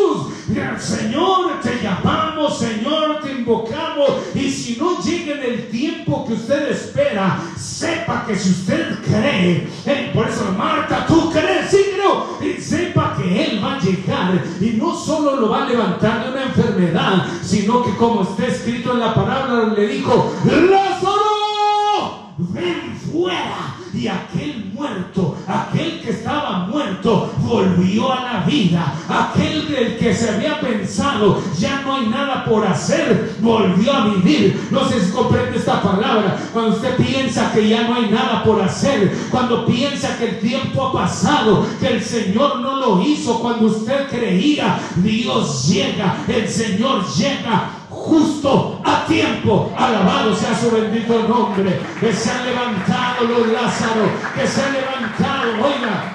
Señor, 0.79 1.59
te 1.61 1.81
llamamos, 1.83 2.57
Señor, 2.57 3.19
te 3.21 3.31
invocamos. 3.31 4.09
Y 4.33 4.49
si 4.49 4.77
no 4.77 5.01
llega 5.01 5.33
en 5.35 5.43
el 5.43 5.67
tiempo 5.69 6.25
que 6.25 6.33
usted 6.33 6.71
espera, 6.71 7.41
sepa 7.57 8.25
que 8.25 8.35
si 8.35 8.51
usted 8.51 8.97
cree, 9.03 9.67
eh, 9.85 10.11
por 10.13 10.27
eso 10.27 10.49
Marta, 10.57 11.05
tú 11.05 11.29
crees, 11.31 11.69
sí 11.69 11.77
creo, 11.93 12.39
y 12.41 12.61
sepa 12.61 13.17
que 13.17 13.45
Él 13.45 13.61
va 13.63 13.75
a 13.75 13.79
llegar 13.79 14.41
y 14.61 14.69
no 14.77 14.95
solo 14.95 15.35
lo 15.35 15.49
va 15.49 15.63
a 15.63 15.67
levantar 15.67 16.23
de 16.23 16.31
una 16.31 16.43
enfermedad, 16.43 17.25
sino 17.43 17.83
que 17.83 17.95
como 17.97 18.21
está 18.23 18.47
escrito 18.47 18.93
en 18.93 19.01
la 19.01 19.13
palabra, 19.13 19.73
le 19.75 19.87
dijo, 19.87 20.33
Lázaro, 20.45 22.33
ven 22.37 22.97
fuera. 23.11 23.75
Y 23.93 24.07
aquel 24.07 24.66
muerto, 24.77 25.35
aquel 25.47 25.99
que 26.01 26.11
estaba 26.11 26.67
muerto, 26.67 27.31
volvió 27.39 28.13
a 28.13 28.21
la 28.21 28.39
vida. 28.41 28.93
Aquel 29.09 29.67
del 29.67 29.97
que 29.97 30.13
se 30.13 30.29
había 30.29 30.59
pensado, 30.61 31.41
ya 31.57 31.81
no 31.81 31.95
hay 31.95 32.07
nada 32.07 32.45
por 32.45 32.65
hacer, 32.65 33.35
volvió 33.41 33.93
a 33.93 34.05
vivir. 34.05 34.67
No 34.71 34.87
sé 34.87 35.03
si 35.03 35.11
comprende 35.11 35.57
esta 35.57 35.81
palabra. 35.81 36.37
Cuando 36.53 36.75
usted 36.75 36.95
piensa 36.97 37.51
que 37.51 37.67
ya 37.67 37.87
no 37.87 37.95
hay 37.95 38.09
nada 38.09 38.43
por 38.43 38.61
hacer, 38.61 39.11
cuando 39.31 39.65
piensa 39.65 40.17
que 40.17 40.29
el 40.29 40.39
tiempo 40.39 40.87
ha 40.87 40.93
pasado, 40.93 41.65
que 41.79 41.87
el 41.87 42.03
Señor 42.03 42.59
no 42.59 42.75
lo 42.77 43.01
hizo, 43.01 43.39
cuando 43.39 43.67
usted 43.67 44.07
creía, 44.09 44.79
Dios 44.97 45.67
llega, 45.67 46.17
el 46.27 46.47
Señor 46.47 47.03
llega 47.15 47.71
justo 47.97 48.81
a 48.83 49.05
tiempo. 49.05 49.73
Alabado 49.77 50.35
sea 50.35 50.55
su 50.55 50.71
bendito 50.71 51.27
nombre. 51.27 51.79
Que 51.99 52.13
se 52.13 52.31
han 52.31 52.45
levantado 52.45 53.25
los 53.25 53.47
Lázaros, 53.47 54.09
que 54.35 54.47
se 54.47 54.61
han 54.61 54.73
levantado, 54.73 55.51
oiga. 55.63 56.13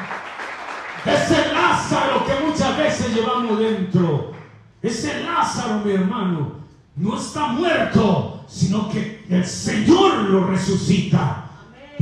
Ese 1.04 1.52
Lázaro 1.52 2.24
que 2.24 2.46
muchas 2.46 2.76
veces 2.76 3.14
llevamos 3.14 3.58
dentro. 3.58 4.32
Ese 4.80 5.22
Lázaro, 5.22 5.80
mi 5.84 5.92
hermano, 5.92 6.52
no 6.96 7.16
está 7.16 7.48
muerto, 7.48 8.44
sino 8.48 8.88
que 8.88 9.24
el 9.28 9.44
Señor 9.44 10.20
lo 10.30 10.46
resucita. 10.46 11.41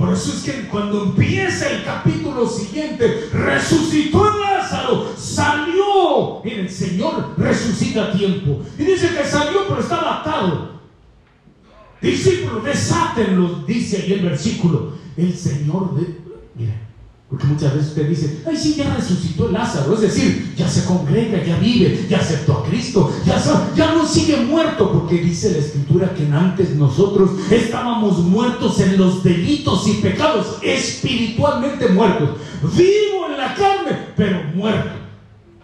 Por 0.00 0.14
eso 0.14 0.32
es 0.32 0.42
que 0.44 0.66
cuando 0.68 1.02
empieza 1.02 1.68
el 1.68 1.84
capítulo 1.84 2.48
siguiente, 2.48 3.28
resucitó 3.34 4.32
el 4.32 4.40
Lázaro, 4.40 5.12
salió. 5.14 6.40
Mire, 6.42 6.62
el 6.62 6.70
Señor 6.70 7.34
resucita 7.36 8.04
a 8.04 8.12
tiempo. 8.12 8.62
Y 8.78 8.84
dice 8.84 9.10
que 9.14 9.22
salió, 9.26 9.68
pero 9.68 9.82
estaba 9.82 10.22
atado. 10.22 10.80
Discípulos, 12.00 12.64
desátenlo, 12.64 13.62
dice 13.66 13.98
ahí 13.98 14.14
el 14.14 14.20
versículo. 14.20 14.94
El 15.18 15.36
Señor, 15.36 15.94
de, 15.94 16.06
porque 17.30 17.46
muchas 17.46 17.72
veces 17.74 17.90
usted 17.90 18.08
dice, 18.08 18.42
ay, 18.44 18.56
sí, 18.56 18.74
ya 18.74 18.92
resucitó 18.92 19.48
Lázaro. 19.52 19.94
Es 19.94 20.00
decir, 20.00 20.52
ya 20.56 20.68
se 20.68 20.84
congrega, 20.84 21.44
ya 21.44 21.56
vive, 21.58 22.04
ya 22.10 22.18
aceptó 22.18 22.54
a 22.54 22.64
Cristo, 22.64 23.08
ya, 23.24 23.40
ya 23.76 23.94
no 23.94 24.04
sigue 24.04 24.38
muerto, 24.38 24.90
porque 24.90 25.22
dice 25.22 25.52
la 25.52 25.58
Escritura 25.58 26.12
que 26.12 26.26
antes 26.26 26.74
nosotros 26.74 27.30
estábamos 27.48 28.18
muertos 28.18 28.80
en 28.80 28.98
los 28.98 29.22
delitos 29.22 29.86
y 29.86 29.92
pecados, 30.02 30.58
espiritualmente 30.60 31.88
muertos. 31.90 32.30
Vivo 32.76 33.26
en 33.30 33.36
la 33.38 33.54
carne, 33.54 33.96
pero 34.16 34.42
muerto 34.56 34.90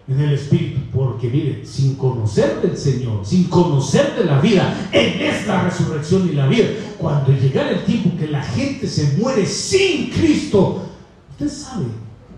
en 0.06 0.20
el 0.20 0.34
Espíritu. 0.34 0.78
Porque 0.94 1.28
mire, 1.28 1.66
sin 1.66 1.96
conocer 1.96 2.62
del 2.62 2.76
Señor, 2.76 3.26
sin 3.26 3.42
conocer 3.44 4.14
de 4.16 4.24
la 4.24 4.40
vida, 4.40 4.88
Él 4.92 5.20
es 5.20 5.48
resurrección 5.48 6.28
y 6.30 6.34
la 6.34 6.46
vida. 6.46 6.66
Cuando 6.96 7.32
llegara 7.32 7.70
el 7.70 7.84
tiempo 7.84 8.16
que 8.16 8.28
la 8.28 8.44
gente 8.44 8.86
se 8.86 9.16
muere 9.18 9.44
sin 9.46 10.10
Cristo, 10.10 10.92
Usted 11.38 11.50
sabe 11.50 11.84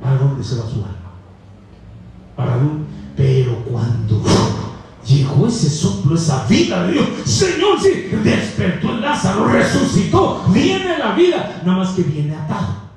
a 0.04 0.14
dónde 0.14 0.42
se 0.42 0.56
va 0.56 0.62
su 0.62 0.76
alma. 0.76 1.12
Para 2.34 2.56
dónde. 2.56 2.84
Pero 3.16 3.64
cuando 3.64 4.22
llegó 5.06 5.46
ese 5.46 5.70
soplo, 5.70 6.16
esa 6.16 6.44
vida 6.46 6.84
de 6.84 6.94
Dios, 6.94 7.06
Señor, 7.24 7.80
sí, 7.80 8.10
despertó 8.24 8.90
el 8.90 9.00
Lázaro, 9.00 9.46
resucitó, 9.46 10.44
viene 10.48 10.98
la 10.98 11.14
vida, 11.14 11.62
nada 11.64 11.78
más 11.78 11.90
que 11.90 12.02
viene 12.02 12.34
atado. 12.34 12.88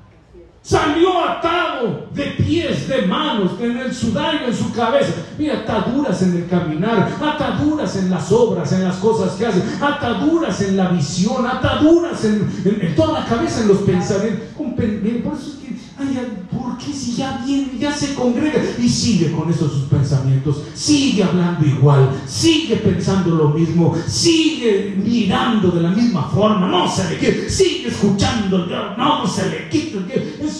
Salió 0.62 1.24
atado 1.28 2.06
de 2.14 2.22
pies, 2.38 2.86
de 2.86 3.02
manos, 3.02 3.52
en 3.60 3.78
el 3.78 3.92
sudario, 3.92 4.46
en 4.46 4.54
su 4.54 4.72
cabeza. 4.72 5.12
Mira, 5.36 5.58
ataduras 5.60 6.22
en 6.22 6.36
el 6.36 6.48
caminar, 6.48 7.12
ataduras 7.20 7.96
en 7.96 8.10
las 8.10 8.30
obras, 8.30 8.70
en 8.72 8.84
las 8.84 8.96
cosas 8.96 9.32
que 9.32 9.46
hace, 9.46 9.60
ataduras 9.80 10.60
en 10.60 10.76
la 10.76 10.88
visión, 10.90 11.44
ataduras 11.46 12.24
en, 12.24 12.94
toda 12.94 13.20
la 13.20 13.26
cabeza, 13.26 13.62
en 13.62 13.68
los 13.68 13.78
pensamientos. 13.78 14.48
Por 14.56 15.34
eso 15.34 15.50
es 15.50 15.56
que, 15.56 15.71
ay, 16.08 16.46
¿por 16.50 16.78
qué 16.78 16.92
si 16.92 17.16
ya 17.16 17.42
viene, 17.44 17.78
ya 17.78 17.92
se 17.92 18.14
congrega 18.14 18.62
y 18.78 18.88
sigue 18.88 19.32
con 19.32 19.50
esos 19.50 19.72
pensamientos? 19.90 20.62
Sigue 20.74 21.22
hablando 21.22 21.66
igual, 21.66 22.10
sigue 22.26 22.76
pensando 22.76 23.34
lo 23.34 23.50
mismo, 23.50 23.94
sigue 24.06 24.94
mirando 24.96 25.70
de 25.70 25.82
la 25.82 25.90
misma 25.90 26.28
forma, 26.28 26.68
no 26.68 26.90
se 26.90 27.10
le 27.10 27.18
quita, 27.18 27.48
sigue 27.48 27.88
escuchando, 27.88 28.66
no 28.96 29.26
se 29.26 29.50
le 29.50 29.68
quita 29.68 29.98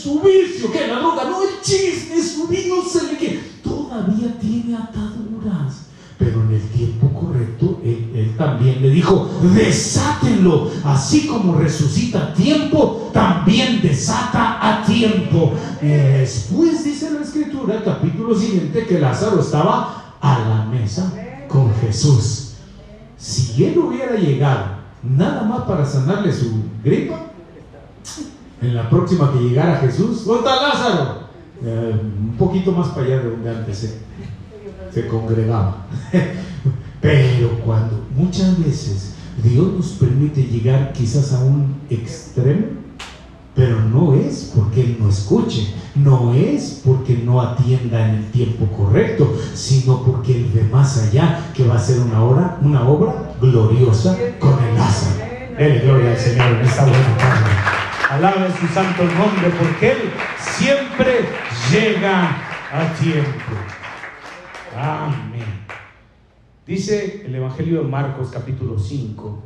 su 0.03 0.21
vicio, 0.21 0.73
que 0.73 0.89
la 0.89 0.99
droga, 0.99 1.25
no 1.25 1.43
el 1.43 1.61
chisme, 1.63 2.21
su 2.21 2.49
vino 2.49 2.83
se 2.83 3.07
le 3.07 3.19
que 3.19 3.41
todavía 3.63 4.37
tiene 4.41 4.75
ataduras. 4.75 5.87
Pero 6.19 6.43
en 6.43 6.55
el 6.55 6.63
tiempo 6.71 7.09
correcto, 7.13 7.72
también 8.43 8.83
le 8.83 8.91
dijo, 8.91 9.31
desátenlo, 9.55 10.71
así 10.85 11.29
como 11.29 11.55
resucita 11.55 12.25
a 12.25 12.35
tiempo, 12.35 13.11
también 13.13 13.81
desata 13.81 14.59
a 14.61 14.85
tiempo. 14.85 15.53
Después 15.81 16.85
dice 16.85 17.11
la 17.13 17.21
escritura, 17.21 17.83
capítulo 17.85 18.35
siguiente, 18.35 18.85
que 18.85 18.99
Lázaro 18.99 19.41
estaba 19.41 20.17
a 20.21 20.39
la 20.41 20.65
mesa 20.65 21.13
con 21.47 21.73
Jesús. 21.77 22.55
Si 23.17 23.65
él 23.65 23.79
hubiera 23.79 24.17
llegado 24.17 24.83
nada 25.03 25.45
más 25.45 25.63
para 25.63 25.87
sanarle 25.87 26.33
su 26.33 26.65
gripa, 26.83 27.27
en 28.61 28.75
la 28.75 28.91
próxima 28.91 29.33
que 29.33 29.39
llegara 29.39 29.77
Jesús, 29.77 30.25
¿dónde 30.25 30.51
Lázaro? 30.51 31.23
Eh, 31.65 32.01
un 32.19 32.37
poquito 32.37 32.73
más 32.73 32.89
para 32.89 33.07
allá 33.07 33.19
de 33.19 33.31
donde 33.31 33.51
antes 33.51 34.01
se, 34.91 35.07
congregaba. 35.07 35.87
Pero 37.03 37.59
cuando 37.65 38.07
muchas 38.17 38.59
veces 38.65 39.15
Dios 39.43 39.73
nos 39.73 39.89
permite 39.89 40.45
llegar 40.45 40.93
quizás 40.93 41.33
a 41.33 41.41
un 41.41 41.75
extremo, 41.91 42.67
pero 43.55 43.81
no 43.83 44.15
es 44.15 44.53
porque 44.55 44.83
Él 44.83 44.97
no 45.01 45.09
escuche, 45.09 45.75
no 45.97 46.33
es 46.33 46.81
porque 46.85 47.21
no 47.25 47.43
atienda 47.43 48.09
en 48.09 48.15
el 48.15 48.31
tiempo 48.31 48.67
correcto, 48.67 49.37
sino 49.53 50.03
porque 50.05 50.37
Él 50.37 50.51
ve 50.55 50.63
más 50.71 50.97
allá 50.99 51.51
que 51.55 51.67
va 51.67 51.75
a 51.75 51.79
ser 51.79 51.99
una 52.01 52.23
obra, 52.23 52.59
una 52.63 52.89
obra 52.89 53.35
gloriosa 53.41 54.17
con 54.39 54.57
el 54.65 54.75
Lázaro. 54.77 55.27
Dele 55.59 55.81
gloria 55.81 56.13
al 56.13 56.19
Señor 56.19 56.53
en 56.53 56.61
esta 56.61 56.85
buena 56.85 57.17
tarde. 57.19 57.51
Alabe 58.11 58.49
su 58.61 58.67
santo 58.73 59.03
nombre 59.05 59.51
porque 59.59 59.93
Él 59.93 59.99
siempre 60.39 61.27
llega 61.71 62.37
a 62.73 62.95
tiempo. 62.95 63.53
Amén. 64.79 65.32
Dice 66.67 67.25
el 67.27 67.35
Evangelio 67.35 67.83
de 67.83 67.89
Marcos 67.89 68.29
capítulo 68.33 68.79
5, 68.79 69.43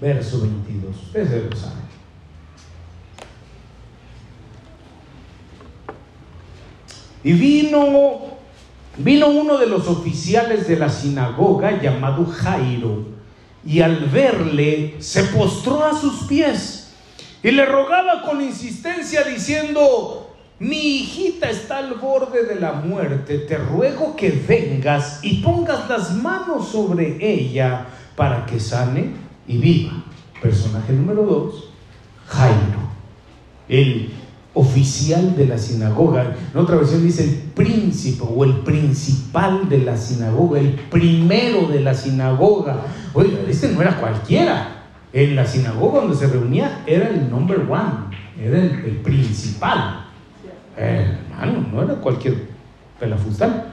verso 0.00 0.40
22. 0.40 0.96
Ustedes 0.96 1.50
lo 1.50 1.56
saben. 1.56 1.82
Y 7.24 7.32
vino, 7.32 8.20
vino 8.98 9.28
uno 9.28 9.58
de 9.58 9.66
los 9.66 9.88
oficiales 9.88 10.68
de 10.68 10.76
la 10.76 10.88
sinagoga 10.88 11.80
llamado 11.80 12.24
Jairo, 12.26 13.06
y 13.64 13.80
al 13.80 14.06
verle 14.06 14.96
se 14.98 15.24
postró 15.24 15.84
a 15.84 15.96
sus 15.96 16.24
pies 16.24 16.94
y 17.42 17.50
le 17.50 17.64
rogaba 17.64 18.22
con 18.22 18.40
insistencia 18.40 19.24
diciendo, 19.24 20.31
mi 20.62 20.76
hijita 20.76 21.50
está 21.50 21.78
al 21.78 21.94
borde 21.94 22.44
de 22.44 22.60
la 22.60 22.72
muerte, 22.72 23.38
te 23.38 23.58
ruego 23.58 24.14
que 24.14 24.30
vengas 24.30 25.18
y 25.24 25.42
pongas 25.42 25.88
las 25.88 26.14
manos 26.14 26.68
sobre 26.68 27.16
ella 27.20 27.86
para 28.14 28.46
que 28.46 28.60
sane 28.60 29.10
y 29.48 29.58
viva. 29.58 30.04
Personaje 30.40 30.92
número 30.92 31.24
dos, 31.24 31.70
Jairo, 32.28 32.78
el 33.68 34.12
oficial 34.54 35.34
de 35.34 35.46
la 35.46 35.58
sinagoga. 35.58 36.36
En 36.54 36.60
otra 36.60 36.76
versión 36.76 37.02
dice 37.02 37.24
el 37.24 37.34
príncipe 37.54 38.22
o 38.22 38.44
el 38.44 38.58
principal 38.60 39.68
de 39.68 39.78
la 39.78 39.96
sinagoga, 39.96 40.60
el 40.60 40.74
primero 40.74 41.66
de 41.66 41.80
la 41.80 41.92
sinagoga. 41.92 42.82
Oiga, 43.14 43.38
este 43.48 43.72
no 43.72 43.82
era 43.82 43.98
cualquiera. 43.98 44.78
En 45.12 45.34
la 45.34 45.44
sinagoga 45.44 46.02
donde 46.02 46.16
se 46.16 46.28
reunía 46.28 46.84
era 46.86 47.08
el 47.08 47.28
number 47.28 47.66
one, 47.68 48.16
era 48.40 48.58
el, 48.58 49.00
principal. 49.02 50.01
Hermano, 50.76 51.66
no 51.72 51.82
era 51.82 51.94
cualquier 51.96 52.48
pelafustán. 52.98 53.64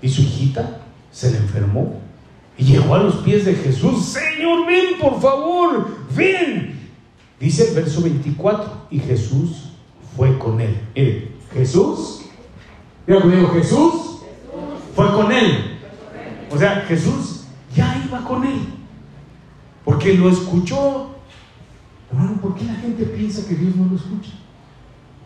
Y 0.00 0.08
su 0.08 0.22
hijita 0.22 0.80
se 1.10 1.30
le 1.30 1.38
enfermó 1.38 2.00
y 2.56 2.64
llegó 2.64 2.94
a 2.94 3.02
los 3.02 3.16
pies 3.16 3.44
de 3.44 3.54
Jesús. 3.54 4.04
Señor, 4.04 4.66
ven, 4.66 4.98
por 5.00 5.20
favor, 5.20 5.88
ven. 6.14 6.78
Dice 7.40 7.68
el 7.68 7.74
verso 7.74 8.02
24, 8.02 8.86
y 8.90 8.98
Jesús 8.98 9.70
fue 10.16 10.36
con 10.38 10.60
él. 10.60 10.76
Mire, 10.94 11.32
Jesús, 11.52 12.22
diga 13.06 13.20
conmigo, 13.20 13.48
Jesús 13.48 14.18
fue 14.94 15.06
con 15.12 15.30
él. 15.30 15.78
O 16.50 16.58
sea, 16.58 16.84
Jesús 16.88 17.44
ya 17.74 18.02
iba 18.06 18.24
con 18.24 18.44
él 18.44 18.78
porque 19.88 20.12
lo 20.14 20.28
escuchó. 20.28 21.08
Hermano, 22.10 22.40
¿por 22.42 22.54
qué 22.54 22.64
la 22.64 22.74
gente 22.74 23.04
piensa 23.04 23.48
que 23.48 23.54
Dios 23.54 23.74
no 23.74 23.86
lo 23.86 23.96
escucha? 23.96 24.32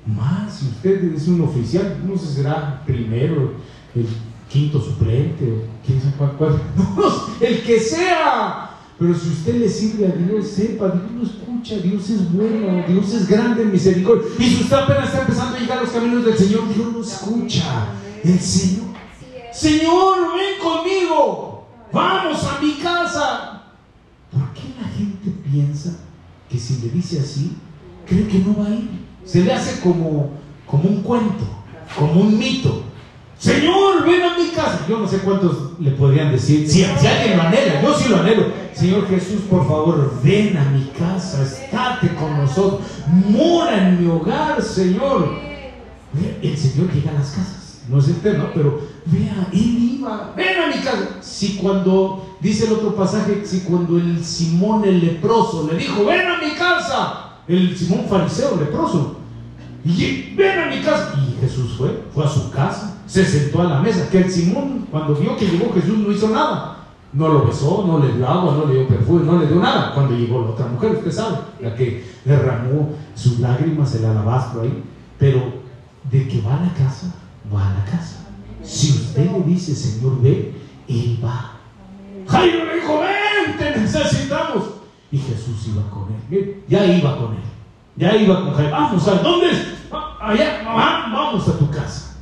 Más, 0.07 0.53
si 0.53 0.67
usted 0.67 1.15
es 1.15 1.29
un 1.29 1.43
oficial, 1.43 2.03
no 2.05 2.19
sé 2.19 2.35
será 2.35 2.83
primero, 2.85 3.55
el 3.95 4.07
quinto 4.49 4.81
suplente, 4.81 5.45
o 5.45 5.87
quién 5.87 6.01
sabe 6.01 6.33
cuál, 6.37 6.61
el 7.41 7.63
que 7.63 7.79
sea. 7.79 8.71
Pero 8.99 9.15
si 9.15 9.29
usted 9.31 9.57
le 9.57 9.69
sirve 9.69 10.07
a 10.07 10.11
Dios, 10.11 10.47
sepa, 10.47 10.91
Dios 10.91 11.11
lo 11.13 11.23
escucha, 11.23 11.77
Dios 11.77 12.11
es 12.11 12.33
bueno, 12.33 12.85
Dios 12.87 13.15
es 13.15 13.29
grande 13.29 13.63
en 13.63 13.73
misericordia. 13.73 14.25
Y 14.39 14.45
si 14.45 14.63
usted 14.63 14.77
apenas 14.77 15.07
está 15.07 15.21
empezando 15.23 15.57
a 15.57 15.61
llegar 15.61 15.79
a 15.79 15.83
los 15.83 15.91
caminos 15.91 16.25
del 16.25 16.37
Señor, 16.37 16.73
Dios 16.75 16.93
lo 16.93 17.01
escucha. 17.01 17.87
El 18.23 18.39
Señor. 18.39 18.93
Señor, 19.53 20.19
ven 20.37 20.61
conmigo. 20.63 21.67
Vamos 21.93 22.45
a 22.45 22.61
mi 22.61 22.75
casa. 22.75 23.63
¿Por 24.31 24.53
qué 24.53 24.75
la 24.81 24.89
gente 24.89 25.31
piensa 25.51 25.99
que 26.49 26.59
si 26.59 26.81
le 26.83 26.91
dice 26.91 27.21
así, 27.21 27.57
cree 28.07 28.29
que 28.29 28.39
no 28.39 28.57
va 28.57 28.67
a 28.67 28.71
ir? 28.71 29.02
Se 29.25 29.43
le 29.43 29.53
hace 29.53 29.81
como, 29.81 30.31
como 30.67 30.85
un 30.85 31.03
cuento, 31.03 31.45
como 31.99 32.21
un 32.21 32.39
mito. 32.39 32.83
Señor, 33.43 34.05
ven 34.05 34.23
a 34.23 34.39
mi 34.39 34.51
casa. 34.51 34.87
Yo 34.89 35.01
no 35.01 35.09
sé 35.09 35.19
cuántos 35.19 35.79
le 35.81 35.91
podrían 35.91 36.31
decir. 36.31 36.69
Si, 36.69 36.85
alguien 36.85 37.37
lo 37.37 37.43
anhela, 37.43 37.83
yo 37.83 37.95
sí 37.99 38.09
lo 38.09 38.19
anhelo. 38.19 38.47
Señor 38.73 39.09
Jesús, 39.09 39.43
por 39.51 39.67
favor, 39.67 40.15
ven 40.23 40.57
a 40.57 40.65
mi 40.71 40.85
casa, 40.97 41.43
estate 41.43 42.15
con 42.15 42.37
nosotros, 42.37 42.83
mora 43.29 43.89
en 43.89 44.01
mi 44.01 44.11
hogar, 44.11 44.63
Señor. 44.63 45.29
el 46.41 46.57
Señor 46.57 46.93
llega 46.93 47.11
a 47.11 47.15
las 47.15 47.31
casas. 47.31 47.63
No 47.89 47.99
es 47.99 48.09
eterno, 48.09 48.47
pero 48.55 48.81
vea, 49.07 49.49
él 49.53 49.99
iba, 49.99 50.33
ven 50.37 50.59
a 50.61 50.67
mi 50.69 50.81
casa. 50.83 51.17
Si 51.21 51.57
cuando, 51.57 52.37
dice 52.41 52.67
el 52.67 52.75
otro 52.75 52.95
pasaje, 52.95 53.43
si 53.45 53.61
cuando 53.61 53.99
el 53.99 54.25
Simón 54.25 54.85
el 54.85 55.01
leproso 55.01 55.69
le 55.71 55.79
dijo, 55.79 56.05
ven 56.05 56.29
a 56.29 56.39
mi 56.39 56.53
casa, 56.53 57.22
el 57.49 57.77
Simón 57.77 58.07
fariseo 58.09 58.57
leproso, 58.57 59.17
y 59.85 60.35
ven 60.37 60.59
a 60.59 60.67
mi 60.67 60.81
casa. 60.81 61.15
Y 61.19 61.41
Jesús 61.41 61.75
fue, 61.77 62.05
fue 62.15 62.25
a 62.25 62.29
su 62.29 62.51
casa, 62.51 63.01
se 63.07 63.25
sentó 63.25 63.63
a 63.63 63.65
la 63.65 63.81
mesa. 63.81 64.09
Que 64.11 64.19
el 64.19 64.31
Simón, 64.31 64.87
cuando 64.91 65.15
vio 65.15 65.37
que 65.37 65.47
llegó 65.47 65.73
Jesús, 65.73 65.99
no 65.99 66.13
hizo 66.13 66.29
nada. 66.29 66.79
No 67.13 67.29
lo 67.29 67.47
besó, 67.47 67.85
no 67.87 67.99
le 67.99 68.15
dio 68.15 68.27
agua, 68.27 68.55
no 68.55 68.67
le 68.67 68.75
dio 68.75 68.89
perfume, 68.89 69.25
no 69.25 69.39
le 69.39 69.47
dio 69.47 69.57
nada. 69.57 69.93
Cuando 69.95 70.17
llegó 70.17 70.41
la 70.41 70.51
otra 70.51 70.67
mujer, 70.67 70.93
usted 70.93 71.13
sabe, 71.13 71.39
la 71.61 71.75
que 71.75 72.05
derramó 72.25 72.91
sus 73.15 73.39
lágrimas, 73.41 73.95
el 73.95 74.07
alabastro 74.07 74.63
ahí. 74.63 74.83
Pero 75.19 75.63
de 76.11 76.29
que 76.29 76.41
va 76.41 76.57
a 76.57 76.63
la 76.63 76.73
casa, 76.73 77.15
va 77.55 77.69
a 77.69 77.75
la 77.75 77.85
casa. 77.85 78.27
Si 78.63 78.91
usted 78.93 79.31
le 79.31 79.41
dice, 79.43 79.75
Señor, 79.75 80.23
ve, 80.23 80.55
Él 80.89 81.19
va. 81.23 81.53
Jairo 82.29 82.65
le 82.65 82.77
dijo, 82.77 83.01
ven, 83.01 83.59
te 83.59 83.79
necesitamos. 83.79 84.65
Y 85.13 85.19
Jesús 85.19 85.69
iba 85.69 85.89
con 85.91 86.09
él. 86.31 86.65
Ya 86.69 86.85
iba 86.87 87.17
con 87.17 87.33
él. 87.35 87.43
Ya 87.97 88.17
iba 88.17 88.41
con 88.41 88.55
Jairo. 88.55 88.71
Vamos, 88.73 89.07
¿a 89.07 89.15
dónde 89.17 89.49
allá, 90.21 90.63
vamos 90.65 91.47
a 91.49 91.59
tu 91.59 91.71
casa. 91.71 92.17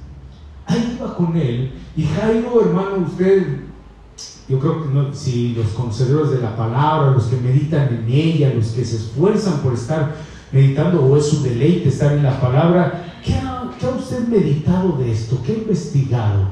Ahí 0.67 0.97
iba 0.99 1.15
con 1.15 1.37
él. 1.37 1.73
Y 1.97 2.05
Jairo, 2.05 2.61
hermano, 2.61 3.07
usted 3.07 3.61
yo 4.51 4.59
creo 4.59 4.83
que 4.83 5.17
si 5.17 5.55
los 5.55 5.69
conocedores 5.69 6.33
de 6.33 6.41
la 6.41 6.57
palabra, 6.57 7.13
los 7.13 7.27
que 7.27 7.37
meditan 7.37 7.89
en 7.89 8.13
ella, 8.13 8.53
los 8.53 8.69
que 8.69 8.85
se 8.85 8.97
esfuerzan 8.97 9.61
por 9.61 9.75
estar 9.75 10.17
meditando, 10.51 11.05
o 11.05 11.17
es 11.17 11.27
su 11.29 11.43
deleite 11.45 11.89
estar 11.89 12.13
en 12.13 12.25
la 12.25 12.41
palabra, 12.41 13.21
¿qué 13.25 13.35
ha, 13.35 13.71
usted 13.97 14.27
meditado 14.27 14.99
de 14.99 15.13
esto? 15.13 15.41
¿Qué 15.47 15.53
ha 15.53 15.57
investigado? 15.57 16.49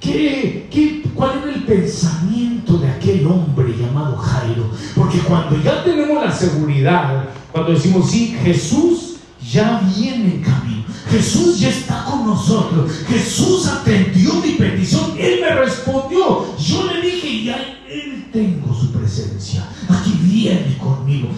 ¿Qué, 0.00 0.66
qué, 0.70 1.02
cuál 1.14 1.42
era 1.42 1.52
el 1.54 1.64
pensamiento 1.64 2.78
de 2.78 2.88
aquel 2.88 3.26
hombre 3.26 3.76
llamado 3.76 4.16
Jairo? 4.16 4.70
Porque 4.96 5.18
cuando 5.18 5.62
ya 5.62 5.84
tenemos 5.84 6.24
la 6.24 6.32
seguridad, 6.32 7.28
cuando 7.52 7.72
decimos, 7.72 8.10
sí, 8.10 8.34
Jesús 8.42 9.16
ya 9.52 9.82
viene 9.94 10.36
en 10.36 10.42
camino, 10.42 10.84
Jesús 11.10 11.60
ya 11.60 11.68
está 11.68 12.04
con 12.04 12.24
nosotros, 12.26 12.90
Jesús 13.08 13.66
atendió 13.66 14.34
mi 14.34 14.52
petición, 14.52 15.12
Él 15.18 15.40
me 15.42 15.54
respondió, 15.54 16.56
yo 16.56 16.84
le 16.84 17.02
dije, 17.02 17.44
ya 17.44 17.56
Él 17.86 18.28
tengo 18.32 18.74
su 18.74 18.92
presencia, 18.92 19.68
aquí 19.88 20.18
viene 20.22 20.78
conmigo. 20.78 21.28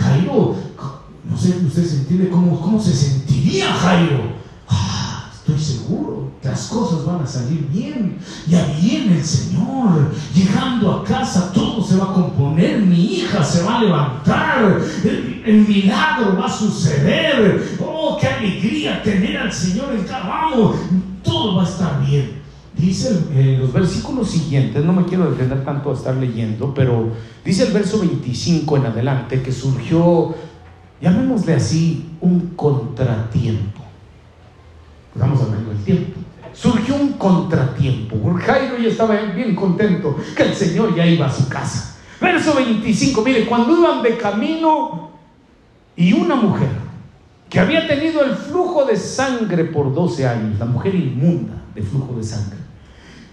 Jairo, 0.00 0.56
no 1.28 1.38
sé, 1.38 1.56
usted 1.64 1.86
se 1.86 1.96
entiende 1.98 2.30
cómo, 2.30 2.60
cómo 2.60 2.80
se 2.80 2.92
sentiría 2.92 3.72
Jairo. 3.72 4.35
Las 6.56 6.68
cosas 6.68 7.04
van 7.04 7.20
a 7.20 7.26
salir 7.26 7.68
bien. 7.70 8.16
Ya 8.46 8.66
viene 8.80 9.18
el 9.18 9.22
Señor. 9.22 10.10
Llegando 10.34 10.90
a 10.90 11.04
casa 11.04 11.52
todo 11.52 11.84
se 11.84 11.98
va 11.98 12.04
a 12.04 12.14
componer. 12.14 12.80
Mi 12.80 13.16
hija 13.16 13.44
se 13.44 13.62
va 13.62 13.76
a 13.78 13.84
levantar. 13.84 14.80
El, 15.44 15.66
milagro 15.68 16.34
va 16.40 16.46
a 16.46 16.50
suceder. 16.50 17.76
Oh, 17.78 18.16
qué 18.18 18.26
alegría 18.26 19.02
tener 19.02 19.36
al 19.36 19.52
Señor 19.52 19.92
en. 19.92 20.06
Todo 21.22 21.56
va 21.56 21.64
a 21.64 21.68
estar 21.68 22.06
bien. 22.06 22.40
Dice 22.74 23.22
en 23.34 23.60
los 23.60 23.70
versículos 23.70 24.30
siguientes, 24.30 24.82
no 24.82 24.94
me 24.94 25.04
quiero 25.04 25.30
defender 25.30 25.62
tanto 25.62 25.90
a 25.90 25.94
estar 25.94 26.16
leyendo, 26.16 26.72
pero 26.72 27.10
dice 27.44 27.64
el 27.64 27.72
verso 27.74 27.98
25 27.98 28.78
en 28.78 28.86
adelante 28.86 29.42
que 29.42 29.52
surgió 29.52 30.34
llamémosle 31.02 31.52
así, 31.52 32.12
un 32.22 32.54
contratiempo. 32.56 33.82
Estamos 35.14 35.42
hablando 35.42 35.70
del 35.70 35.84
tiempo. 35.84 36.15
Surgió 36.56 36.94
un 36.94 37.12
contratiempo. 37.14 38.16
Jairo 38.38 38.78
ya 38.78 38.88
estaba 38.88 39.14
bien 39.14 39.54
contento 39.54 40.16
que 40.34 40.42
el 40.42 40.54
Señor 40.54 40.94
ya 40.94 41.06
iba 41.06 41.26
a 41.26 41.30
su 41.30 41.48
casa. 41.48 41.98
Verso 42.18 42.54
25, 42.54 43.20
mire, 43.22 43.44
cuando 43.44 43.78
iban 43.78 44.02
de 44.02 44.16
camino 44.16 45.10
y 45.94 46.14
una 46.14 46.34
mujer 46.34 46.70
que 47.50 47.60
había 47.60 47.86
tenido 47.86 48.24
el 48.24 48.34
flujo 48.34 48.84
de 48.86 48.96
sangre 48.96 49.64
por 49.64 49.94
12 49.94 50.26
años, 50.26 50.58
la 50.58 50.64
mujer 50.64 50.94
inmunda 50.94 51.62
de 51.74 51.82
flujo 51.82 52.14
de 52.16 52.24
sangre, 52.24 52.58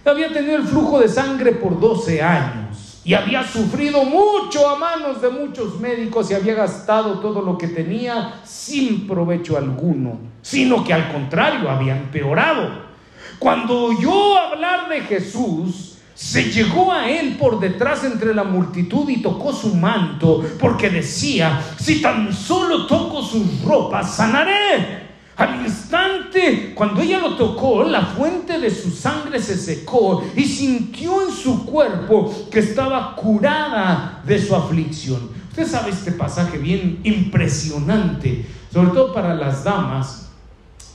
había 0.04 0.30
tenido 0.30 0.56
el 0.56 0.64
flujo 0.64 1.00
de 1.00 1.08
sangre 1.08 1.52
por 1.52 1.80
12 1.80 2.22
años 2.22 3.00
y 3.04 3.14
había 3.14 3.42
sufrido 3.42 4.04
mucho 4.04 4.68
a 4.68 4.76
manos 4.76 5.20
de 5.20 5.30
muchos 5.30 5.80
médicos 5.80 6.30
y 6.30 6.34
había 6.34 6.54
gastado 6.54 7.20
todo 7.20 7.42
lo 7.42 7.56
que 7.56 7.68
tenía 7.68 8.40
sin 8.44 9.06
provecho 9.06 9.56
alguno, 9.56 10.18
sino 10.42 10.84
que 10.84 10.92
al 10.92 11.10
contrario 11.12 11.70
había 11.70 11.96
empeorado. 11.96 12.93
Cuando 13.38 13.84
oyó 13.84 14.38
hablar 14.38 14.88
de 14.88 15.00
Jesús, 15.02 15.94
se 16.14 16.44
llegó 16.44 16.92
a 16.92 17.10
él 17.10 17.36
por 17.36 17.58
detrás 17.58 18.04
entre 18.04 18.34
la 18.34 18.44
multitud 18.44 19.08
y 19.08 19.20
tocó 19.20 19.52
su 19.52 19.74
manto, 19.74 20.44
porque 20.60 20.88
decía, 20.88 21.60
si 21.78 22.00
tan 22.00 22.32
solo 22.32 22.86
toco 22.86 23.22
sus 23.22 23.62
ropas, 23.62 24.14
sanaré. 24.14 25.04
Al 25.36 25.62
instante, 25.62 26.72
cuando 26.76 27.00
ella 27.00 27.18
lo 27.18 27.34
tocó, 27.34 27.82
la 27.82 28.02
fuente 28.02 28.60
de 28.60 28.70
su 28.70 28.92
sangre 28.92 29.42
se 29.42 29.56
secó 29.56 30.24
y 30.36 30.44
sintió 30.44 31.22
en 31.26 31.34
su 31.34 31.66
cuerpo 31.66 32.32
que 32.52 32.60
estaba 32.60 33.16
curada 33.16 34.22
de 34.24 34.40
su 34.40 34.54
aflicción. 34.54 35.28
Usted 35.48 35.66
sabe 35.66 35.90
este 35.90 36.12
pasaje 36.12 36.58
bien 36.58 37.00
impresionante, 37.02 38.46
sobre 38.72 38.90
todo 38.90 39.12
para 39.12 39.34
las 39.34 39.64
damas. 39.64 40.23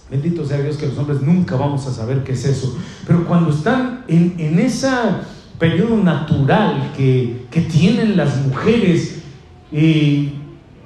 Bendito 0.09 0.43
sea 0.43 0.59
Dios 0.59 0.77
que 0.77 0.87
los 0.87 0.97
hombres 0.97 1.21
nunca 1.21 1.55
vamos 1.55 1.85
a 1.85 1.93
saber 1.93 2.23
qué 2.23 2.31
es 2.31 2.43
eso. 2.45 2.77
Pero 3.05 3.25
cuando 3.25 3.51
están 3.51 4.05
en, 4.07 4.59
ese 4.59 4.89
periodo 5.59 5.97
natural 5.97 6.93
que, 6.97 7.47
tienen 7.69 8.17
las 8.17 8.43
mujeres, 8.45 9.21
eh, 9.71 10.33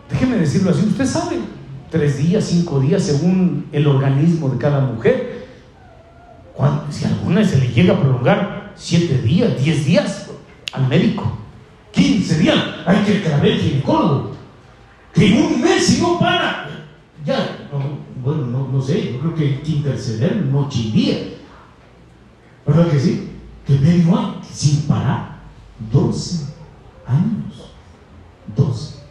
déjeme 0.09 0.37
decirlo 0.37 0.71
así, 0.71 0.85
usted 0.85 1.05
sabe, 1.05 1.37
tres 1.89 2.17
días, 2.17 2.43
cinco 2.43 2.81
días, 2.81 3.03
según 3.03 3.67
el 3.71 3.87
organismo 3.87 4.49
de 4.49 4.57
cada 4.57 4.81
mujer. 4.81 5.45
si 6.89 7.05
a 7.05 7.07
alguna 7.07 7.45
se 7.45 7.59
le 7.59 7.67
llega 7.67 7.93
a 7.93 8.01
prolongar 8.01 8.73
siete 8.75 9.21
días, 9.21 9.63
diez 9.63 9.85
días, 9.85 10.29
al 10.73 10.87
médico, 10.87 11.37
quince 11.91 12.39
días, 12.39 12.57
hay 12.85 12.97
que 13.05 13.19
traer 13.19 13.45
el 13.45 13.59
ginecólogo. 13.59 14.33
Que 15.13 15.27
en 15.27 15.43
un 15.43 15.61
mes 15.61 15.99
no 16.01 16.19
para, 16.19 16.67
ya, 17.23 17.69
bueno, 18.23 18.67
no, 18.71 18.81
sé, 18.81 19.13
yo 19.13 19.19
creo 19.19 19.35
que 19.35 19.43
hay 19.43 19.57
que 19.57 19.71
interceder 19.71 20.45
noche 20.45 20.79
y. 20.79 21.37
¿Verdad 22.65 22.89
que 22.89 22.99
sí? 22.99 23.29
Que 23.67 23.77
medio 23.77 24.17
año, 24.17 24.43
sin 24.49 24.81
parar, 24.83 25.39
12 25.91 26.45
años. 27.07 27.71
12 28.55 29.03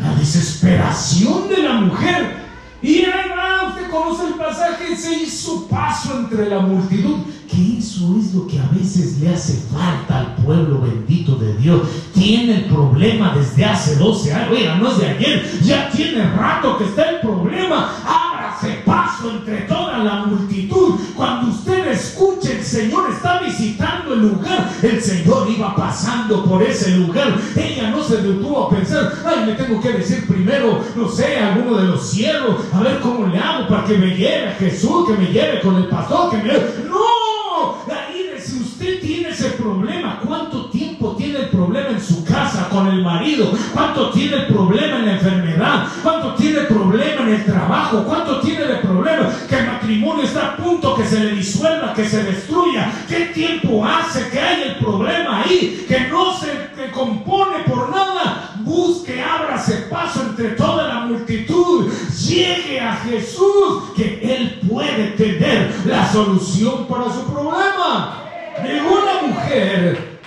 la 0.00 0.14
desesperación 0.14 1.48
de 1.48 1.62
la 1.62 1.74
mujer. 1.74 2.41
Y 2.82 3.04
ah, 3.04 3.68
usted 3.68 3.90
conoce 3.90 4.26
el 4.26 4.34
pasaje, 4.34 4.96
se 4.96 5.22
hizo 5.22 5.68
paso 5.68 6.18
entre 6.18 6.50
la 6.50 6.58
multitud, 6.58 7.18
que 7.48 7.78
eso 7.78 8.16
es 8.18 8.34
lo 8.34 8.46
que 8.48 8.58
a 8.58 8.66
veces 8.72 9.20
le 9.20 9.32
hace 9.32 9.54
falta 9.72 10.18
al 10.18 10.34
pueblo 10.36 10.80
bendito 10.80 11.36
de 11.36 11.54
Dios. 11.58 11.82
Tiene 12.12 12.56
el 12.56 12.64
problema 12.64 13.34
desde 13.36 13.64
hace 13.64 13.96
12 13.96 14.34
años, 14.34 14.50
oiga, 14.50 14.74
no 14.76 14.90
es 14.90 14.98
de 14.98 15.06
ayer, 15.06 15.60
ya 15.62 15.90
tiene 15.90 16.24
rato 16.32 16.76
que 16.76 16.84
está 16.84 17.10
el 17.10 17.20
problema. 17.20 17.94
Ábrase 18.04 18.82
paso 18.84 19.30
entre 19.30 19.60
toda 19.62 19.98
la 19.98 20.24
multitud. 20.26 20.98
Cuando 21.14 21.52
usted 21.52 21.86
escuche, 21.86 22.31
el 22.62 22.68
Señor 22.68 23.10
está 23.10 23.40
visitando 23.40 24.14
el 24.14 24.20
lugar, 24.20 24.70
el 24.82 25.02
Señor 25.02 25.48
iba 25.50 25.74
pasando 25.74 26.44
por 26.44 26.62
ese 26.62 26.96
lugar. 26.96 27.34
Ella 27.56 27.90
no 27.90 28.02
se 28.04 28.18
detuvo 28.18 28.66
a 28.66 28.70
pensar, 28.70 29.12
ay, 29.26 29.46
me 29.46 29.52
tengo 29.54 29.80
que 29.80 29.92
decir 29.92 30.28
primero, 30.28 30.80
no 30.94 31.08
sé, 31.08 31.38
alguno 31.38 31.76
de 31.78 31.88
los 31.88 32.08
cielos, 32.08 32.60
a 32.72 32.80
ver 32.80 33.00
cómo 33.00 33.26
le 33.26 33.38
hago 33.38 33.66
para 33.66 33.84
que 33.84 33.98
me 33.98 34.14
lleve 34.14 34.48
a 34.48 34.54
Jesús, 34.54 35.08
que 35.08 35.14
me 35.14 35.32
lleve 35.32 35.60
con 35.60 35.74
el 35.74 35.88
pastor, 35.88 36.30
que 36.30 36.36
me... 36.36 36.52
No, 36.88 37.78
ahí 37.90 38.32
si 38.38 38.60
usted 38.60 39.00
tiene 39.00 39.30
ese 39.30 39.50
problema, 39.50 40.20
¿cuánto 40.24 40.66
tiempo 40.66 41.14
tiene 41.16 41.40
el 41.40 41.48
problema 41.48 41.90
en 41.90 42.00
su 42.00 42.24
casa 42.24 42.68
con 42.68 42.86
el 42.88 43.02
marido? 43.02 43.52
¿Cuánto 43.72 44.10
tiene 44.10 44.36
el 44.36 44.46
problema 44.46 44.98
en 44.98 45.06
la 45.06 45.12
enfermedad? 45.14 45.86
¿Cuánto 46.02 46.34
tiene 46.34 46.60
el 46.60 46.66
problema 46.66 47.22
en 47.22 47.28
el 47.28 47.44
trabajo? 47.44 48.04
¿Cuánto 48.04 48.40
tiene 48.40 48.64
el 48.64 48.78
problema 48.80 49.30
que 49.48 49.58
el 49.58 49.66
matrimonio 49.66 50.24
está 50.24 50.52
a 50.52 50.56
punto 50.56 50.94
que 50.94 51.04
se 51.04 51.20
le 51.20 51.32
disuelva, 51.32 51.81
que 51.94 52.08
se 52.08 52.22
destruya? 52.22 52.92
¿Qué 53.08 53.26
tiempo 53.26 53.84
hace 53.84 54.28
que 54.28 54.40
hay 54.40 54.62
el 54.62 54.76
problema 54.76 55.42
ahí, 55.42 55.84
que 55.88 56.00
no 56.08 56.36
se 56.36 56.90
compone 56.92 57.60
por 57.66 57.90
nada? 57.90 58.52
busque, 58.64 59.22
ábrase 59.22 59.86
paso 59.90 60.22
entre 60.22 60.50
toda 60.50 60.86
la 60.88 61.00
multitud, 61.00 61.92
llegue 62.26 62.80
a 62.80 62.96
Jesús, 62.96 63.90
que 63.96 64.20
Él 64.22 64.60
puede 64.68 65.08
tener 65.12 65.72
la 65.84 66.10
solución 66.10 66.86
para 66.86 67.04
su 67.04 67.24
problema. 67.24 68.18
Ninguna 68.62 69.22
mujer, 69.26 70.20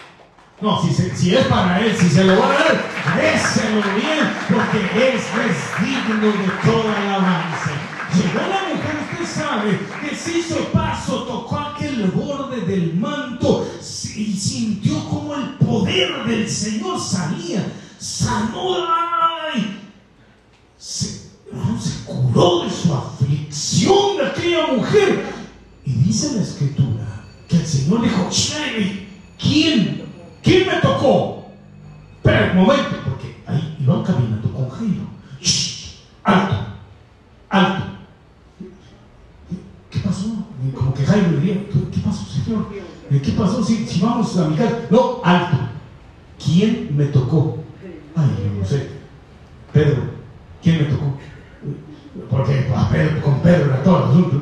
no, 0.62 0.82
si, 0.82 1.36
es 1.36 1.46
para 1.46 1.80
Él, 1.80 1.96
si 1.98 2.10
se 2.10 2.24
lo 2.24 2.40
va 2.40 2.46
a 2.46 2.54
dar, 2.54 2.84
déselo 3.16 3.82
bien, 3.96 4.30
porque 4.50 5.10
es, 5.10 5.24
es 5.24 5.86
digno 5.86 6.28
de 6.28 6.72
toda 6.72 7.02
alabanza. 7.02 7.72
Llegó 8.16 8.65
usted 9.12 9.42
sabe, 9.42 9.80
que 10.02 10.16
se 10.16 10.40
hizo 10.40 10.58
paso, 10.72 11.24
tocó 11.24 11.58
aquel 11.58 12.08
borde 12.12 12.62
del 12.62 12.96
manto 12.96 13.68
y 13.80 14.34
sintió 14.34 15.04
como 15.10 15.36
el 15.36 15.50
poder 15.56 16.26
del 16.26 16.50
Señor 16.50 17.00
salía, 17.00 17.72
sanó, 17.98 18.76
se 20.78 22.06
curó 22.06 22.64
de 22.64 22.70
su 22.70 22.94
aflicción 22.94 24.18
de 24.18 24.26
aquella 24.28 24.68
mujer. 24.68 25.34
Y 25.86 25.92
dice 25.92 26.36
la 26.36 26.42
escritura 26.42 27.24
que 27.48 27.58
el 27.58 27.66
Señor 27.66 28.02
dijo, 28.02 28.30
¿quién? 29.38 30.06
¿Quién 30.42 30.68
me 30.68 30.76
tocó? 30.82 31.46
Espera 32.18 32.52
un 32.52 32.66
momento, 32.66 32.98
porque 33.06 33.36
ahí 33.46 33.78
iban 33.80 34.04
caminando 34.04 34.52
con 34.52 34.70
Jairo. 34.70 35.15
¿Qué 43.10 43.32
pasó 43.32 43.64
si, 43.64 43.86
si 43.86 44.02
vamos 44.02 44.38
a 44.38 44.50
mi 44.50 44.56
casa? 44.56 44.80
No, 44.90 45.22
alto. 45.24 45.58
¿Quién 46.44 46.96
me 46.96 47.06
tocó? 47.06 47.58
Ay, 48.16 48.30
yo 48.44 48.60
no 48.60 48.66
sé. 48.66 48.90
Pedro, 49.72 50.04
¿quién 50.62 50.78
me 50.80 50.84
tocó? 50.86 51.18
Porque 52.30 52.68
con 53.24 53.40
Pedro 53.42 53.66
era 53.66 53.84
todo 53.84 53.98
el 53.98 54.04
asunto. 54.10 54.42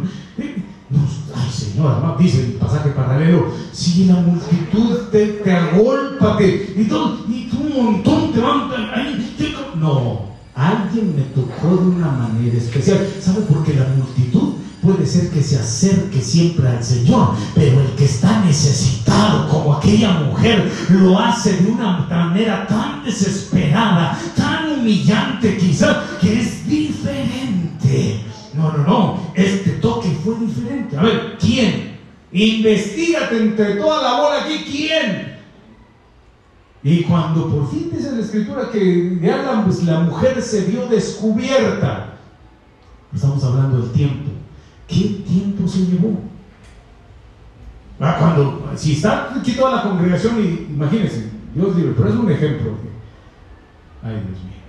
Ay, 1.36 1.50
Señor, 1.52 2.18
dice 2.20 2.46
el 2.46 2.52
pasaje 2.54 2.92
paralelo, 2.92 3.52
si 3.72 4.06
la 4.06 4.16
multitud 4.16 5.10
te, 5.12 5.26
te 5.26 5.52
agolpa 5.52 6.38
y, 6.42 6.84
todo, 6.86 7.26
y 7.28 7.50
un 7.52 7.84
montón 7.86 8.32
te 8.32 8.40
van 8.40 8.70
ahí. 8.94 9.36
No, 9.80 10.22
alguien 10.54 11.16
me 11.16 11.24
tocó 11.24 11.76
de 11.76 11.90
una 11.90 12.12
manera 12.12 12.58
especial. 12.58 13.08
¿Sabe? 13.20 13.42
Porque 13.42 13.74
la 13.74 13.88
multitud 13.88 14.54
puede 14.84 15.06
ser 15.06 15.30
que 15.30 15.42
se 15.42 15.58
acerque 15.58 16.22
siempre 16.22 16.68
al 16.68 16.84
Señor, 16.84 17.30
pero 17.56 17.80
el 17.80 17.92
que 17.96 18.06
está 18.06 18.42
necesitado, 18.42 19.48
como 19.48 19.76
aquella 19.76 20.12
mujer, 20.12 20.70
lo 20.90 21.18
hace 21.18 21.54
de 21.54 21.72
una 21.72 22.06
manera 22.10 22.68
tan 22.68 23.04
desesperada, 23.04 24.20
tan 24.36 24.72
humillante 24.72 25.58
quizás, 25.58 25.98
que 26.20 26.42
es 26.42 26.68
diferente. 26.68 28.22
No, 28.54 28.74
no, 28.74 28.84
no, 28.84 29.32
este 29.34 29.72
toque 29.72 30.10
fue 30.24 30.36
diferente. 30.40 30.98
A 30.98 31.02
ver, 31.02 31.38
¿quién? 31.40 31.98
Investígate 32.32 33.38
entre 33.38 33.76
toda 33.76 34.04
la 34.04 34.22
bola 34.22 34.44
aquí, 34.44 34.66
¿quién? 34.70 35.34
Y 36.84 37.04
cuando 37.04 37.50
por 37.50 37.72
fin 37.72 37.90
dice 37.96 38.12
la 38.12 38.22
escritura 38.22 38.70
que 38.70 39.18
ya 39.22 39.64
pues, 39.64 39.84
la 39.84 40.02
mujer 40.02 40.42
se 40.42 40.66
vio 40.66 40.86
descubierta, 40.88 42.18
estamos 43.14 43.42
hablando 43.46 43.78
del 43.78 43.92
tiempo 43.92 44.43
¿Qué 44.88 45.24
tiempo 45.28 45.68
se 45.68 45.86
llevó? 45.86 46.20
Ah, 48.00 48.18
cuando, 48.20 48.72
si 48.76 48.94
está 48.94 49.34
aquí 49.36 49.54
toda 49.54 49.78
la 49.78 49.84
congregación, 49.84 50.40
y, 50.40 50.74
imagínense, 50.74 51.30
Dios 51.54 51.76
libre, 51.76 51.94
pero 51.96 52.10
es 52.10 52.16
un 52.16 52.32
ejemplo. 52.32 52.72
ay, 54.02 54.14
Dios 54.14 54.44
mío. 54.44 54.64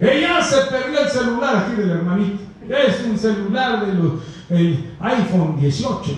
Ella 0.00 0.40
se 0.40 0.56
perdió 0.70 1.00
el 1.00 1.08
celular 1.08 1.56
aquí 1.56 1.80
del 1.80 1.90
hermanito. 1.90 2.38
Es 2.68 3.04
un 3.04 3.18
celular 3.18 3.84
de 3.86 4.84
iPhone 5.00 5.56
18. 5.58 6.12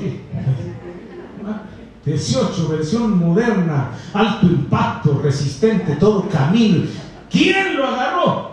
18, 2.05 2.69
versión 2.69 3.19
moderna, 3.19 3.91
alto 4.13 4.47
impacto, 4.47 5.21
resistente, 5.23 5.97
todo 5.97 6.29
camino. 6.29 6.85
¿Quién 7.31 7.77
lo 7.77 7.87
agarró? 7.87 8.51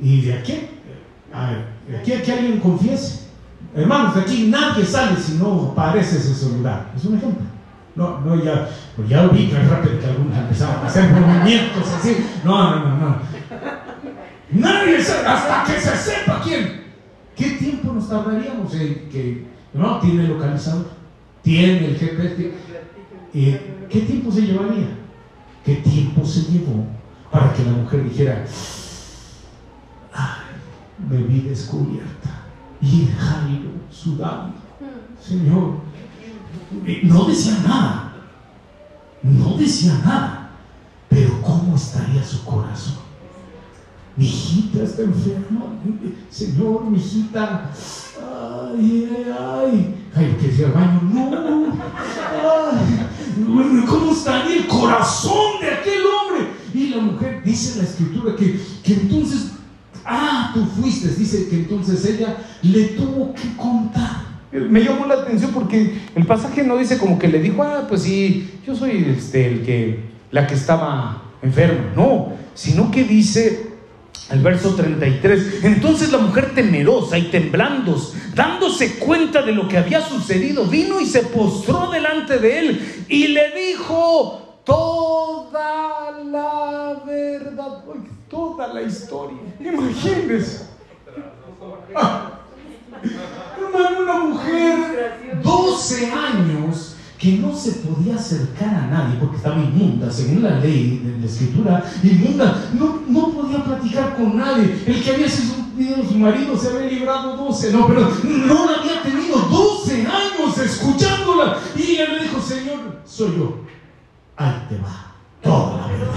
¿Y 0.00 0.22
de 0.22 0.34
aquí? 0.34 0.68
A 1.32 1.52
de 1.88 1.96
aquí 1.98 2.12
a 2.12 2.22
que 2.22 2.32
alguien 2.32 2.60
confiese. 2.60 3.29
Hermanos, 3.74 4.14
de 4.16 4.20
aquí 4.22 4.48
nadie 4.48 4.84
sale 4.84 5.16
si 5.16 5.34
no 5.34 5.72
aparece 5.72 6.16
ese 6.16 6.34
celular. 6.34 6.90
Es 6.96 7.04
un 7.04 7.16
ejemplo. 7.16 7.44
No, 7.94 8.20
no, 8.20 8.42
ya, 8.42 8.68
pues 8.96 9.08
ya 9.08 9.28
que 9.30 9.68
rápido 9.68 10.00
que 10.00 10.06
algunos 10.06 10.36
empezaron 10.36 10.76
a 10.82 10.86
hacer 10.86 11.10
movimientos 11.10 11.88
así. 11.88 12.16
No, 12.44 12.70
no, 12.70 12.88
no, 12.88 12.96
no. 12.96 13.16
Nadie 14.52 15.02
sabe, 15.02 15.26
hasta 15.26 15.64
que 15.64 15.80
se 15.80 15.96
sepa 15.96 16.40
quién. 16.42 16.80
¿Qué 17.36 17.50
tiempo 17.50 17.92
nos 17.92 18.08
tardaríamos 18.08 18.74
en 18.74 19.08
que, 19.08 19.46
no, 19.72 19.98
tiene 19.98 20.28
localizador, 20.28 20.90
tiene 21.42 21.86
el 21.86 21.96
GPS? 21.96 22.52
¿Qué 23.32 24.00
tiempo 24.00 24.30
se 24.30 24.42
llevaría? 24.42 24.88
¿Qué 25.64 25.76
tiempo 25.76 26.24
se 26.24 26.50
llevó 26.50 26.86
para 27.30 27.52
que 27.52 27.64
la 27.64 27.72
mujer 27.72 28.04
dijera, 28.04 28.44
ay, 30.12 31.08
me 31.08 31.18
vi 31.18 31.40
descubierta? 31.42 32.39
Y 32.82 33.06
Jairo 33.06 33.70
sudando, 33.90 34.54
Señor, 35.20 35.80
no 37.02 37.24
decía 37.24 37.58
nada, 37.66 38.14
no 39.22 39.56
decía 39.58 40.00
nada, 40.04 40.50
pero 41.08 41.42
¿cómo 41.42 41.76
estaría 41.76 42.24
su 42.24 42.42
corazón? 42.44 43.00
Mi 44.16 44.24
hijita 44.26 44.82
está 44.82 45.02
enferma, 45.02 45.66
Señor, 46.30 46.84
mi 46.84 46.98
hijita, 46.98 47.70
ay, 48.18 49.26
ay, 49.38 49.96
ay. 50.14 50.36
Que 50.40 50.64
al 50.64 50.72
baño, 50.72 51.00
no, 51.02 51.72
ay, 52.42 53.84
¿cómo 53.86 54.12
estaría 54.12 54.56
el 54.56 54.66
corazón 54.66 55.60
de 55.60 55.68
aquel 55.68 56.02
hombre? 56.06 56.50
Y 56.72 56.88
la 56.88 57.02
mujer 57.02 57.42
dice 57.44 57.72
en 57.72 57.78
la 57.78 57.84
escritura 57.84 58.36
que, 58.36 58.60
que 58.82 58.94
entonces 58.94 59.52
Ah, 60.04 60.50
tú 60.54 60.64
fuiste. 60.64 61.08
Dice 61.08 61.48
que 61.48 61.56
entonces 61.56 62.04
ella 62.04 62.36
le 62.62 62.84
tuvo 62.88 63.34
que 63.34 63.56
contar. 63.56 64.30
Me 64.52 64.82
llamó 64.82 65.06
la 65.06 65.14
atención 65.14 65.52
porque 65.52 66.00
el 66.14 66.26
pasaje 66.26 66.64
no 66.64 66.76
dice 66.76 66.98
como 66.98 67.18
que 67.18 67.28
le 67.28 67.40
dijo, 67.40 67.62
ah, 67.62 67.86
pues 67.88 68.02
sí, 68.02 68.50
yo 68.66 68.74
soy 68.74 69.06
este, 69.16 69.46
el 69.46 69.62
que, 69.62 70.00
la 70.32 70.46
que 70.46 70.54
estaba 70.54 71.22
enferma. 71.42 71.92
No, 71.94 72.32
sino 72.54 72.90
que 72.90 73.04
dice 73.04 73.70
el 74.30 74.40
verso 74.40 74.74
33, 74.74 75.64
entonces 75.64 76.12
la 76.12 76.18
mujer 76.18 76.54
temerosa 76.54 77.18
y 77.18 77.30
temblando, 77.30 78.00
dándose 78.34 78.94
cuenta 78.94 79.42
de 79.42 79.52
lo 79.52 79.66
que 79.66 79.76
había 79.76 80.00
sucedido, 80.00 80.66
vino 80.66 81.00
y 81.00 81.06
se 81.06 81.22
postró 81.22 81.90
delante 81.90 82.38
de 82.38 82.58
él 82.58 83.04
y 83.08 83.28
le 83.28 83.50
dijo 83.50 84.60
toda 84.64 86.20
la 86.24 87.02
verdad 87.04 87.84
toda 88.30 88.72
la 88.72 88.82
historia. 88.82 89.38
Imagínense. 89.58 90.70
hermano, 93.58 94.02
una 94.02 94.18
mujer, 94.20 95.40
12 95.42 96.12
años, 96.12 96.96
que 97.18 97.32
no 97.32 97.54
se 97.54 97.72
podía 97.72 98.14
acercar 98.14 98.74
a 98.74 98.86
nadie 98.86 99.18
porque 99.18 99.36
estaba 99.36 99.56
inmunda, 99.56 100.10
según 100.10 100.42
la 100.42 100.58
ley 100.60 101.02
de 101.04 101.18
la 101.18 101.26
escritura, 101.26 101.84
inmunda, 102.02 102.70
no, 102.72 103.02
no 103.06 103.30
podía 103.32 103.62
platicar 103.62 104.16
con 104.16 104.38
nadie. 104.38 104.82
El 104.86 105.02
que 105.02 105.10
había 105.10 105.28
sido 105.28 105.60
su 106.08 106.18
marido 106.18 106.56
se 106.56 106.68
había 106.68 106.90
librado 106.90 107.36
12, 107.36 107.72
no, 107.72 107.86
pero 107.86 108.10
no 108.22 108.70
la 108.70 108.78
había 108.78 109.02
tenido 109.02 109.36
12 109.38 110.06
años 110.06 110.58
escuchándola. 110.58 111.58
Y 111.76 111.82
ella 111.82 112.14
le 112.14 112.22
dijo, 112.22 112.40
Señor, 112.40 113.00
soy 113.04 113.36
yo. 113.36 113.60
Ahí 114.36 114.66
te 114.68 114.78
va 114.78 115.09
toda 115.42 115.76
la 115.76 115.86
verdad. 115.86 116.14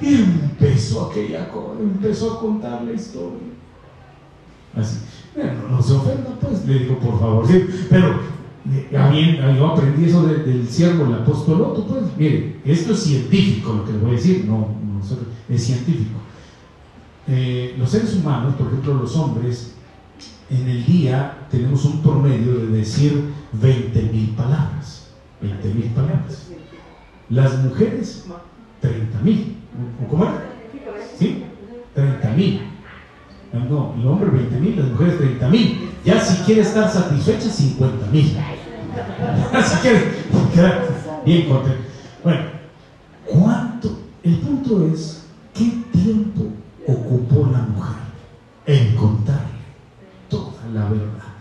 Y 0.00 0.14
empezó 0.14 1.10
aquella 1.10 1.48
empezó 1.80 2.34
a 2.34 2.40
contar 2.40 2.82
la 2.82 2.92
historia. 2.92 3.48
Así, 4.74 4.98
no, 5.70 5.82
se 5.82 5.94
ofenda, 5.94 6.30
pues, 6.40 6.66
le 6.66 6.80
digo, 6.80 6.98
por 6.98 7.18
favor, 7.18 7.46
sí, 7.46 7.66
pero 7.88 8.20
eh, 8.70 8.96
a 8.96 9.56
yo 9.56 9.66
aprendí 9.66 10.04
eso 10.04 10.26
del 10.26 10.68
siervo, 10.68 11.06
el 11.06 11.14
apóstol 11.14 11.62
Otto, 11.62 11.86
pues, 11.86 12.04
mire, 12.16 12.60
esto 12.64 12.92
es 12.92 13.00
científico 13.00 13.72
lo 13.72 13.84
que 13.84 13.92
le 13.92 13.98
voy 13.98 14.10
a 14.10 14.14
decir, 14.14 14.44
no, 14.46 14.58
no 14.58 15.00
es 15.48 15.64
científico. 15.64 16.18
Eh, 17.26 17.74
los 17.78 17.90
seres 17.90 18.14
humanos, 18.16 18.54
por 18.54 18.68
ejemplo 18.68 18.94
los 18.94 19.14
hombres, 19.16 19.74
en 20.50 20.66
el 20.66 20.84
día 20.86 21.46
tenemos 21.50 21.84
un 21.84 22.02
promedio 22.02 22.54
de 22.54 22.66
decir 22.68 23.22
20 23.52 24.02
mil 24.02 24.30
palabras. 24.30 25.08
20 25.42 25.74
mil 25.74 25.90
palabras. 25.90 26.48
Las 27.28 27.62
mujeres 27.62 28.24
30 28.80 29.18
mil. 29.20 29.56
¿Cómo 30.08 30.24
era? 30.24 30.44
¿Sí? 31.18 31.44
30 31.94 32.30
mil. 32.30 32.62
No, 33.52 33.94
el 33.98 34.06
hombre 34.06 34.30
20 34.30 34.60
mil, 34.60 34.76
las 34.76 34.88
mujeres 34.88 35.18
30 35.18 35.48
mil. 35.48 35.90
Ya 36.04 36.20
si 36.20 36.42
quiere 36.44 36.60
estar 36.60 36.90
satisfecha, 36.90 37.48
50 37.48 38.06
mil. 38.06 38.36
si 39.64 39.76
quiere 39.80 40.04
quedar 40.54 40.86
bien 41.24 41.48
contento. 41.48 41.78
Bueno, 42.22 42.42
¿cuánto? 43.26 43.98
El 44.22 44.38
punto 44.38 44.86
es, 44.86 45.24
¿qué 45.54 45.72
tiempo 45.92 46.46
ocupó 46.86 47.48
la 47.50 47.58
mujer 47.58 47.96
en 48.66 48.94
contarle 48.96 49.42
toda 50.28 50.64
la 50.72 50.88
verdad, 50.88 51.32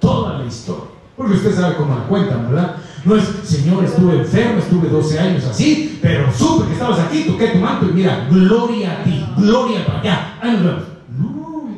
toda 0.00 0.38
la 0.38 0.46
historia? 0.46 0.90
Porque 1.16 1.34
usted 1.34 1.54
sabe 1.54 1.76
cómo 1.76 1.94
la 1.94 2.06
cuentan, 2.08 2.50
¿verdad? 2.50 2.76
No 3.04 3.16
es, 3.16 3.24
Señor, 3.44 3.84
estuve 3.84 4.18
enfermo, 4.20 4.58
estuve 4.58 4.88
12 4.88 5.18
años 5.18 5.44
así, 5.44 5.98
pero 6.00 6.32
supe 6.32 6.68
que 6.68 6.72
estabas 6.72 7.00
aquí, 7.00 7.24
toqué 7.24 7.48
tu 7.48 7.58
manto 7.58 7.86
y 7.90 7.92
mira, 7.92 8.26
gloria 8.30 9.00
a 9.00 9.04
ti, 9.04 9.24
gloria 9.36 9.84
para 9.84 10.00
allá. 10.00 10.38
Ah, 10.40 10.52
no, 10.52 11.68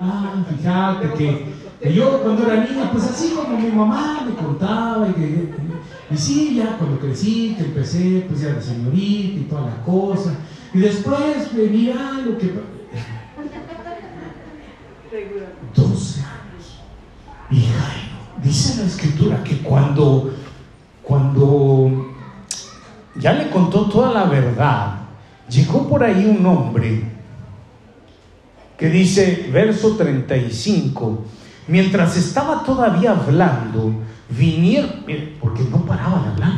ah, 0.00 0.44
fíjate 0.48 1.12
que 1.14 1.56
Que 1.80 1.94
yo 1.94 2.20
cuando 2.22 2.44
era 2.44 2.64
niña, 2.64 2.90
pues 2.90 3.04
así 3.04 3.34
como 3.34 3.58
mi 3.58 3.70
mamá 3.70 4.24
me 4.26 4.34
contaba 4.34 5.08
y 5.08 5.12
que... 5.12 5.54
Y 6.10 6.16
sí, 6.16 6.54
ya 6.56 6.76
cuando 6.78 6.98
crecí, 6.98 7.54
que 7.56 7.64
empecé, 7.64 8.24
pues 8.28 8.40
ya 8.40 8.54
de 8.54 8.62
señorita 8.62 9.40
y 9.40 9.46
toda 9.48 9.66
la 9.66 9.82
cosa. 9.84 10.34
Y 10.72 10.78
después, 10.78 11.52
mira 11.52 12.12
lo 12.24 12.38
que... 12.38 12.54
12 15.74 16.20
años. 16.20 16.80
Y 17.50 18.46
dice 18.46 18.80
la 18.80 18.86
escritura 18.86 19.42
que 19.44 19.58
cuando, 19.58 20.34
cuando 21.06 22.14
ya 23.14 23.32
le 23.32 23.48
contó 23.50 23.88
toda 23.88 24.12
la 24.12 24.24
verdad, 24.24 24.94
llegó 25.48 25.88
por 25.88 26.02
ahí 26.02 26.26
un 26.26 26.44
hombre 26.44 27.04
que 28.76 28.90
dice, 28.90 29.48
verso 29.52 29.96
35, 29.96 31.24
mientras 31.68 32.16
estaba 32.16 32.64
todavía 32.64 33.12
hablando, 33.12 33.92
vinieron, 34.28 35.04
porque 35.40 35.62
no 35.70 35.82
paraba 35.82 36.22
de 36.22 36.28
hablar, 36.28 36.52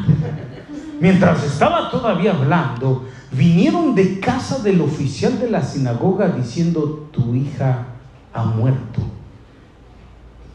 mientras 0.99 1.45
estaba 1.45 1.91
todavía 1.91 2.33
hablando, 2.33 3.07
vinieron 3.31 3.95
de 3.95 4.19
casa 4.19 4.61
del 4.61 4.81
oficial 4.81 5.39
de 5.39 5.51
la 5.51 5.63
sinagoga 5.63 6.29
diciendo, 6.29 7.09
tu 7.13 7.35
hija 7.35 7.85
ha 8.33 8.45
muerto. 8.45 9.03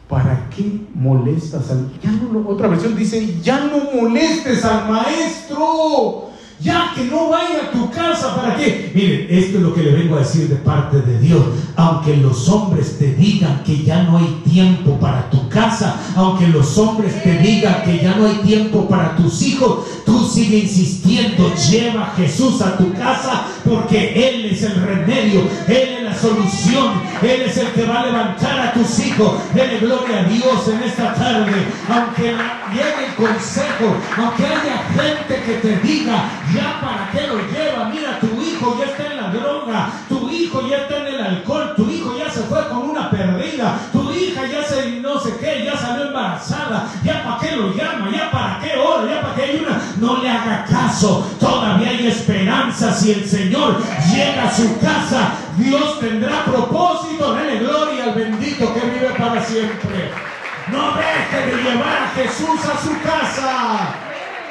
¿Para 0.08 0.48
qué 0.54 0.80
molestas 0.94 1.70
al... 1.70 1.90
Otra 2.46 2.68
versión 2.68 2.94
dice, 2.94 3.40
ya 3.42 3.60
no 3.60 4.00
molestes 4.00 4.64
al 4.64 4.90
maestro 4.90 6.34
ya 6.60 6.92
que 6.94 7.04
no 7.04 7.28
vaya 7.28 7.64
a 7.64 7.70
tu 7.70 7.90
casa, 7.90 8.34
¿para 8.36 8.56
qué? 8.56 8.90
Miren, 8.94 9.26
esto 9.28 9.58
es 9.58 9.62
lo 9.62 9.74
que 9.74 9.82
le 9.82 9.92
vengo 9.92 10.16
a 10.16 10.20
decir 10.20 10.48
de 10.48 10.56
parte 10.56 11.02
de 11.02 11.18
Dios. 11.18 11.42
Aunque 11.76 12.16
los 12.16 12.48
hombres 12.48 12.98
te 12.98 13.12
digan 13.14 13.62
que 13.64 13.82
ya 13.82 14.04
no 14.04 14.18
hay 14.18 14.42
tiempo 14.50 14.98
para 14.98 15.28
tu 15.30 15.48
casa, 15.48 16.00
aunque 16.16 16.46
los 16.48 16.78
hombres 16.78 17.22
te 17.22 17.38
digan 17.38 17.82
que 17.84 17.98
ya 17.98 18.14
no 18.16 18.26
hay 18.26 18.36
tiempo 18.36 18.88
para 18.88 19.16
tus 19.16 19.42
hijos, 19.42 19.84
tú 20.06 20.24
sigue 20.26 20.60
insistiendo, 20.60 21.52
lleva 21.70 22.04
a 22.04 22.16
Jesús 22.16 22.62
a 22.62 22.78
tu 22.78 22.92
casa 22.94 23.46
porque 23.64 24.28
Él 24.28 24.46
es 24.46 24.62
el 24.62 24.80
remedio, 24.80 25.42
Él 25.68 25.98
es 25.98 26.03
solución, 26.14 27.02
Él 27.22 27.42
es 27.42 27.56
el 27.56 27.68
que 27.72 27.84
va 27.86 28.00
a 28.00 28.06
levantar 28.06 28.60
a 28.60 28.72
tus 28.72 28.98
hijos. 29.00 29.38
Dele 29.54 29.78
gloria 29.78 30.20
a 30.20 30.24
Dios 30.24 30.68
en 30.68 30.82
esta 30.82 31.14
tarde, 31.14 31.52
aunque 31.88 32.36
llegue 32.72 33.06
el 33.06 33.14
consejo, 33.14 33.96
aunque 34.16 34.46
haya 34.46 34.84
gente 34.94 35.42
que 35.44 35.54
te 35.54 35.76
diga, 35.78 36.24
ya 36.54 36.80
para 36.80 37.10
qué 37.12 37.26
lo 37.26 37.38
lleva, 37.38 37.88
mira, 37.92 38.18
tu 38.20 38.40
hijo 38.40 38.76
ya 38.78 38.86
está 38.86 39.06
en 39.12 39.16
la 39.16 39.28
droga, 39.30 39.90
tu 40.08 40.28
hijo 40.30 40.66
ya 40.68 40.78
está 40.78 40.98
en 40.98 41.06
el 41.06 41.20
alcohol, 41.20 41.74
tu 41.76 41.90
hijo 41.90 42.16
ya 42.16 42.30
se 42.30 42.40
fue 42.42 42.68
con 42.68 42.90
una 42.90 43.10
perdida, 43.10 43.78
tu 43.92 44.10
hija 44.12 44.46
ya 44.46 44.64
se 44.64 45.00
no 45.00 45.20
sé 45.20 45.36
qué, 45.38 45.64
ya 45.64 45.76
salió 45.76 46.06
embarazada, 46.06 46.88
ya 47.04 47.22
para 47.22 47.38
qué 47.38 47.56
lo 47.56 47.74
llama, 47.74 48.10
ya 48.10 48.30
para 48.30 48.58
qué 48.60 48.76
ora, 48.76 49.10
ya 49.10 49.20
para 49.22 49.34
qué 49.34 49.42
hay 49.42 49.64
una, 49.64 49.80
no 49.98 50.22
le 50.22 50.30
haga 50.30 50.64
caso, 50.64 51.26
todavía 51.38 51.90
hay 51.90 52.06
esperanza 52.06 52.92
si 52.92 53.12
el 53.12 53.28
Señor 53.28 53.80
llega 54.12 54.44
a 54.44 54.54
su 54.54 54.78
casa, 54.78 55.32
Dios 55.56 56.00
tendrá 56.00 56.44
propósito, 56.44 57.34
dele 57.34 57.58
gloria 57.58 58.04
al 58.04 58.14
bendito 58.14 58.74
que 58.74 58.80
vive 58.80 59.10
para 59.16 59.44
siempre. 59.44 60.10
No 60.70 60.94
deje 60.96 61.46
de 61.46 61.62
llevar 61.62 62.02
a 62.02 62.08
Jesús 62.16 62.60
a 62.64 62.78
su 62.82 63.00
casa. 63.02 63.94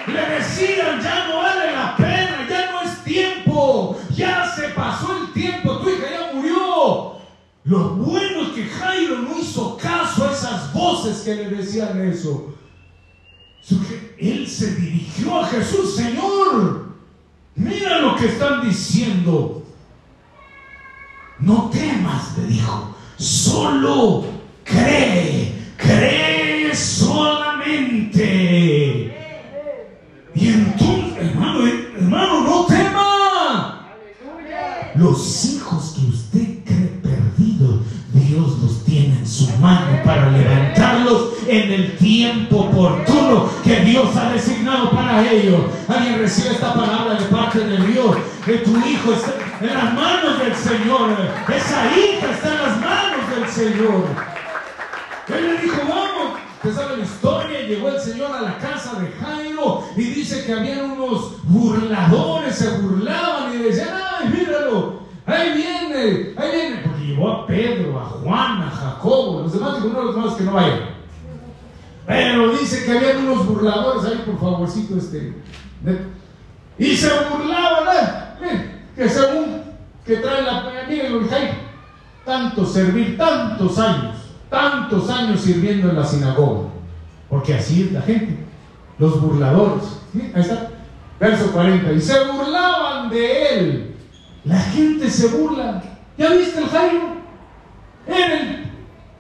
Le 0.07 0.35
decían, 0.35 1.01
ya 1.01 1.27
no 1.27 1.37
vale 1.37 1.71
la 1.71 1.95
pena, 1.97 2.47
ya 2.49 2.71
no 2.71 2.81
es 2.81 3.03
tiempo, 3.03 3.97
ya 4.15 4.49
se 4.55 4.69
pasó 4.69 5.17
el 5.17 5.33
tiempo, 5.33 5.77
tu 5.79 5.89
hija 5.89 6.07
ya 6.09 6.33
murió. 6.33 7.17
Lo 7.65 7.89
bueno 7.95 8.43
es 8.43 8.49
que 8.49 8.65
Jairo 8.65 9.19
no 9.19 9.39
hizo 9.39 9.77
caso 9.77 10.27
a 10.27 10.31
esas 10.31 10.73
voces 10.73 11.21
que 11.21 11.35
le 11.35 11.49
decían 11.49 11.99
eso. 12.01 12.53
Él 14.19 14.47
se 14.47 14.75
dirigió 14.75 15.41
a 15.41 15.47
Jesús, 15.47 15.95
Señor. 15.95 16.93
Mira 17.55 17.99
lo 17.99 18.15
que 18.15 18.27
están 18.27 18.61
diciendo. 18.67 19.62
No 21.43 21.69
temas, 21.69 22.37
le 22.37 22.47
dijo. 22.47 22.95
Solo 23.17 24.23
cree, 24.63 25.53
cree 25.75 26.73
solamente. 26.73 28.23
Y 30.33 30.47
entonces, 30.47 31.17
hermano, 31.19 31.67
hermano, 31.97 32.41
no 32.43 32.65
tema. 32.65 33.89
Los 34.95 35.45
hijos 35.45 35.97
que 35.99 36.05
usted 36.05 36.63
cree 36.63 37.01
perdidos, 37.03 37.81
Dios 38.13 38.59
los 38.61 38.85
tiene 38.85 39.17
en 39.17 39.27
su 39.27 39.49
mano 39.57 40.01
para 40.05 40.31
levantarlos 40.31 41.33
en 41.45 41.71
el 41.71 41.97
tiempo 41.97 42.61
oportuno 42.61 43.49
que 43.65 43.81
Dios 43.81 44.15
ha 44.15 44.31
designado 44.31 44.91
para 44.91 45.29
ellos. 45.29 45.59
Alguien 45.89 46.19
recibe 46.19 46.51
esta 46.51 46.73
palabra 46.73 47.15
de 47.15 47.25
parte 47.25 47.59
de 47.59 47.85
Dios. 47.87 48.15
Que 48.45 48.59
tu 48.59 48.77
hijo 48.77 49.11
está 49.11 49.42
en 49.63 49.73
las 49.73 49.93
manos 49.93 50.39
del 50.39 50.55
Señor. 50.55 51.09
Esa 51.47 51.97
hija 51.97 52.31
está 52.31 52.49
en 52.49 52.61
las 52.63 52.79
manos 52.79 53.29
del 53.35 53.49
Señor. 53.49 54.05
Él 55.29 55.47
le 55.47 55.57
dijo, 55.61 55.81
vamos. 55.87 56.39
Usted 56.63 56.81
sabe 56.81 56.97
la 56.97 57.03
historia, 57.03 57.61
llegó 57.61 57.89
el 57.89 57.99
Señor 57.99 58.31
a 58.31 58.41
la 58.41 58.57
casa 58.57 58.97
de 58.97 59.11
Jairo 59.11 59.83
y 59.97 60.01
dice 60.01 60.45
que 60.45 60.53
habían 60.53 60.91
unos 60.91 61.43
burladores, 61.43 62.55
se 62.55 62.77
burlaban 62.77 63.53
y 63.53 63.63
decían, 63.63 63.89
ay, 63.91 64.29
míralo, 64.29 65.01
ahí 65.25 65.53
viene, 65.55 66.33
ahí 66.37 66.51
viene, 66.53 66.81
porque 66.85 67.05
llevó 67.05 67.31
a 67.31 67.47
Pedro, 67.47 67.99
a 67.99 68.05
Juan, 68.05 68.61
a 68.61 68.71
Jacobo, 68.71 69.41
los 69.41 69.51
demás 69.51 69.75
dijo, 69.75 69.89
no, 69.89 70.03
los 70.03 70.15
demás 70.15 70.35
que 70.35 70.43
no 70.45 70.53
vayan. 70.53 70.79
Pero 72.07 72.57
dice 72.57 72.85
que 72.85 72.97
habían 72.97 73.27
unos 73.27 73.45
burladores, 73.45 74.05
ahí 74.05 74.23
por 74.25 74.39
favorcito 74.39 74.95
este, 74.97 75.33
y 76.77 76.95
se 76.95 77.09
burlaban, 77.29 77.87
¿eh? 78.41 78.82
Que 78.95 79.09
según 79.09 79.63
que 80.05 80.17
trae 80.17 80.43
la, 80.43 80.69
miren, 80.87 81.27
Jairo, 81.27 81.53
tanto 82.25 82.65
servir, 82.65 83.17
tantos 83.17 83.79
años 83.79 84.23
tantos 84.53 85.09
años 85.09 85.41
sirviendo 85.41 85.89
en 85.89 85.95
la 85.95 86.05
sinagoga. 86.05 86.69
Porque 87.27 87.55
así 87.55 87.83
es 87.83 87.91
la 87.91 88.01
gente, 88.01 88.37
los 88.99 89.19
burladores. 89.19 89.83
Ahí 90.13 90.41
está, 90.41 90.69
verso 91.19 91.51
40. 91.51 91.91
Y 91.91 91.99
se 91.99 92.23
burlaban 92.25 93.09
de 93.09 93.49
él. 93.49 93.95
La 94.45 94.59
gente 94.59 95.09
se 95.09 95.29
burla. 95.29 95.81
¿Ya 96.15 96.29
viste 96.33 96.59
el 96.59 96.67
Jairo? 96.67 97.15
Era 98.05 98.39
el, 98.39 98.71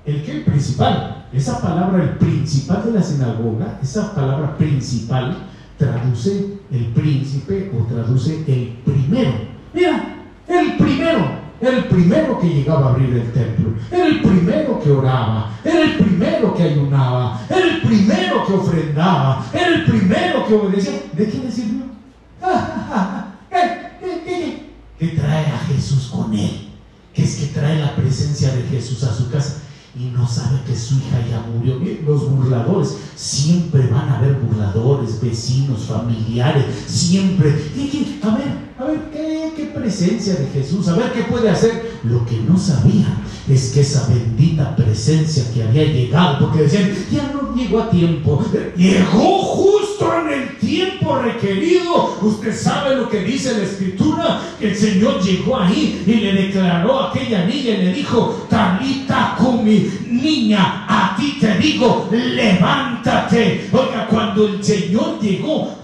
el 0.05 0.23
que 0.23 0.31
el 0.31 0.43
principal. 0.43 1.25
Esa 1.33 1.59
palabra, 1.59 2.03
el 2.03 2.11
principal 2.17 2.85
de 2.85 2.91
la 2.91 3.01
sinagoga, 3.01 3.79
esa 3.81 4.13
palabra 4.13 4.55
principal 4.55 5.35
traduce 5.79 6.59
el 6.71 6.85
príncipe 6.93 7.71
o 7.75 7.91
traduce 7.91 8.35
el 8.47 8.77
primero. 8.85 9.52
Mira, 9.73 10.15
el 10.47 10.77
primero. 10.77 11.43
El 11.61 11.85
primero 11.85 12.39
que 12.39 12.47
llegaba 12.47 12.87
a 12.87 12.89
abrir 12.89 13.13
el 13.13 13.31
templo. 13.31 13.73
El 13.89 14.21
primero 14.21 14.81
que 14.81 14.91
oraba. 14.91 15.51
El 15.63 15.95
primero 15.97 16.53
que 16.53 16.63
ayunaba. 16.63 17.39
El 17.49 17.81
primero 17.81 18.45
que 18.45 18.53
ofrendaba. 18.53 19.45
El 19.53 19.85
primero 19.85 20.45
que 20.45 20.53
obedecía. 20.55 21.03
¿De 21.13 21.29
quién 21.29 21.45
le 21.45 21.51
sirvió? 21.51 21.83
¿Qué, 23.49 24.67
qué 24.99 25.07
trae 25.15 25.45
a 25.45 25.57
Jesús 25.67 26.11
con 26.13 26.33
él? 26.33 26.69
Que 27.13 27.23
es 27.23 27.35
que 27.37 27.45
trae 27.47 27.79
la 27.79 27.95
presencia 27.95 28.53
de 28.53 28.63
Jesús 28.63 29.03
a 29.03 29.13
su 29.13 29.31
casa 29.31 29.62
y 29.95 30.05
no 30.05 30.27
sabe 30.27 30.59
que 30.65 30.75
su 30.75 30.95
hija 30.95 31.23
ya 31.29 31.45
murió. 31.53 31.79
Los 32.05 32.29
burladores, 32.29 32.97
siempre 33.15 33.87
van 33.87 34.09
a 34.09 34.17
haber 34.17 34.35
burladores, 34.35 35.21
vecinos, 35.21 35.83
familiares, 35.83 36.65
siempre. 36.87 37.49
A 38.23 38.35
ver, 38.35 38.63
a 38.79 38.83
ver, 38.85 39.11
¿qué, 39.11 39.53
¿qué, 39.55 39.65
presencia 39.65 40.33
de 40.35 40.47
Jesús? 40.47 40.87
A 40.87 40.95
ver 40.95 41.11
qué 41.13 41.23
puede 41.23 41.49
hacer. 41.49 41.99
Lo 42.03 42.25
que 42.25 42.37
no 42.37 42.57
sabía 42.57 43.17
es 43.47 43.71
que 43.71 43.81
esa 43.81 44.07
bendita 44.07 44.75
presencia 44.75 45.51
que 45.53 45.63
había 45.63 45.85
llegado, 45.85 46.39
porque 46.39 46.63
decían, 46.63 46.91
ya 47.11 47.31
no 47.31 47.55
llegó 47.55 47.81
a 47.81 47.89
tiempo, 47.89 48.43
llegó 48.75 49.43
justo 49.43 49.82
en 50.01 50.33
el 50.33 50.57
tiempo 50.57 51.17
requerido. 51.17 52.17
Usted 52.21 52.55
sabe 52.55 52.95
lo 52.95 53.09
que 53.09 53.19
dice 53.19 53.57
la 53.57 53.63
escritura, 53.63 54.41
que 54.59 54.69
el 54.69 54.75
Señor 54.75 55.21
llegó 55.21 55.57
ahí 55.57 56.03
y 56.05 56.13
le 56.15 56.33
declaró 56.33 56.99
a 56.99 57.09
aquella 57.09 57.45
niña 57.45 57.71
y 57.71 57.77
le 57.77 57.93
dijo, 57.93 58.47
Talita 58.49 59.35
Kumi, 59.37 59.89
niña, 60.07 60.85
a 60.87 61.15
ti 61.15 61.37
te 61.39 61.57
digo, 61.57 62.09
levántate. 62.11 63.69
Oiga, 63.71 64.07
cuando 64.09 64.47
el 64.47 64.63
Señor 64.63 65.19
llegó 65.21 65.82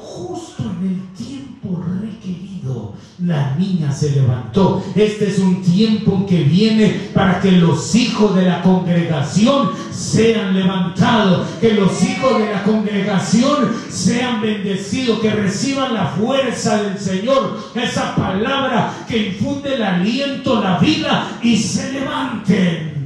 la 3.26 3.56
niña 3.56 3.92
se 3.92 4.12
levantó. 4.12 4.84
Este 4.96 5.30
es 5.30 5.40
un 5.40 5.62
tiempo 5.62 6.26
que 6.28 6.44
viene 6.44 7.10
para 7.14 7.42
que 7.42 7.52
los 7.52 7.94
hijos 7.96 8.36
de 8.36 8.44
la 8.44 8.62
congregación 8.62 9.72
sean 9.92 10.56
levantados, 10.56 11.48
que 11.60 11.74
los 11.74 12.02
hijos 12.02 12.40
de 12.40 12.54
la 12.54 12.64
congregación 12.64 13.70
sean 13.90 14.42
bendecidos, 14.42 15.20
que 15.20 15.32
reciban 15.32 15.94
la 15.94 16.08
fuerza 16.08 16.82
del 16.82 16.98
Señor, 16.98 17.72
esa 17.76 18.16
palabra 18.16 18.94
que 19.08 19.28
infunde 19.28 19.76
el 19.76 19.84
aliento, 19.84 20.62
la 20.62 20.80
vida 20.80 21.40
y 21.42 21.58
se 21.58 21.92
levanten. 21.92 23.00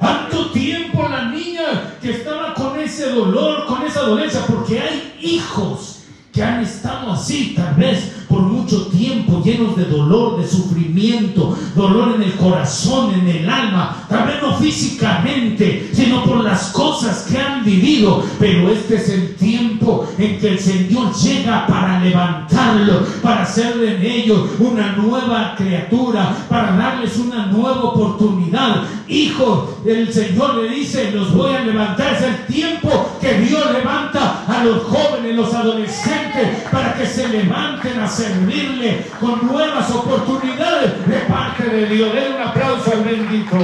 Tanto 0.00 0.50
tiempo 0.50 1.08
la 1.08 1.30
niña 1.30 1.94
que 2.02 2.10
estaba 2.10 2.52
con 2.52 2.78
ese 2.80 3.10
dolor, 3.10 3.64
con 3.66 3.86
esa 3.86 4.00
dolencia, 4.02 4.40
porque 4.46 4.80
hay 4.80 5.14
hijos 5.22 6.00
que 6.32 6.42
han 6.42 6.64
estado 6.64 7.12
así, 7.12 7.54
tal 7.56 7.74
vez 7.76 8.23
por 8.34 8.42
mucho 8.42 8.86
tiempo, 8.88 9.40
llenos 9.44 9.76
de 9.76 9.84
dolor, 9.84 10.40
de 10.40 10.48
sufrimiento, 10.48 11.56
dolor 11.76 12.16
en 12.16 12.22
el 12.22 12.32
corazón, 12.32 13.14
en 13.14 13.28
el 13.28 13.48
alma, 13.48 14.04
tal 14.08 14.26
vez 14.26 14.42
no 14.42 14.56
físicamente, 14.56 15.90
sino 15.92 16.24
por 16.24 16.42
las 16.42 16.72
cosas 16.72 17.28
que 17.30 17.38
han 17.38 17.64
vivido. 17.64 18.24
Pero 18.40 18.70
este 18.70 18.96
es 18.96 19.08
el 19.10 19.36
tiempo 19.36 20.08
en 20.18 20.38
que 20.40 20.48
el 20.48 20.58
Señor 20.58 21.14
llega 21.14 21.66
para 21.68 22.00
levantarlo, 22.00 23.06
para 23.22 23.42
hacer 23.42 23.76
de 23.76 24.16
ellos 24.16 24.48
una 24.58 24.92
nueva 24.96 25.54
criatura, 25.56 26.36
para 26.48 26.76
darles 26.76 27.16
una 27.16 27.46
nueva 27.46 27.84
oportunidad. 27.84 28.82
Hijo, 29.06 29.78
el 29.86 30.12
Señor 30.12 30.56
le 30.56 30.70
dice, 30.70 31.12
los 31.12 31.32
voy 31.32 31.54
a 31.54 31.60
levantar. 31.60 32.14
Es 32.14 32.22
el 32.22 32.46
tiempo 32.46 33.10
que 33.20 33.38
Dios 33.38 33.70
levanta 33.72 34.44
a 34.48 34.64
los 34.64 34.82
jóvenes, 34.84 35.36
los 35.36 35.54
adolescentes, 35.54 36.62
para 36.72 36.94
que 36.94 37.06
se 37.06 37.28
levanten 37.28 38.00
a 38.00 38.08
servirle 38.24 39.06
con 39.20 39.46
nuevas 39.46 39.90
oportunidades 39.90 41.06
de 41.06 41.18
parte 41.20 41.64
de 41.64 41.86
Dios. 41.86 42.12
Den 42.14 42.32
un 42.34 42.40
aplauso 42.40 42.92
al 42.92 43.04
bendito. 43.04 43.56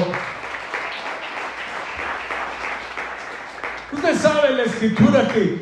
Usted 3.93 4.17
sabe 4.19 4.55
la 4.55 4.63
escritura 4.65 5.29
que, 5.29 5.61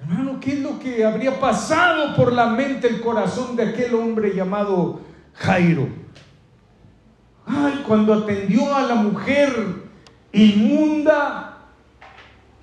hermano, 0.00 0.38
¿qué 0.40 0.54
es 0.54 0.60
lo 0.60 0.78
que 0.78 1.04
habría 1.04 1.38
pasado 1.38 2.16
por 2.16 2.32
la 2.32 2.46
mente, 2.46 2.88
el 2.88 3.00
corazón 3.00 3.56
de 3.56 3.68
aquel 3.68 3.94
hombre 3.94 4.34
llamado 4.34 5.00
Jairo? 5.34 5.88
Ay, 7.46 7.84
cuando 7.86 8.14
atendió 8.14 8.74
a 8.74 8.82
la 8.82 8.94
mujer 8.94 9.50
inmunda, 10.32 11.58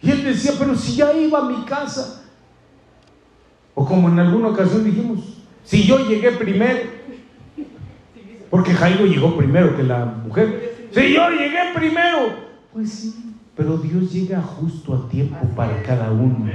y 0.02 0.12
él 0.12 0.24
decía, 0.24 0.54
pero 0.58 0.76
si 0.76 0.95
ya 0.95 1.14
iba 1.14 1.40
a 1.40 1.44
mi 1.44 1.66
casa. 1.66 2.24
O 3.74 3.86
como 3.86 4.10
en 4.10 4.20
alguna 4.20 4.49
ocasión 4.49 4.84
dijimos, 4.84 5.36
si 5.68 5.84
yo 5.84 6.07
llegué 6.07 6.31
primero, 6.31 6.80
porque 8.49 8.73
Jairo 8.73 9.06
llegó 9.06 9.35
primero 9.35 9.76
que 9.76 9.84
la 9.84 10.06
mujer. 10.06 10.88
Si 10.91 11.14
yo 11.14 11.30
llegué 11.30 11.73
primero, 11.76 12.35
pues 12.72 12.89
sí, 12.89 13.34
pero 13.53 13.77
Dios 13.77 14.14
llega 14.14 14.41
justo 14.41 14.94
a 14.94 15.10
tiempo 15.10 15.45
para 15.57 15.84
cada 15.84 16.10
uno. 16.14 16.49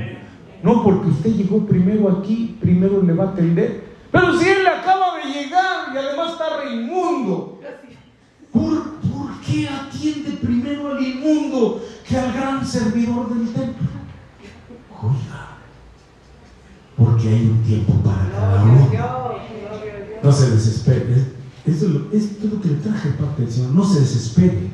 No 0.63 0.83
porque 0.83 1.09
usted 1.09 1.31
llegó 1.35 1.67
primero 1.67 2.09
aquí, 2.09 2.57
primero 2.59 3.03
le 3.03 3.13
va 3.13 3.25
a 3.25 3.29
atender. 3.33 3.85
Pero 4.11 4.39
si 4.39 4.49
él 4.49 4.67
acaba 4.67 5.19
de 5.19 5.31
llegar 5.31 5.95
y 5.95 5.99
además 5.99 6.33
está 6.33 6.63
reinmundo, 6.65 7.61
¿por, 8.51 8.93
¿por 8.95 9.41
qué 9.45 9.69
atiende 9.69 10.31
primero 10.41 10.95
al 10.95 11.07
inmundo 11.07 11.85
que 12.09 12.17
al 12.17 12.33
gran 12.33 12.65
servidor 12.65 13.29
del 13.29 13.53
templo? 13.53 13.89
Oiga, 15.03 15.52
porque 16.97 17.29
hay 17.29 17.47
un 17.47 17.63
tiempo 17.63 17.95
para 18.03 18.31
cada 18.31 18.63
uno. 18.65 18.91
No 20.23 20.33
se 20.33 20.51
desespere. 20.51 21.33
Esto, 21.65 21.87
es 22.13 22.43
lo 22.43 22.61
que 22.61 22.69
le 22.69 22.75
traje 22.77 23.11
parte 23.11 23.43
del 23.43 23.51
Señor. 23.51 23.71
No 23.71 23.85
se 23.85 24.01
desespere. 24.01 24.71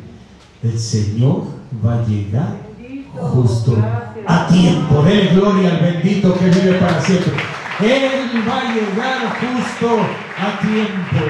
El 0.62 0.78
Señor 0.78 1.45
va 1.85 2.01
a 2.01 2.07
llegar 2.07 2.57
justo 3.15 3.77
a 4.27 4.47
tiempo. 4.49 5.03
Dele 5.03 5.35
gloria 5.35 5.70
al 5.70 5.81
bendito 5.81 6.35
que 6.39 6.47
vive 6.47 6.74
para 6.74 7.01
siempre. 7.01 7.32
Él 7.81 8.11
va 8.49 8.61
a 8.61 8.74
llegar 8.74 9.39
justo 9.40 9.89
a 10.36 10.61
tiempo. 10.61 11.27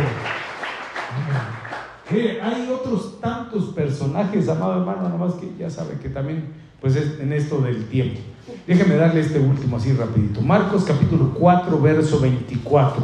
Que 2.09 2.41
hay 2.41 2.71
otros 2.71 3.21
tantos 3.21 3.67
personajes, 3.75 4.49
amado 4.49 4.81
hermano, 4.81 5.03
nada 5.03 5.19
más 5.19 5.35
que 5.35 5.53
ya 5.59 5.69
sabe 5.69 5.99
que 6.01 6.09
también, 6.09 6.55
pues 6.81 6.97
es 6.97 7.21
en 7.21 7.33
esto 7.33 7.61
del 7.61 7.87
tiempo. 7.89 8.21
Déjeme 8.67 8.97
darle 8.97 9.21
este 9.21 9.39
último 9.39 9.77
así 9.77 9.93
rapidito. 9.93 10.41
Marcos 10.41 10.85
capítulo 10.85 11.35
4, 11.35 11.81
verso 11.81 12.21
24. 12.21 13.03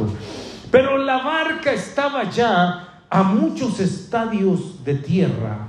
Pero 0.71 0.97
la 0.97 1.23
barca 1.23 1.71
estaba 1.73 2.29
ya 2.29 3.01
a 3.09 3.23
muchos 3.23 3.79
estadios 3.79 4.83
de 4.83 4.95
tierra 4.95 5.67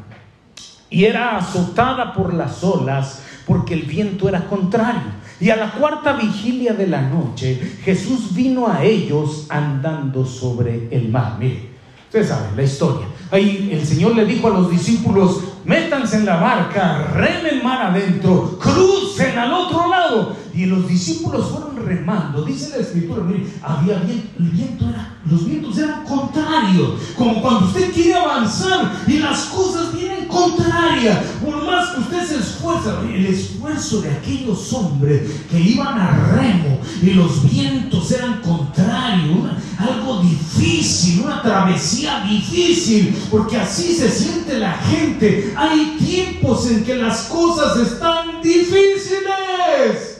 y 0.89 1.05
era 1.05 1.37
azotada 1.37 2.13
por 2.13 2.35
las 2.35 2.63
olas 2.63 3.23
porque 3.47 3.75
el 3.75 3.83
viento 3.83 4.29
era 4.29 4.49
contrario. 4.49 5.27
Y 5.39 5.51
a 5.51 5.57
la 5.57 5.73
cuarta 5.73 6.15
vigilia 6.15 6.73
de 6.73 6.87
la 6.87 7.03
noche 7.03 7.55
Jesús 7.83 8.35
vino 8.35 8.69
a 8.69 8.85
ellos 8.85 9.47
andando 9.51 10.25
sobre 10.25 10.89
el 10.91 11.09
mar. 11.09 11.37
Mire, 11.39 11.69
ustedes 12.07 12.29
saben 12.29 12.57
la 12.57 12.63
historia. 12.63 13.07
Ahí 13.31 13.71
el 13.73 13.85
Señor 13.85 14.15
le 14.15 14.25
dijo 14.25 14.47
a 14.49 14.51
los 14.51 14.71
discípulos, 14.71 15.56
métanse 15.67 16.17
en 16.17 16.25
la 16.25 16.37
barca, 16.37 17.09
remen 17.13 17.63
mar 17.63 17.91
adentro, 17.91 18.59
crucen 18.59 19.37
al 19.37 19.53
otro 19.53 19.89
lado. 19.89 20.37
Y 20.57 20.65
los 20.65 20.89
discípulos 20.89 21.51
fueron 21.51 21.77
remando. 21.85 22.43
Dice 22.43 22.71
la 22.71 22.77
escritura, 22.79 23.23
mire, 23.23 23.47
había 23.63 23.99
viento, 23.99 24.29
el 24.39 24.51
viento 24.51 24.89
era, 24.89 25.19
los 25.31 25.47
vientos 25.47 25.77
eran 25.77 26.03
contrarios. 26.05 26.95
Como 27.15 27.43
cuando 27.43 27.67
usted 27.67 27.93
quiere 27.93 28.15
avanzar 28.15 28.91
y 29.07 29.19
las 29.19 29.45
cosas 29.47 29.95
vienen 29.95 30.25
contrarias. 30.27 31.19
Por 31.45 31.63
más 31.63 31.91
que 31.91 32.01
usted 32.01 32.27
se 32.27 32.37
esfuerza, 32.37 33.03
el 33.03 33.27
esfuerzo 33.27 34.01
de 34.01 34.11
aquellos 34.13 34.73
hombres 34.73 35.31
que 35.51 35.61
iban 35.61 35.99
a 35.99 36.33
remo 36.35 36.81
y 37.03 37.11
los 37.11 37.51
vientos 37.51 38.11
eran 38.13 38.41
contrarios, 38.41 39.51
algo 39.79 40.23
difícil, 40.23 41.21
una 41.21 41.43
travesía 41.43 42.21
difícil, 42.21 43.15
porque 43.31 43.59
así 43.59 43.95
se 43.95 44.11
siente 44.11 44.59
la 44.59 44.73
gente. 44.73 45.53
Hay 45.55 45.99
tiempos 45.99 46.71
en 46.71 46.83
que 46.83 46.97
las 46.97 47.25
cosas 47.25 47.77
están 47.77 48.41
difíciles. 48.43 50.16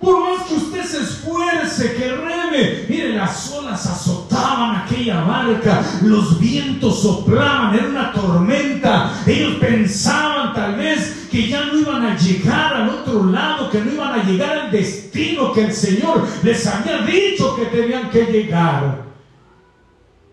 Por 0.00 0.20
más 0.20 0.46
que 0.46 0.54
usted 0.54 0.84
se 0.84 1.00
esfuerce, 1.02 1.94
que 1.94 2.12
reme, 2.12 2.84
mire, 2.88 3.14
las 3.14 3.50
olas 3.52 3.86
azotaban 3.86 4.76
aquella 4.76 5.22
barca, 5.22 5.82
los 6.02 6.38
vientos 6.38 7.00
soplaban, 7.00 7.74
era 7.74 7.88
una 7.88 8.12
tormenta. 8.12 9.14
Ellos 9.26 9.54
pensaban 9.54 10.52
tal 10.52 10.76
vez 10.76 11.28
que 11.30 11.48
ya 11.48 11.64
no 11.64 11.78
iban 11.78 12.04
a 12.04 12.16
llegar 12.16 12.74
al 12.74 12.90
otro 12.90 13.24
lado, 13.24 13.70
que 13.70 13.80
no 13.80 13.92
iban 13.92 14.20
a 14.20 14.22
llegar 14.22 14.58
al 14.58 14.70
destino 14.70 15.52
que 15.52 15.64
el 15.64 15.72
Señor 15.72 16.26
les 16.42 16.66
había 16.66 16.98
dicho 16.98 17.56
que 17.56 17.64
tenían 17.66 18.10
que 18.10 18.26
llegar. 18.26 19.06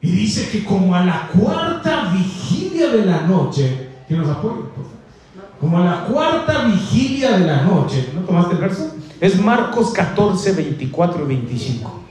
Y 0.02 0.12
dice 0.12 0.50
que 0.50 0.66
como 0.66 0.94
a 0.94 1.06
la 1.06 1.30
cuarta 1.30 2.12
vigilia 2.14 2.90
de 2.90 3.06
la 3.06 3.22
noche, 3.22 3.90
que 4.10 4.16
nos 4.16 4.28
favor. 4.28 4.74
Como 5.60 5.78
a 5.78 5.86
la 5.86 6.06
cuarta 6.06 6.66
vigilia 6.66 7.38
de 7.38 7.46
la 7.46 7.62
noche, 7.62 8.10
¿no 8.14 8.22
tomaste 8.22 8.56
el 8.56 8.60
verso? 8.60 8.93
Es 9.24 9.40
Marcos 9.40 9.92
14, 9.92 10.52
24 10.52 11.24
y 11.24 11.28
25. 11.28 12.02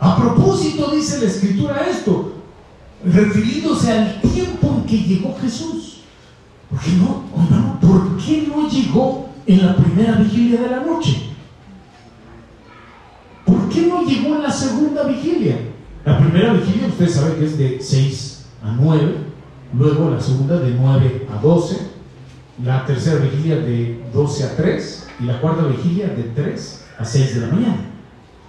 A 0.00 0.16
propósito 0.16 0.90
dice 0.92 1.20
la 1.20 1.26
escritura 1.26 1.86
esto, 1.90 2.36
refiriéndose 3.04 3.92
al 3.92 4.22
tiempo 4.22 4.76
en 4.78 4.84
que 4.84 4.96
llegó 4.96 5.36
Jesús. 5.42 5.98
¿Por 6.70 6.80
qué 6.80 6.92
no, 6.92 7.24
hermano? 7.36 7.78
¿Por 7.82 8.16
qué 8.16 8.48
no 8.48 8.66
llegó 8.66 9.28
en 9.46 9.66
la 9.66 9.76
primera 9.76 10.12
vigilia 10.12 10.58
de 10.58 10.70
la 10.70 10.80
noche? 10.80 11.34
¿Por 13.44 13.68
qué 13.68 13.82
no 13.82 14.06
llegó 14.06 14.36
en 14.36 14.44
la 14.44 14.50
segunda 14.50 15.02
vigilia? 15.02 15.58
La 16.06 16.18
primera 16.18 16.54
vigilia, 16.54 16.86
usted 16.88 17.10
sabe 17.10 17.36
que 17.36 17.44
es 17.44 17.58
de 17.58 17.78
6 17.78 18.46
a 18.64 18.72
9, 18.72 19.16
luego 19.74 20.08
la 20.08 20.18
segunda 20.18 20.58
de 20.58 20.70
9 20.70 21.28
a 21.30 21.42
12, 21.42 21.76
la 22.64 22.86
tercera 22.86 23.22
vigilia 23.22 23.56
de 23.56 24.02
12 24.14 24.44
a 24.44 24.56
3 24.56 25.01
y 25.22 25.26
la 25.26 25.40
cuarta 25.40 25.64
vigilia 25.66 26.08
de 26.08 26.24
3 26.34 26.84
a 26.98 27.04
6 27.04 27.34
de 27.34 27.40
la 27.42 27.52
mañana. 27.52 27.80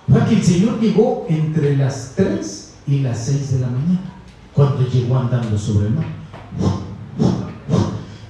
O 0.09 0.25
que 0.27 0.35
el 0.35 0.43
Señor 0.43 0.79
llegó 0.79 1.25
entre 1.29 1.77
las 1.77 2.13
3 2.15 2.73
y 2.87 2.99
las 2.99 3.25
6 3.25 3.53
de 3.53 3.59
la 3.59 3.67
mañana, 3.67 4.13
cuando 4.53 4.87
llegó 4.87 5.17
andando 5.17 5.57
sobre 5.57 5.87
el 5.87 5.93
mar. 5.93 6.05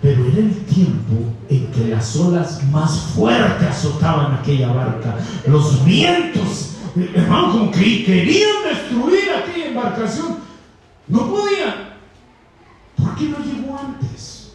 Pero 0.01 0.25
era 0.25 0.37
el 0.37 0.65
tiempo 0.65 1.33
en 1.49 1.67
que 1.71 1.87
las 1.87 2.15
olas 2.17 2.61
más 2.65 2.99
fuertes 3.15 3.69
azotaban 3.69 4.33
aquella 4.33 4.73
barca, 4.73 5.15
los 5.47 5.83
vientos, 5.85 6.75
hermano, 7.15 7.51
como 7.53 7.71
que 7.71 8.03
querían 8.03 8.63
destruir 8.69 9.29
aquella 9.31 9.67
embarcación. 9.67 10.37
No 11.07 11.31
podían. 11.31 11.93
¿Por 12.97 13.15
qué 13.15 13.29
no 13.29 13.37
llegó 13.39 13.77
antes? 13.77 14.53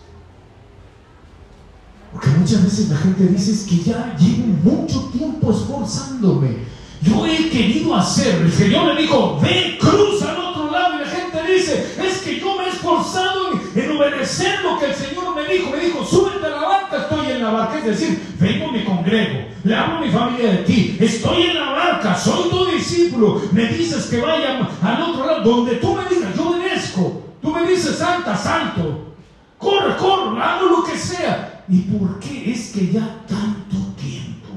Porque 2.13 2.31
muchas 2.49 2.65
veces 2.65 2.89
la 2.89 2.97
gente 2.97 3.25
dice 3.25 3.53
es 3.53 3.65
que 3.65 3.77
ya 3.91 4.17
llevo 4.19 4.47
mucho 4.65 5.01
tiempo 5.13 5.53
esforzándome. 5.53 6.57
Yo 7.03 7.27
he 7.27 7.51
querido 7.51 7.95
hacer. 7.95 8.37
El 8.37 8.51
Señor 8.51 8.95
le 8.95 9.03
dijo, 9.03 9.39
ve, 9.43 9.77
cruza 9.79 10.31
al 10.31 10.39
otro 10.39 10.71
lado. 10.71 10.95
Y 10.95 11.01
la 11.01 11.11
gente 11.11 11.53
dice, 11.53 11.95
es 12.03 12.19
que 12.23 12.41
yo 12.41 12.57
me 12.57 12.65
he 12.65 12.69
esforzado 12.71 13.53
en, 13.75 13.91
obedecer 13.91 14.63
lo 14.63 14.79
que 14.79 14.87
el 14.87 14.95
Señor 14.95 15.37
me 15.37 15.45
dijo. 15.53 15.71
Me 15.71 15.79
dijo, 15.79 16.03
súbete 16.03 16.47
a 16.47 16.49
la 16.49 16.63
barca, 16.63 16.97
estoy 17.03 17.33
en 17.33 17.43
la 17.43 17.51
barca. 17.51 17.79
Es 17.81 17.85
decir, 17.85 18.19
vengo, 18.41 18.73
me 18.73 18.83
congrego, 18.83 19.47
le 19.65 19.75
hablo 19.75 19.99
a 19.99 20.01
mi 20.01 20.11
familia 20.11 20.51
de 20.53 20.59
ti. 20.59 20.97
Estoy 20.99 21.43
en 21.43 21.55
la 21.55 21.71
barca, 21.73 22.17
soy 22.17 22.49
tu 22.49 22.65
discípulo. 22.65 23.43
Me 23.53 23.67
dices 23.67 24.07
que 24.07 24.23
vaya 24.23 24.67
al 24.83 25.03
otro 25.03 25.27
lado, 25.27 25.43
donde 25.43 25.75
tú 25.75 25.95
me 25.95 26.09
digas, 26.09 26.35
yo 26.35 26.49
obedezco. 26.49 27.25
Tú 27.43 27.53
me 27.53 27.67
dices, 27.67 27.99
salta, 27.99 28.35
salto. 28.35 29.15
corre, 29.59 29.95
corre, 29.99 30.43
hago 30.43 30.67
lo 30.67 30.85
que 30.85 30.97
sea. 30.97 31.58
¿Y 31.71 31.81
por 31.83 32.19
qué 32.21 32.53
es 32.53 32.71
que 32.71 32.93
ya 32.93 33.25
tanto 33.29 33.77
tiempo? 34.01 34.49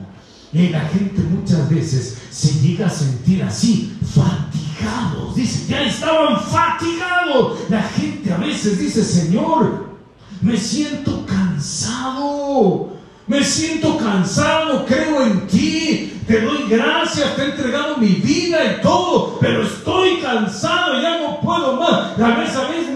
La 0.54 0.82
gente 0.82 1.22
muchas 1.22 1.70
veces 1.70 2.18
se 2.30 2.60
llega 2.60 2.88
a 2.88 2.90
sentir 2.90 3.44
así, 3.44 3.98
fatigados. 4.02 5.36
Dice, 5.36 5.66
ya 5.70 5.84
estaban 5.84 6.42
fatigados. 6.42 7.70
La 7.70 7.84
gente 7.84 8.34
a 8.34 8.38
veces 8.38 8.80
dice, 8.80 9.04
Señor, 9.04 9.98
me 10.42 10.58
siento 10.58 11.26
cansado. 11.26 12.92
Me 13.28 13.44
siento 13.44 13.98
cansado, 13.98 14.86
creo 14.86 15.24
en 15.24 15.48
ti, 15.48 16.20
te 16.28 16.42
doy 16.42 16.68
gracias, 16.68 17.34
te 17.36 17.44
he 17.44 17.46
entregado 17.52 17.96
mi 17.96 18.16
vida 18.16 18.60
y 18.66 18.82
todo, 18.82 19.38
pero 19.40 19.62
estoy 19.64 20.18
cansado, 20.20 21.02
ya 21.02 21.20
no 21.20 21.40
puedo 21.40 21.80
más. 21.80 22.20
A 22.20 22.40
veces, 22.40 22.56
a 22.58 22.68
veces, 22.68 22.90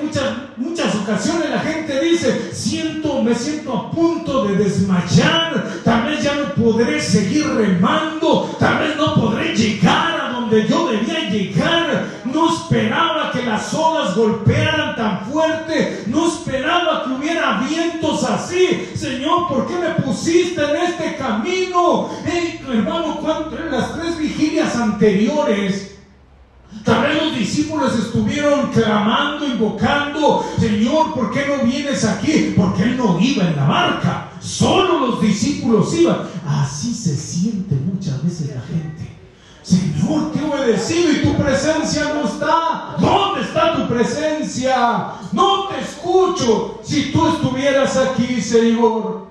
muchas 0.58 0.96
ocasiones 0.96 1.50
la 1.50 1.60
gente 1.60 2.00
dice, 2.00 2.52
siento, 2.54 3.22
me 3.22 3.36
siento 3.36 3.74
a 3.74 3.92
punto 3.92 4.46
de 4.46 4.56
desmayar, 4.56 5.82
tal 5.84 6.06
vez 6.06 6.24
ya 6.24 6.36
no 6.36 6.54
podré 6.54 7.02
seguir 7.02 7.48
remando, 7.48 8.56
tal 8.60 8.80
vez 8.80 8.96
no 8.98 9.16
podré 9.16 9.56
llegar 9.56 10.20
a 10.20 10.30
donde 10.30 10.68
yo 10.68 10.90
debía 10.90 11.30
llegar. 11.30 12.16
No 12.26 12.54
esperaba 12.54 13.32
que 13.32 13.44
las 13.44 13.74
olas 13.74 14.16
golpearan 14.16 14.96
tan 14.96 15.26
fuerte, 15.26 16.04
no 16.08 16.28
esperaba 16.28 17.04
que 17.04 17.12
hubiera 17.12 17.62
vientos 17.70 18.24
así. 18.24 18.90
Señor, 18.96 19.48
¿por 19.48 19.68
qué 19.68 19.76
me 19.76 20.04
pusiste 20.04 20.62
en 20.62 20.76
este 20.76 21.16
camino? 21.16 22.10
hermano, 22.74 23.20
¿cuánto 23.22 23.58
en 23.58 23.72
las 23.72 23.94
tres 23.94 24.18
vigilias 24.18 24.76
anteriores? 24.76 25.95
Tal 26.84 27.02
vez 27.02 27.24
los 27.24 27.36
discípulos 27.36 27.98
estuvieron 27.98 28.72
clamando, 28.72 29.46
invocando, 29.46 30.46
Señor, 30.60 31.14
¿por 31.14 31.32
qué 31.32 31.46
no 31.48 31.64
vienes 31.64 32.06
aquí? 32.06 32.54
Porque 32.56 32.84
Él 32.84 32.98
no 32.98 33.20
iba 33.20 33.48
en 33.48 33.56
la 33.56 33.66
barca, 33.66 34.30
solo 34.40 35.08
los 35.08 35.22
discípulos 35.22 35.94
iban. 35.96 36.20
Así 36.48 36.94
se 36.94 37.16
siente 37.16 37.76
muchas 37.76 38.24
veces 38.24 38.56
la 38.56 38.62
gente. 38.62 39.16
Señor, 39.64 40.32
te 40.32 40.40
he 40.40 40.44
obedecido 40.44 41.12
y 41.12 41.22
tu 41.24 41.34
presencia 41.36 42.14
no 42.14 42.28
está. 42.28 42.98
¿Dónde 43.00 43.42
está 43.42 43.76
tu 43.76 43.88
presencia? 43.88 45.08
No 45.32 45.68
te 45.70 45.82
escucho. 45.82 46.80
Si 46.84 47.12
tú 47.12 47.28
estuvieras 47.30 47.98
aquí, 47.98 48.40
Señor. 48.40 49.28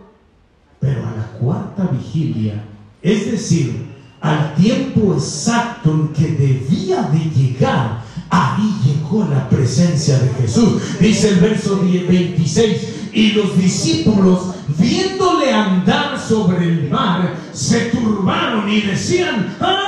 Pero 0.81 1.07
a 1.07 1.13
la 1.13 1.39
cuarta 1.39 1.85
vigilia, 1.85 2.65
es 3.01 3.31
decir, 3.31 3.94
al 4.25 4.55
tiempo 4.55 5.13
exacto 5.15 5.91
en 5.91 6.09
que 6.09 6.29
debía 6.33 7.03
de 7.03 7.19
llegar, 7.31 8.03
ahí 8.31 8.75
llegó 8.85 9.29
la 9.31 9.49
presencia 9.51 10.19
de 10.19 10.31
Jesús. 10.41 10.81
Dice 10.99 11.29
el 11.29 11.41
verso 11.41 11.79
26, 11.79 13.11
y 13.13 13.33
los 13.33 13.57
discípulos, 13.59 14.55
viéndole 14.79 15.53
andar 15.53 16.19
sobre 16.19 16.65
el 16.65 16.91
mar, 16.91 17.37
se 17.53 17.91
turbaron 17.91 18.69
y 18.69 18.81
decían, 18.81 19.55
¡ay! 19.61 19.85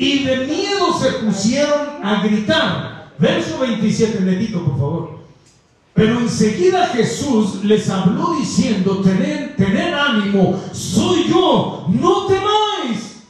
Y 0.00 0.24
de 0.24 0.46
miedo 0.46 0.98
se 0.98 1.10
pusieron 1.24 2.02
a 2.02 2.22
gritar. 2.22 3.12
Verso 3.18 3.58
27, 3.58 4.22
Netito, 4.22 4.64
por 4.64 4.78
favor. 4.78 5.19
Pero 6.00 6.18
enseguida 6.18 6.86
Jesús 6.86 7.62
les 7.62 7.90
habló 7.90 8.34
diciendo, 8.34 9.02
tener, 9.02 9.94
ánimo, 9.94 10.58
soy 10.72 11.28
yo, 11.28 11.88
no 11.90 12.24
temáis. 12.24 13.24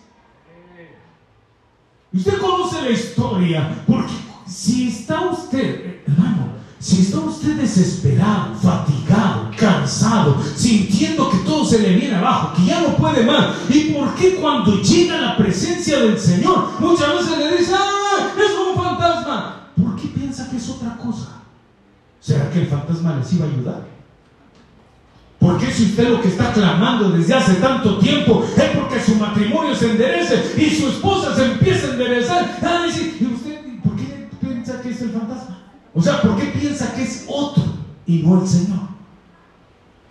Usted 2.15 2.39
conoce 2.39 2.83
la 2.83 2.91
historia, 2.91 3.83
porque 3.89 4.13
si 4.47 4.87
está 4.87 5.21
usted, 5.33 6.05
hermano, 6.07 6.51
si 6.79 7.01
está 7.01 7.19
usted 7.19 7.57
desesperado, 7.57 8.55
fatigado, 8.55 9.51
cansado, 9.59 10.41
sintiendo 10.55 11.29
que 11.29 11.39
todo 11.39 11.65
se 11.65 11.81
le 11.81 11.97
viene 11.97 12.15
abajo, 12.15 12.53
que 12.57 12.67
ya 12.67 12.83
no 12.83 12.97
puede 12.97 13.27
más, 13.27 13.49
¿y 13.69 13.91
por 13.91 14.15
qué 14.15 14.37
cuando 14.37 14.81
llega 14.81 15.21
la 15.21 15.37
presencia 15.37 15.99
del 15.99 16.17
Señor 16.17 16.69
muchas 16.79 17.15
veces 17.15 17.37
le 17.37 17.57
dice, 17.59 17.73
¡ah, 17.75 18.29
es 18.39 18.53
un 18.57 18.81
fantasma! 18.81 19.71
¿Por 19.75 19.97
qué 19.97 20.07
piensa 20.07 20.49
que 20.49 20.57
es 20.57 20.69
otra 20.71 20.97
cosa? 20.97 21.40
¿Será 22.21 22.51
que 22.51 22.61
el 22.61 22.67
fantasma 22.67 23.17
les 23.17 23.33
iba 23.33 23.47
a 23.47 23.49
ayudar? 23.49 23.87
¿Por 25.39 25.59
qué 25.59 25.73
si 25.73 25.85
usted 25.87 26.11
lo 26.11 26.21
que 26.21 26.29
está 26.29 26.53
clamando 26.53 27.11
desde 27.11 27.33
hace 27.33 27.55
tanto 27.55 27.99
tiempo 27.99 28.45
es 28.45 28.77
porque 28.77 29.01
su 29.01 29.15
matrimonio 29.15 29.75
se 29.75 29.93
enderece 29.93 30.55
y 30.59 30.69
su 30.69 30.89
esposa 30.89 31.35
se 31.35 31.47
empieza 31.47 31.87
a 31.87 31.91
enderezar? 31.93 32.59
Ah, 32.63 32.87
¿Y 32.87 33.25
usted 33.25 33.59
por 33.83 33.97
qué 33.97 34.29
piensa 34.39 34.83
que 34.83 34.91
es 34.91 35.01
el 35.01 35.11
fantasma? 35.13 35.63
O 35.95 36.03
sea, 36.03 36.21
¿por 36.21 36.37
qué 36.37 36.45
piensa 36.47 36.95
que 36.95 37.03
es 37.03 37.25
otro 37.27 37.65
y 38.07 38.19
no 38.19 38.43
el 38.43 38.47
Señor? 38.47 38.81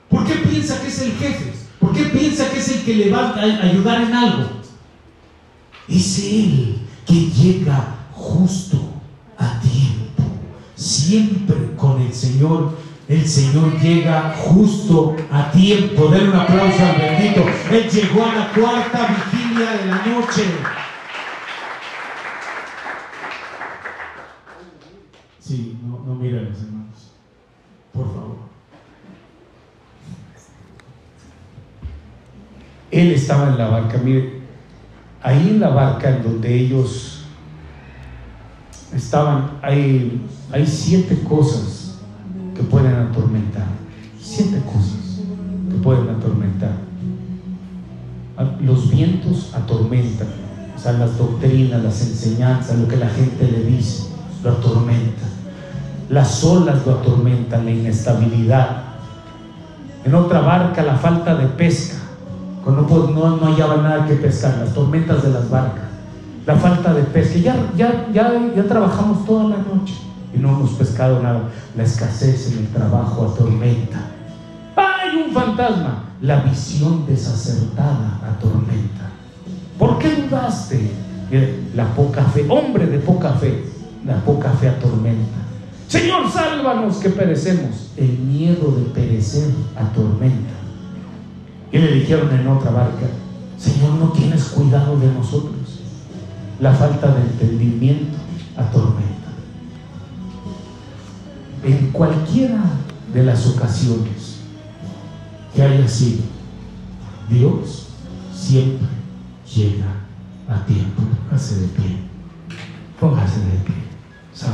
¿Por 0.10 0.26
qué 0.26 0.34
piensa 0.34 0.82
que 0.82 0.88
es 0.88 1.02
el 1.04 1.12
jefe? 1.12 1.54
¿Por 1.80 1.94
qué 1.94 2.06
piensa 2.06 2.50
que 2.50 2.60
es 2.60 2.70
el 2.70 2.84
que 2.84 2.96
le 2.96 3.12
va 3.12 3.30
a 3.30 3.42
ayudar 3.42 4.02
en 4.02 4.14
algo? 4.14 4.50
Es 5.88 6.20
Él 6.20 6.80
que 7.06 7.30
llega 7.30 7.96
justo. 8.14 8.89
Siempre 11.10 11.56
con 11.76 12.00
el 12.00 12.14
Señor, 12.14 12.74
el 13.08 13.28
Señor 13.28 13.80
llega 13.80 14.32
justo 14.38 15.16
a 15.32 15.52
tiempo. 15.52 16.08
Denle 16.08 16.30
un 16.30 16.36
aplauso 16.36 16.86
al 16.86 17.02
bendito. 17.02 17.44
Él 17.72 17.90
llegó 17.90 18.26
a 18.26 18.36
la 18.36 18.52
cuarta 18.52 19.08
vigilia 19.08 19.72
de 19.72 19.86
la 19.88 20.06
noche. 20.06 20.44
Sí, 25.40 25.80
no, 25.84 26.04
no 26.06 26.14
miren 26.14 26.46
hermanos. 26.46 27.12
Por 27.92 28.06
favor. 28.06 28.38
Él 32.92 33.12
estaba 33.14 33.48
en 33.48 33.58
la 33.58 33.68
barca. 33.68 33.98
Mire, 33.98 34.42
ahí 35.24 35.50
en 35.50 35.60
la 35.60 35.70
barca 35.70 36.12
en 36.12 36.22
donde 36.22 36.54
ellos 36.54 37.19
estaban, 38.94 39.52
hay, 39.62 40.22
hay 40.52 40.66
siete 40.66 41.24
cosas 41.28 41.98
que 42.56 42.64
pueden 42.64 42.96
atormentar. 42.96 43.68
Siete 44.22 44.62
cosas 44.66 45.22
que 45.70 45.76
pueden 45.78 46.10
atormentar. 46.10 46.72
Los 48.62 48.90
vientos 48.90 49.54
atormentan. 49.54 50.28
O 50.76 50.80
sea, 50.80 50.94
las 50.94 51.18
doctrinas, 51.18 51.84
las 51.84 52.02
enseñanzas, 52.02 52.80
lo 52.80 52.88
que 52.88 52.96
la 52.96 53.10
gente 53.10 53.50
le 53.52 53.66
dice, 53.66 54.08
lo 54.44 54.52
atormenta. 54.52 55.24
Las 56.10 56.44
olas 56.44 56.86
lo 56.86 56.94
atormentan, 56.94 57.66
la 57.66 57.72
inestabilidad. 57.72 58.84
En 60.06 60.16
otra 60.16 60.40
barca 60.40 60.82
la 60.82 60.96
falta 60.96 61.36
de 61.36 61.48
pesca, 61.48 61.98
cuando 62.64 62.84
no, 63.14 63.38
no 63.38 63.46
hallaba 63.46 63.78
nada 63.78 64.08
que 64.08 64.16
pescar, 64.16 64.58
las 64.58 64.74
tormentas 64.74 65.22
de 65.24 65.30
las 65.32 65.50
barcas, 65.50 65.89
la 66.50 66.56
falta 66.56 66.96
de 66.96 67.04
pesca. 67.04 67.38
Ya, 67.38 67.56
ya, 67.78 68.08
ya, 68.12 68.34
ya 68.56 68.64
trabajamos 68.64 69.24
toda 69.24 69.44
la 69.44 69.58
noche 69.58 69.94
y 70.34 70.40
no 70.40 70.50
hemos 70.50 70.72
pescado 70.72 71.22
nada. 71.22 71.44
La 71.78 71.84
escasez 71.84 72.52
en 72.52 72.60
el 72.66 72.68
trabajo 72.70 73.32
atormenta. 73.32 74.00
Hay 74.76 75.16
un 75.16 75.32
fantasma. 75.32 76.06
La 76.22 76.38
visión 76.42 77.06
desacertada 77.06 78.20
atormenta. 78.28 79.12
¿Por 79.78 80.00
qué 80.00 80.16
dudaste? 80.16 80.90
La 81.76 81.86
poca 81.94 82.24
fe, 82.24 82.48
hombre 82.50 82.88
de 82.88 82.98
poca 82.98 83.34
fe, 83.34 83.64
la 84.04 84.16
poca 84.26 84.50
fe 84.50 84.70
atormenta. 84.70 85.38
Señor, 85.88 86.32
sálvanos 86.32 86.98
que 86.98 87.10
perecemos. 87.10 87.92
El 87.96 88.18
miedo 88.18 88.72
de 88.72 88.86
perecer 88.86 89.50
atormenta. 89.78 90.56
Y 91.72 91.78
le 91.78 91.92
dijeron 91.92 92.32
en 92.34 92.48
otra 92.48 92.72
barca, 92.72 93.06
Señor, 93.56 93.92
no 94.00 94.12
tienes 94.14 94.46
cuidado 94.46 95.00
de 95.00 95.14
nosotros. 95.14 95.59
La 96.60 96.74
falta 96.74 97.14
de 97.14 97.22
entendimiento 97.22 98.18
atormenta. 98.58 99.30
En 101.64 101.92
cualquiera 101.92 102.62
de 103.14 103.24
las 103.24 103.48
ocasiones 103.48 104.40
que 105.56 105.64
haya 105.64 105.88
sido, 105.88 106.24
Dios 107.30 107.88
siempre 108.34 108.88
llega 109.56 109.86
a 110.50 110.66
tiempo. 110.66 111.04
Póngase 111.30 111.62
de 111.62 111.68
pie. 111.68 111.98
Póngase 113.00 113.40
de 113.40 113.58
pie. 113.66 113.76
¿Sabe? 114.34 114.54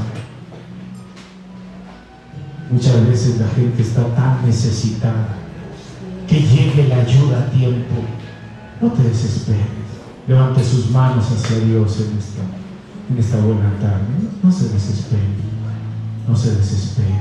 Muchas 2.69 3.07
veces 3.07 3.39
la 3.39 3.47
gente 3.47 3.81
está 3.81 4.05
tan 4.15 4.45
necesitada 4.45 5.29
que 6.27 6.39
llegue 6.41 6.87
la 6.87 6.97
ayuda 6.97 7.39
a 7.39 7.49
tiempo. 7.51 7.95
No 8.81 8.91
te 8.91 9.03
desesperes. 9.03 9.84
Levante 10.27 10.63
sus 10.63 10.89
manos 10.91 11.25
hacia 11.31 11.59
Dios 11.59 11.97
en 11.99 12.17
esta, 12.17 12.41
en 13.11 13.17
esta 13.17 13.37
buena 13.37 13.77
tarde. 13.79 14.05
No, 14.41 14.51
se 14.51 14.69
desespere. 14.69 15.21
No 16.27 16.35
se 16.35 16.55
desespere. 16.55 17.19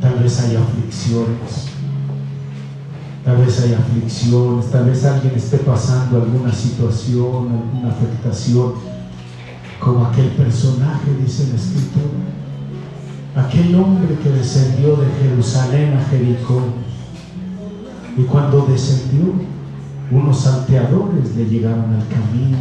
Tal 0.00 0.18
vez 0.18 0.40
haya 0.40 0.62
aflicciones. 0.62 1.68
Tal 3.24 3.36
vez 3.36 3.60
haya 3.60 3.78
aflicciones. 3.78 4.70
Tal 4.70 4.86
vez 4.86 5.04
alguien 5.04 5.34
esté 5.34 5.58
pasando 5.58 6.22
alguna 6.22 6.52
situación, 6.52 7.50
alguna 7.52 7.90
afectación. 7.90 8.72
Como 9.78 10.06
aquel 10.06 10.28
personaje, 10.28 11.14
dice 11.22 11.48
la 11.48 11.56
escritura 11.56 12.30
aquel 13.34 13.74
hombre 13.76 14.16
que 14.22 14.30
descendió 14.30 14.96
de 14.96 15.06
Jerusalén 15.22 15.96
a 15.96 16.04
Jericó. 16.04 16.62
Y 18.16 18.22
cuando 18.22 18.66
descendió, 18.66 19.32
unos 20.10 20.40
salteadores 20.40 21.36
le 21.36 21.46
llegaron 21.46 21.94
al 21.94 22.06
camino, 22.08 22.58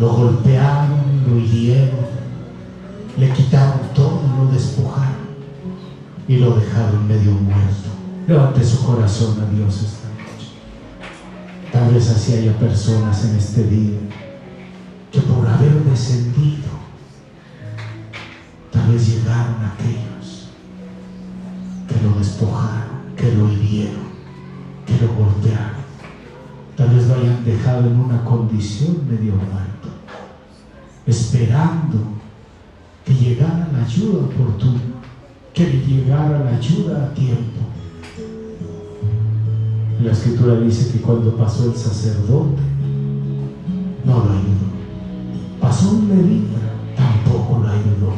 lo 0.00 0.12
golpearon, 0.12 1.24
lo 1.28 1.38
hirieron, 1.38 2.06
le 3.16 3.30
quitaron 3.30 3.80
todo, 3.94 4.22
lo 4.36 4.52
despojaron 4.52 5.26
y 6.26 6.36
lo 6.36 6.56
dejaron 6.56 7.06
medio 7.06 7.32
muerto. 7.32 7.90
Levante 8.26 8.64
su 8.64 8.84
corazón 8.84 9.40
a 9.40 9.54
Dios 9.54 9.76
esta 9.76 10.08
noche. 10.08 10.50
Tal 11.72 11.94
vez 11.94 12.10
así 12.10 12.34
haya 12.34 12.58
personas 12.58 13.24
en 13.24 13.36
este 13.36 13.64
día 13.64 13.98
que 15.12 15.20
por 15.20 15.46
haber 15.46 15.84
descendido, 15.84 16.68
tal 18.72 18.90
vez 18.90 19.06
llegaron 19.08 19.54
aquellos 19.64 20.48
que 21.88 22.02
lo 22.02 22.18
despojaron, 22.18 23.14
que 23.16 23.32
lo 23.32 23.52
hirieron, 23.52 24.06
que 24.84 25.06
lo 25.06 25.14
golpearon. 25.14 25.85
Tal 26.76 26.90
vez 26.90 27.08
lo 27.08 27.14
hayan 27.14 27.42
dejado 27.42 27.86
en 27.86 27.98
una 27.98 28.22
condición 28.22 28.98
medio 29.08 29.32
muerto, 29.32 29.88
esperando 31.06 31.98
que 33.02 33.14
llegara 33.14 33.68
la 33.72 33.82
ayuda 33.82 34.26
oportuna, 34.26 34.80
que 35.54 35.68
le 35.68 35.86
llegara 35.86 36.44
la 36.44 36.54
ayuda 36.54 37.06
a 37.06 37.14
tiempo. 37.14 37.60
La 40.02 40.12
escritura 40.12 40.60
dice 40.60 40.92
que 40.92 41.00
cuando 41.00 41.34
pasó 41.38 41.64
el 41.64 41.74
sacerdote, 41.74 42.60
no 44.04 44.12
lo 44.12 44.30
ayudó. 44.32 44.66
Pasó 45.58 45.92
un 45.92 46.08
levita, 46.08 46.58
tampoco 46.94 47.60
lo 47.62 47.70
ayudó. 47.70 48.12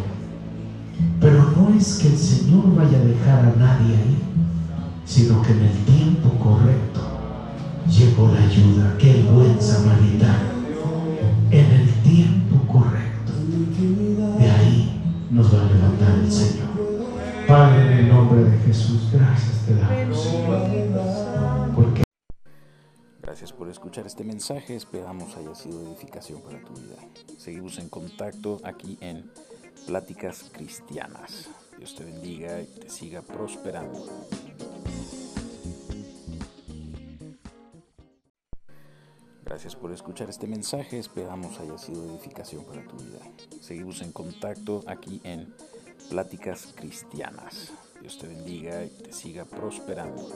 Pero 1.21 1.53
no 1.57 1.79
es 1.79 1.99
que 1.99 2.09
el 2.09 2.19
Señor 2.19 2.75
vaya 2.75 2.99
a 2.99 3.05
dejar 3.05 3.39
a 3.39 3.57
nadie 3.57 3.95
ahí, 3.95 4.19
sino 5.07 5.41
que 5.43 5.53
en 5.53 5.61
el 5.61 5.77
tiempo 5.85 6.31
correcto 6.43 7.08
llegó 7.89 8.29
la 8.29 8.41
ayuda, 8.45 8.97
que 8.99 9.11
el 9.11 9.23
buen 9.25 9.61
samaritano, 9.61 10.59
en 11.51 11.65
el 11.67 11.89
tiempo 12.03 12.73
correcto, 12.73 13.33
de 14.39 14.51
ahí 14.51 15.01
nos 15.31 15.53
va 15.55 15.63
a 15.63 15.73
levantar 15.73 16.19
el 16.19 16.31
Señor. 16.31 16.69
Padre, 17.47 17.83
en 17.83 17.93
el 17.99 18.09
nombre 18.09 18.45
de 18.45 18.59
Jesús, 18.59 19.11
gracias 19.13 19.65
te 19.67 19.75
damos. 19.75 20.29
Porque 21.75 22.03
Gracias 23.23 23.53
por 23.53 23.69
escuchar 23.69 24.07
este 24.07 24.25
mensaje, 24.25 24.77
esperamos 24.77 25.37
haya 25.37 25.55
sido 25.55 25.81
edificación 25.83 26.41
para 26.43 26.61
tu 26.61 26.75
vida. 26.75 26.97
Seguimos 27.39 27.79
en 27.79 27.89
contacto 27.89 28.61
aquí 28.65 28.99
en 29.01 29.31
Pláticas 29.87 30.45
Cristianas. 30.53 31.49
Dios 31.79 31.95
te 31.95 32.05
bendiga 32.05 32.61
y 32.61 32.67
te 32.67 32.91
siga 32.91 33.23
prosperando. 33.23 34.07
Gracias 39.49 39.77
por 39.77 39.91
escuchar 39.93 40.29
este 40.29 40.47
mensaje, 40.47 40.99
esperamos 40.99 41.59
haya 41.59 41.79
sido 41.79 42.05
edificación 42.05 42.67
para 42.67 42.87
tu 42.87 42.97
vida. 42.99 43.19
Seguimos 43.63 44.03
en 44.03 44.13
contacto 44.13 44.85
aquí 44.87 45.23
en 45.25 45.55
Pláticas 46.11 46.75
Cristianas. 46.77 47.73
Dios 48.03 48.19
te 48.19 48.29
bendiga 48.29 48.85
y 48.85 48.91
te 48.91 49.11
siga 49.11 49.47
prosperando. 49.47 50.29